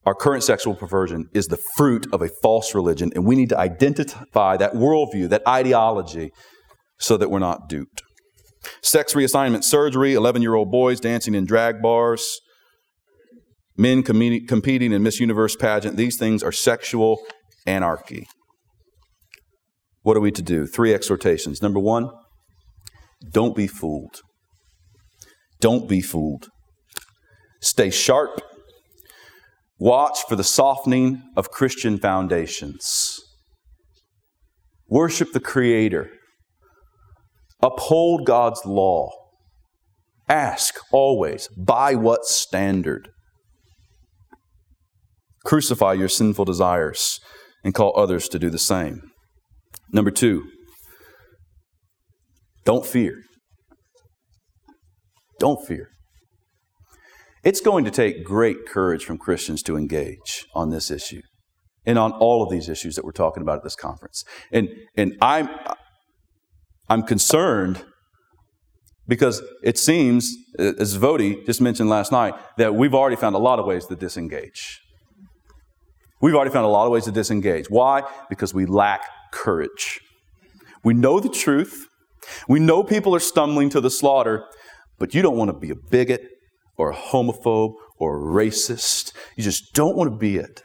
our 0.04 0.16
current 0.16 0.44
sexual 0.44 0.74
perversion 0.74 1.30
is 1.36 1.46
the 1.46 1.60
fruit 1.76 2.08
of 2.12 2.24
a 2.24 2.30
false 2.42 2.74
religion, 2.74 3.12
and 3.14 3.28
we 3.28 3.36
need 3.36 3.50
to 3.50 3.60
identify 3.60 4.58
that 4.58 4.74
worldview, 4.74 5.30
that 5.30 5.48
ideology, 5.48 6.32
so 6.98 7.16
that 7.16 7.30
we're 7.30 7.38
not 7.38 7.70
duped. 7.70 8.02
Sex 8.82 9.14
reassignment 9.14 9.64
surgery, 9.64 10.16
11 10.16 10.42
year 10.42 10.56
old 10.56 10.72
boys 10.72 11.00
dancing 11.00 11.36
in 11.36 11.46
drag 11.46 11.84
bars, 11.84 12.40
men 13.78 14.02
com- 14.02 14.48
competing 14.48 14.94
in 14.94 15.04
Miss 15.04 15.20
Universe 15.20 15.56
pageant, 15.56 15.96
these 15.96 16.18
things 16.18 16.42
are 16.42 16.52
sexual 16.52 17.20
anarchy. 17.68 18.26
What 20.08 20.16
are 20.16 20.22
we 20.22 20.32
to 20.32 20.42
do? 20.42 20.66
Three 20.66 20.94
exhortations. 20.94 21.62
Number 21.62 21.82
one, 21.82 22.10
don't 23.34 23.54
be 23.54 23.68
fooled. 23.68 24.22
Don't 25.60 25.90
be 25.90 26.00
fooled. 26.00 26.48
Stay 27.60 27.90
sharp. 27.90 28.40
Watch 29.78 30.20
for 30.30 30.38
the 30.38 30.46
softening 30.46 31.24
of 31.36 31.52
Christian 31.52 31.98
foundations. 32.00 33.20
Worship 34.88 35.34
the 35.34 35.42
Creator. 35.42 36.10
Uphold 37.62 38.26
God's 38.26 38.62
law. 38.66 39.10
Ask 40.30 40.76
always, 40.94 41.50
by 41.58 41.96
what 41.96 42.24
standard? 42.24 43.10
Crucify 45.44 45.96
your 45.96 46.08
sinful 46.08 46.46
desires 46.46 47.20
and 47.62 47.74
call 47.74 47.92
others 48.00 48.30
to 48.30 48.40
do 48.40 48.50
the 48.50 48.58
same. 48.58 49.02
Number 49.92 50.12
two, 50.12 50.44
don't 52.66 52.86
fear. 52.86 53.24
Don't 55.40 55.66
fear. 55.66 55.90
It's 57.44 57.62
going 57.62 57.86
to 57.86 57.92
take 57.92 58.26
great 58.26 58.66
courage 58.68 59.06
from 59.06 59.18
Christians 59.18 59.64
to 59.64 59.78
engage 59.78 60.46
on 60.54 60.70
this 60.70 60.92
issue 60.92 61.22
and 61.86 61.98
on 61.98 62.12
all 62.12 62.44
of 62.44 62.50
these 62.50 62.68
issues 62.68 62.96
that 62.96 63.06
we're 63.06 63.12
talking 63.12 63.42
about 63.42 63.58
at 63.58 63.64
this 63.64 63.76
conference. 63.76 64.26
And, 64.52 64.68
and 64.98 65.16
I'm, 65.22 65.48
I'm 66.90 67.04
concerned 67.04 67.86
because 69.08 69.42
it 69.64 69.78
seems, 69.78 70.36
as 70.60 70.98
Voddie 70.98 71.46
just 71.46 71.62
mentioned 71.62 71.90
last 71.90 72.12
night, 72.12 72.34
that 72.58 72.76
we've 72.76 72.94
already 72.94 73.16
found 73.16 73.36
a 73.36 73.40
lot 73.40 73.60
of 73.60 73.66
ways 73.66 73.86
to 73.86 73.96
disengage. 73.96 74.82
We've 76.20 76.36
already 76.36 76.52
found 76.52 76.66
a 76.66 76.70
lot 76.70 76.86
of 76.86 76.92
ways 76.92 77.06
to 77.06 77.12
disengage. 77.12 77.70
Why? 77.70 78.04
Because 78.30 78.54
we 78.54 78.66
lack 78.66 79.02
courage. 79.38 80.00
We 80.84 80.94
know 80.94 81.20
the 81.20 81.30
truth. 81.30 81.88
We 82.48 82.60
know 82.60 82.84
people 82.84 83.16
are 83.16 83.20
stumbling 83.20 83.70
to 83.70 83.82
the 83.82 83.90
slaughter, 83.90 84.46
but 85.00 85.14
you 85.14 85.22
don't 85.22 85.38
want 85.38 85.52
to 85.52 85.58
be 85.58 85.70
a 85.70 85.76
bigot 85.76 86.22
or 86.78 86.92
a 86.92 86.96
homophobe 86.96 87.74
or 88.00 88.18
a 88.18 88.34
racist. 88.34 89.14
You 89.36 89.44
just 89.44 89.74
don't 89.74 89.96
want 89.96 90.12
to 90.12 90.18
be 90.18 90.38
it. 90.38 90.64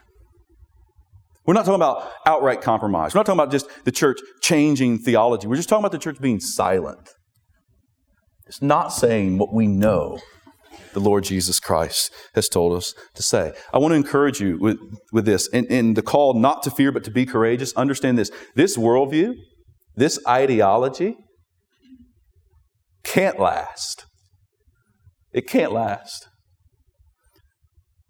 We're 1.45 1.55
not 1.55 1.65
talking 1.65 1.75
about 1.75 2.11
outright 2.25 2.61
compromise. 2.61 3.15
We're 3.15 3.21
not 3.21 3.27
talking 3.27 3.41
about 3.41 3.51
just 3.51 3.67
the 3.85 3.91
church 3.91 4.19
changing 4.41 4.99
theology. 4.99 5.49
We're 5.49 5.57
just 5.57 5.69
talking 5.69 5.83
about 5.83 5.93
the 5.93 5.99
church 5.99 6.21
being 6.21 6.41
silent. 6.41 7.11
It's 8.47 8.63
not 8.63 8.89
saying 8.93 9.39
what 9.39 9.53
we 9.53 9.67
know 9.67 10.21
the 10.93 11.01
Lord 11.01 11.25
Jesus 11.25 11.61
Christ 11.61 12.13
has 12.35 12.49
told 12.49 12.77
us 12.77 12.95
to 13.15 13.23
say. 13.23 13.53
I 13.73 13.79
want 13.79 13.93
to 13.93 13.97
encourage 13.97 14.41
you 14.41 14.59
with, 14.59 14.79
with 15.13 15.25
this. 15.25 15.49
In, 15.49 15.67
in 15.67 15.95
the 15.95 16.03
call 16.03 16.35
not 16.35 16.63
to 16.65 16.71
fear 16.71 16.93
but 16.93 17.05
to 17.05 17.11
be 17.11 17.27
courageous, 17.27 17.73
understand 17.75 18.19
this. 18.19 18.31
This 18.55 18.77
worldview, 18.77 19.35
this 19.97 20.19
ideology, 20.27 21.17
can't 23.05 23.39
last. 23.39 24.07
It 25.33 25.49
can't 25.49 25.73
last. 25.73 26.29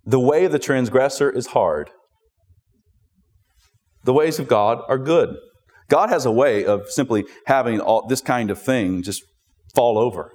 The 0.05 0.21
way 0.21 0.45
of 0.45 0.53
the 0.53 0.59
transgressor 0.59 1.31
is 1.31 1.49
hard. 1.49 1.91
The 4.05 4.13
ways 4.13 4.39
of 4.39 4.49
God 4.49 4.81
are 4.89 4.99
good. 4.99 5.37
God 5.89 6.09
has 6.09 6.27
a 6.27 6.33
way 6.33 6.65
of 6.65 6.89
simply 6.89 7.25
having 7.47 7.81
all 7.81 8.07
this 8.09 8.21
kind 8.21 8.51
of 8.51 8.61
thing 8.61 9.03
just 9.03 9.23
fall 9.75 9.99
over. 9.99 10.33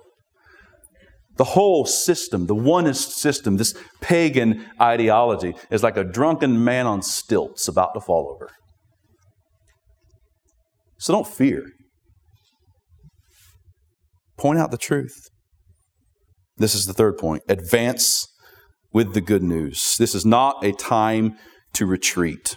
The 1.37 1.43
whole 1.43 1.85
system, 1.85 2.47
the 2.47 2.55
oneist 2.55 3.11
system, 3.11 3.57
this 3.57 3.75
pagan 4.01 4.65
ideology 4.81 5.53
is 5.69 5.83
like 5.83 5.97
a 5.97 6.03
drunken 6.03 6.63
man 6.63 6.87
on 6.87 7.01
stilts 7.01 7.67
about 7.67 7.93
to 7.93 8.01
fall 8.01 8.31
over. 8.33 8.49
So 10.97 11.13
don't 11.13 11.27
fear. 11.27 11.63
Point 14.37 14.59
out 14.59 14.71
the 14.71 14.77
truth. 14.77 15.29
This 16.57 16.73
is 16.73 16.87
the 16.87 16.93
third 16.93 17.17
point. 17.17 17.43
Advance 17.47 18.27
with 18.91 19.13
the 19.13 19.21
good 19.21 19.43
news. 19.43 19.95
This 19.97 20.15
is 20.15 20.25
not 20.25 20.63
a 20.65 20.71
time 20.71 21.37
to 21.73 21.85
retreat. 21.85 22.55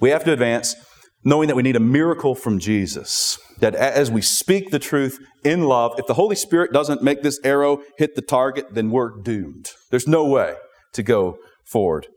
We 0.00 0.10
have 0.10 0.24
to 0.24 0.32
advance 0.32 0.76
knowing 1.24 1.48
that 1.48 1.56
we 1.56 1.62
need 1.62 1.76
a 1.76 1.80
miracle 1.80 2.34
from 2.34 2.58
Jesus. 2.58 3.38
That 3.60 3.74
as 3.74 4.10
we 4.10 4.20
speak 4.20 4.70
the 4.70 4.78
truth 4.78 5.18
in 5.44 5.64
love, 5.64 5.94
if 5.98 6.06
the 6.06 6.14
Holy 6.14 6.36
Spirit 6.36 6.72
doesn't 6.72 7.02
make 7.02 7.22
this 7.22 7.40
arrow 7.44 7.82
hit 7.96 8.14
the 8.14 8.22
target, 8.22 8.74
then 8.74 8.90
we're 8.90 9.10
doomed. 9.22 9.70
There's 9.90 10.08
no 10.08 10.26
way 10.26 10.56
to 10.92 11.02
go 11.02 11.38
forward 11.66 12.08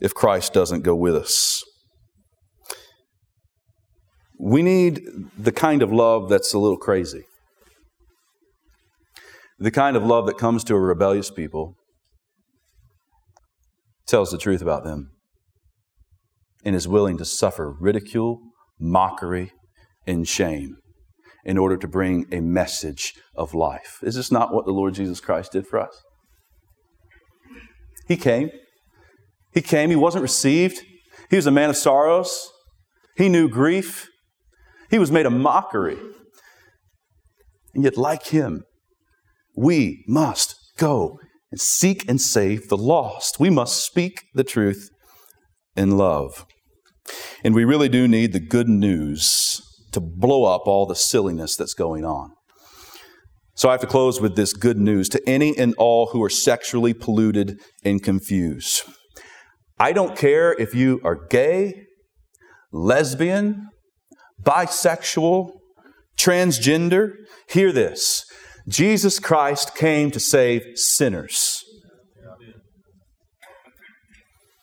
if 0.00 0.14
Christ 0.14 0.52
doesn't 0.52 0.82
go 0.82 0.94
with 0.94 1.14
us. 1.14 1.62
We 4.38 4.62
need 4.62 5.02
the 5.38 5.52
kind 5.52 5.82
of 5.82 5.92
love 5.92 6.28
that's 6.28 6.52
a 6.52 6.58
little 6.58 6.76
crazy. 6.76 7.22
The 9.58 9.70
kind 9.70 9.96
of 9.96 10.04
love 10.04 10.26
that 10.26 10.38
comes 10.38 10.64
to 10.64 10.74
a 10.74 10.80
rebellious 10.80 11.30
people, 11.30 11.76
tells 14.08 14.30
the 14.30 14.38
truth 14.38 14.60
about 14.60 14.82
them, 14.82 15.12
and 16.64 16.74
is 16.74 16.88
willing 16.88 17.18
to 17.18 17.24
suffer 17.24 17.74
ridicule, 17.78 18.40
mockery, 18.78 19.52
and 20.06 20.26
shame 20.28 20.76
in 21.44 21.58
order 21.58 21.76
to 21.76 21.88
bring 21.88 22.26
a 22.32 22.40
message 22.40 23.14
of 23.34 23.54
life. 23.54 23.98
Is 24.02 24.14
this 24.14 24.30
not 24.30 24.54
what 24.54 24.64
the 24.64 24.72
Lord 24.72 24.94
Jesus 24.94 25.20
Christ 25.20 25.52
did 25.52 25.66
for 25.66 25.80
us? 25.80 26.02
He 28.06 28.16
came. 28.16 28.50
He 29.52 29.60
came. 29.60 29.90
He 29.90 29.96
wasn't 29.96 30.22
received. 30.22 30.82
He 31.30 31.36
was 31.36 31.46
a 31.46 31.50
man 31.50 31.70
of 31.70 31.76
sorrows. 31.76 32.50
He 33.16 33.28
knew 33.28 33.48
grief. 33.48 34.08
He 34.90 34.98
was 34.98 35.10
made 35.10 35.26
a 35.26 35.30
mockery. 35.30 35.98
And 37.74 37.84
yet, 37.84 37.96
like 37.96 38.26
him, 38.26 38.64
we 39.56 40.04
must 40.06 40.54
go 40.76 41.18
and 41.50 41.60
seek 41.60 42.08
and 42.08 42.20
save 42.20 42.68
the 42.68 42.76
lost. 42.76 43.40
We 43.40 43.50
must 43.50 43.84
speak 43.84 44.22
the 44.34 44.44
truth 44.44 44.90
in 45.76 45.96
love. 45.96 46.46
And 47.44 47.54
we 47.54 47.64
really 47.64 47.88
do 47.88 48.06
need 48.06 48.32
the 48.32 48.40
good 48.40 48.68
news 48.68 49.60
to 49.92 50.00
blow 50.00 50.44
up 50.44 50.62
all 50.66 50.86
the 50.86 50.94
silliness 50.94 51.56
that's 51.56 51.74
going 51.74 52.04
on. 52.04 52.32
So 53.54 53.68
I 53.68 53.72
have 53.72 53.80
to 53.82 53.86
close 53.86 54.20
with 54.20 54.34
this 54.34 54.54
good 54.54 54.78
news 54.78 55.08
to 55.10 55.20
any 55.28 55.56
and 55.56 55.74
all 55.76 56.06
who 56.06 56.22
are 56.22 56.30
sexually 56.30 56.94
polluted 56.94 57.60
and 57.84 58.02
confused. 58.02 58.82
I 59.78 59.92
don't 59.92 60.16
care 60.16 60.52
if 60.52 60.74
you 60.74 61.00
are 61.04 61.26
gay, 61.28 61.86
lesbian, 62.72 63.68
bisexual, 64.42 65.50
transgender. 66.18 67.12
Hear 67.48 67.72
this 67.72 68.24
Jesus 68.68 69.18
Christ 69.18 69.74
came 69.74 70.10
to 70.12 70.20
save 70.20 70.62
sinners. 70.76 71.61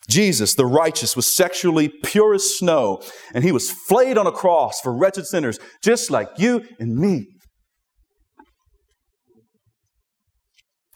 Jesus, 0.09 0.55
the 0.55 0.65
righteous, 0.65 1.15
was 1.15 1.31
sexually 1.31 1.89
pure 2.03 2.33
as 2.33 2.57
snow, 2.57 3.01
and 3.33 3.43
he 3.43 3.51
was 3.51 3.69
flayed 3.69 4.17
on 4.17 4.27
a 4.27 4.31
cross 4.31 4.81
for 4.81 4.93
wretched 4.93 5.25
sinners, 5.25 5.59
just 5.83 6.09
like 6.09 6.29
you 6.37 6.63
and 6.79 6.95
me. 6.95 7.27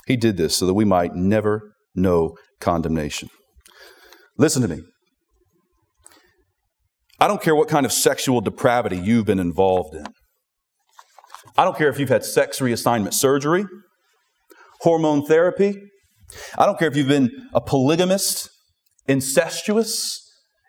He 0.07 0.17
did 0.17 0.35
this 0.35 0.57
so 0.57 0.65
that 0.65 0.73
we 0.73 0.83
might 0.83 1.15
never 1.15 1.73
know 1.95 2.35
condemnation. 2.59 3.29
Listen 4.37 4.61
to 4.63 4.67
me. 4.67 4.81
I 7.19 7.27
don't 7.27 7.41
care 7.41 7.55
what 7.55 7.69
kind 7.69 7.85
of 7.85 7.93
sexual 7.93 8.41
depravity 8.41 8.97
you've 8.97 9.25
been 9.25 9.39
involved 9.39 9.95
in. 9.95 10.05
I 11.55 11.63
don't 11.63 11.77
care 11.77 11.89
if 11.89 11.99
you've 11.99 12.09
had 12.09 12.25
sex 12.25 12.59
reassignment 12.59 13.13
surgery, 13.13 13.65
hormone 14.81 15.23
therapy. 15.25 15.75
I 16.57 16.65
don't 16.65 16.79
care 16.79 16.87
if 16.87 16.95
you've 16.95 17.07
been 17.07 17.29
a 17.53 17.61
polygamist 17.61 18.49
incestuous, 19.07 20.19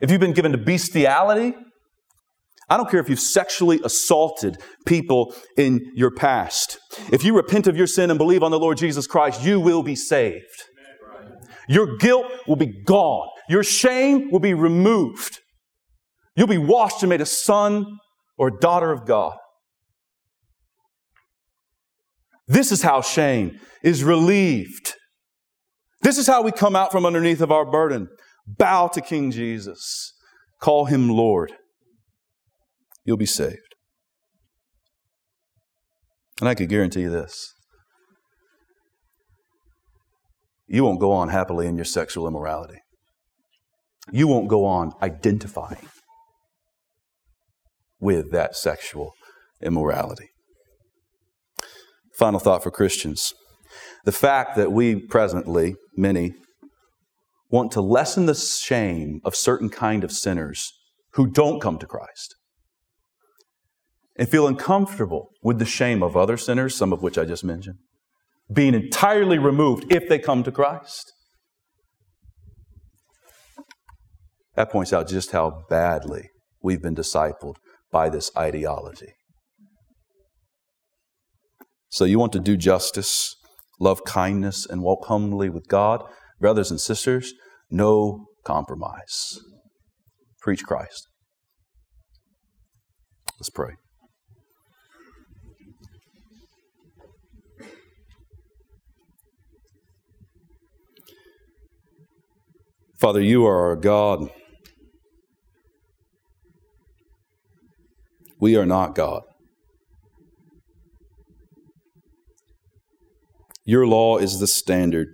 if 0.01 0.11
you've 0.11 0.20
been 0.20 0.32
given 0.32 0.53
to 0.53 0.59
bestiality, 0.59 1.55
I 2.68 2.76
don't 2.76 2.91
care 2.91 3.01
if 3.01 3.09
you've 3.09 3.20
sexually 3.20 3.80
assaulted 3.85 4.57
people 4.87 5.35
in 5.57 5.93
your 5.95 6.11
past. 6.11 6.78
If 7.12 7.22
you 7.24 7.37
repent 7.37 7.66
of 7.66 7.76
your 7.76 7.87
sin 7.87 8.11
and 8.11 8.18
believe 8.18 8.43
on 8.43 8.51
the 8.51 8.59
Lord 8.59 8.78
Jesus 8.78 9.07
Christ, 9.07 9.45
you 9.45 9.61
will 9.61 9.82
be 9.82 9.95
saved. 9.95 10.64
Your 11.68 11.97
guilt 11.97 12.26
will 12.47 12.57
be 12.57 12.82
gone. 12.85 13.28
Your 13.49 13.62
shame 13.62 14.30
will 14.30 14.41
be 14.41 14.55
removed. 14.55 15.41
You'll 16.37 16.47
be 16.47 16.59
washed 16.59 17.03
and 17.03 17.11
made 17.11 17.20
a 17.20 17.26
son 17.26 17.87
or 18.37 18.51
daughter 18.51 18.91
of 18.91 19.07
God. 19.07 19.37
This 22.47 22.72
is 22.72 22.82
how 22.82 23.01
shame 23.01 23.59
is 23.82 24.05
relieved. 24.05 24.95
This 26.05 26.18
is 26.18 26.26
how 26.26 26.42
we 26.42 26.52
come 26.52 26.76
out 26.76 26.92
from 26.92 27.07
underneath 27.07 27.40
of 27.40 27.50
our 27.50 27.64
burden. 27.64 28.09
Bow 28.46 28.88
to 28.88 29.00
King 29.00 29.30
Jesus. 29.30 30.12
Call 30.61 30.84
him 30.84 31.09
Lord. 31.09 31.55
You'll 33.05 33.16
be 33.16 33.24
saved. 33.24 33.74
And 36.40 36.48
I 36.48 36.55
could 36.55 36.68
guarantee 36.68 37.00
you 37.00 37.11
this 37.11 37.52
you 40.66 40.84
won't 40.84 41.00
go 41.00 41.12
on 41.12 41.28
happily 41.28 41.66
in 41.66 41.76
your 41.76 41.84
sexual 41.84 42.28
immorality. 42.28 42.80
You 44.12 44.28
won't 44.28 44.48
go 44.48 44.66
on 44.66 44.92
identifying 45.00 45.88
with 47.98 48.30
that 48.32 48.57
sexual 48.57 49.12
immorality. 49.62 50.28
Final 52.18 52.40
thought 52.40 52.62
for 52.62 52.70
Christians 52.70 53.32
the 54.05 54.12
fact 54.12 54.57
that 54.57 54.70
we 54.70 54.96
presently, 54.96 55.76
many, 55.97 56.34
want 57.51 57.72
to 57.72 57.80
lessen 57.80 58.26
the 58.26 58.34
shame 58.34 59.20
of 59.24 59.34
certain 59.34 59.68
kind 59.68 60.05
of 60.05 60.12
sinners 60.12 60.72
who 61.12 61.26
don't 61.26 61.61
come 61.61 61.78
to 61.78 61.86
Christ 61.86 62.34
and 64.16 64.28
feel 64.28 64.47
uncomfortable 64.47 65.30
with 65.42 65.59
the 65.59 65.64
shame 65.64 66.03
of 66.03 66.16
other 66.16 66.36
sinners, 66.36 66.76
some 66.76 66.92
of 66.92 67.03
which 67.03 67.18
I 67.18 67.24
just 67.24 67.45
mentioned, 67.45 67.78
being 68.53 68.74
entirely 68.74 69.38
removed 69.38 69.92
if 69.92 70.09
they 70.09 70.18
come 70.18 70.42
to 70.45 70.53
Christ. 70.53 71.12
That 74.55 74.70
points 74.70 74.92
out 74.92 75.09
just 75.09 75.32
how 75.32 75.64
badly 75.68 76.30
we've 76.62 76.82
been 76.82 76.95
discipled 76.95 77.57
by 77.90 78.09
this 78.09 78.30
ideology. 78.36 79.14
So, 81.88 82.05
you 82.05 82.18
want 82.18 82.32
to 82.32 82.40
do 82.40 82.57
justice, 82.57 83.36
love 83.80 84.04
kindness, 84.04 84.66
and 84.66 84.82
walk 84.82 85.06
humbly 85.06 85.48
with 85.48 85.68
God? 85.68 86.02
Brothers 86.40 86.70
and 86.70 86.80
sisters, 86.80 87.32
no 87.70 88.26
compromise. 88.44 89.38
Preach 90.40 90.64
Christ. 90.64 91.08
Let's 93.38 93.50
pray. 93.50 93.74
Father, 103.00 103.20
you 103.20 103.44
are 103.46 103.68
our 103.68 103.76
God. 103.76 104.30
We 108.40 108.56
are 108.56 108.66
not 108.66 108.94
God. 108.94 109.22
Your 113.64 113.86
law 113.86 114.18
is 114.18 114.40
the 114.40 114.46
standard, 114.46 115.08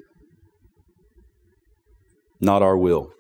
not 2.41 2.63
our 2.63 2.77
will. 2.77 3.13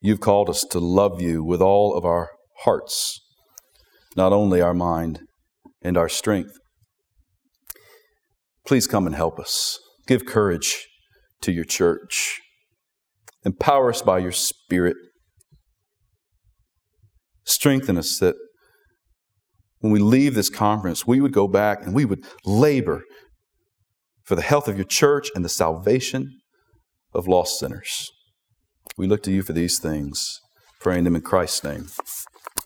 You've 0.00 0.20
called 0.20 0.48
us 0.48 0.64
to 0.70 0.78
love 0.78 1.20
you 1.20 1.44
with 1.44 1.60
all 1.60 1.94
of 1.94 2.04
our 2.04 2.30
hearts, 2.60 3.20
not 4.16 4.32
only 4.32 4.60
our 4.60 4.72
mind 4.72 5.20
and 5.82 5.98
our 5.98 6.08
strength. 6.08 6.52
Please 8.66 8.86
come 8.86 9.06
and 9.06 9.14
help 9.14 9.38
us. 9.38 9.78
Give 10.06 10.24
courage 10.24 10.86
to 11.42 11.52
your 11.52 11.64
church. 11.64 12.40
Empower 13.44 13.90
us 13.90 14.00
by 14.00 14.18
your 14.18 14.32
Spirit. 14.32 14.96
Strengthen 17.44 17.98
us 17.98 18.18
that 18.18 18.34
when 19.80 19.92
we 19.92 19.98
leave 19.98 20.34
this 20.34 20.50
conference, 20.50 21.06
we 21.06 21.20
would 21.20 21.32
go 21.32 21.46
back 21.46 21.82
and 21.82 21.94
we 21.94 22.04
would 22.04 22.24
labor 22.44 23.04
for 24.24 24.34
the 24.34 24.42
health 24.42 24.68
of 24.68 24.76
your 24.76 24.84
church 24.84 25.30
and 25.34 25.44
the 25.44 25.48
salvation 25.48 26.40
of 27.14 27.28
lost 27.28 27.58
sinners. 27.58 28.10
We 28.96 29.06
look 29.06 29.22
to 29.24 29.32
you 29.32 29.42
for 29.42 29.52
these 29.52 29.78
things, 29.78 30.40
praying 30.80 31.04
them 31.04 31.16
in 31.16 31.22
Christ's 31.22 31.62
name. 31.62 31.86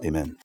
Amen. 0.04 0.36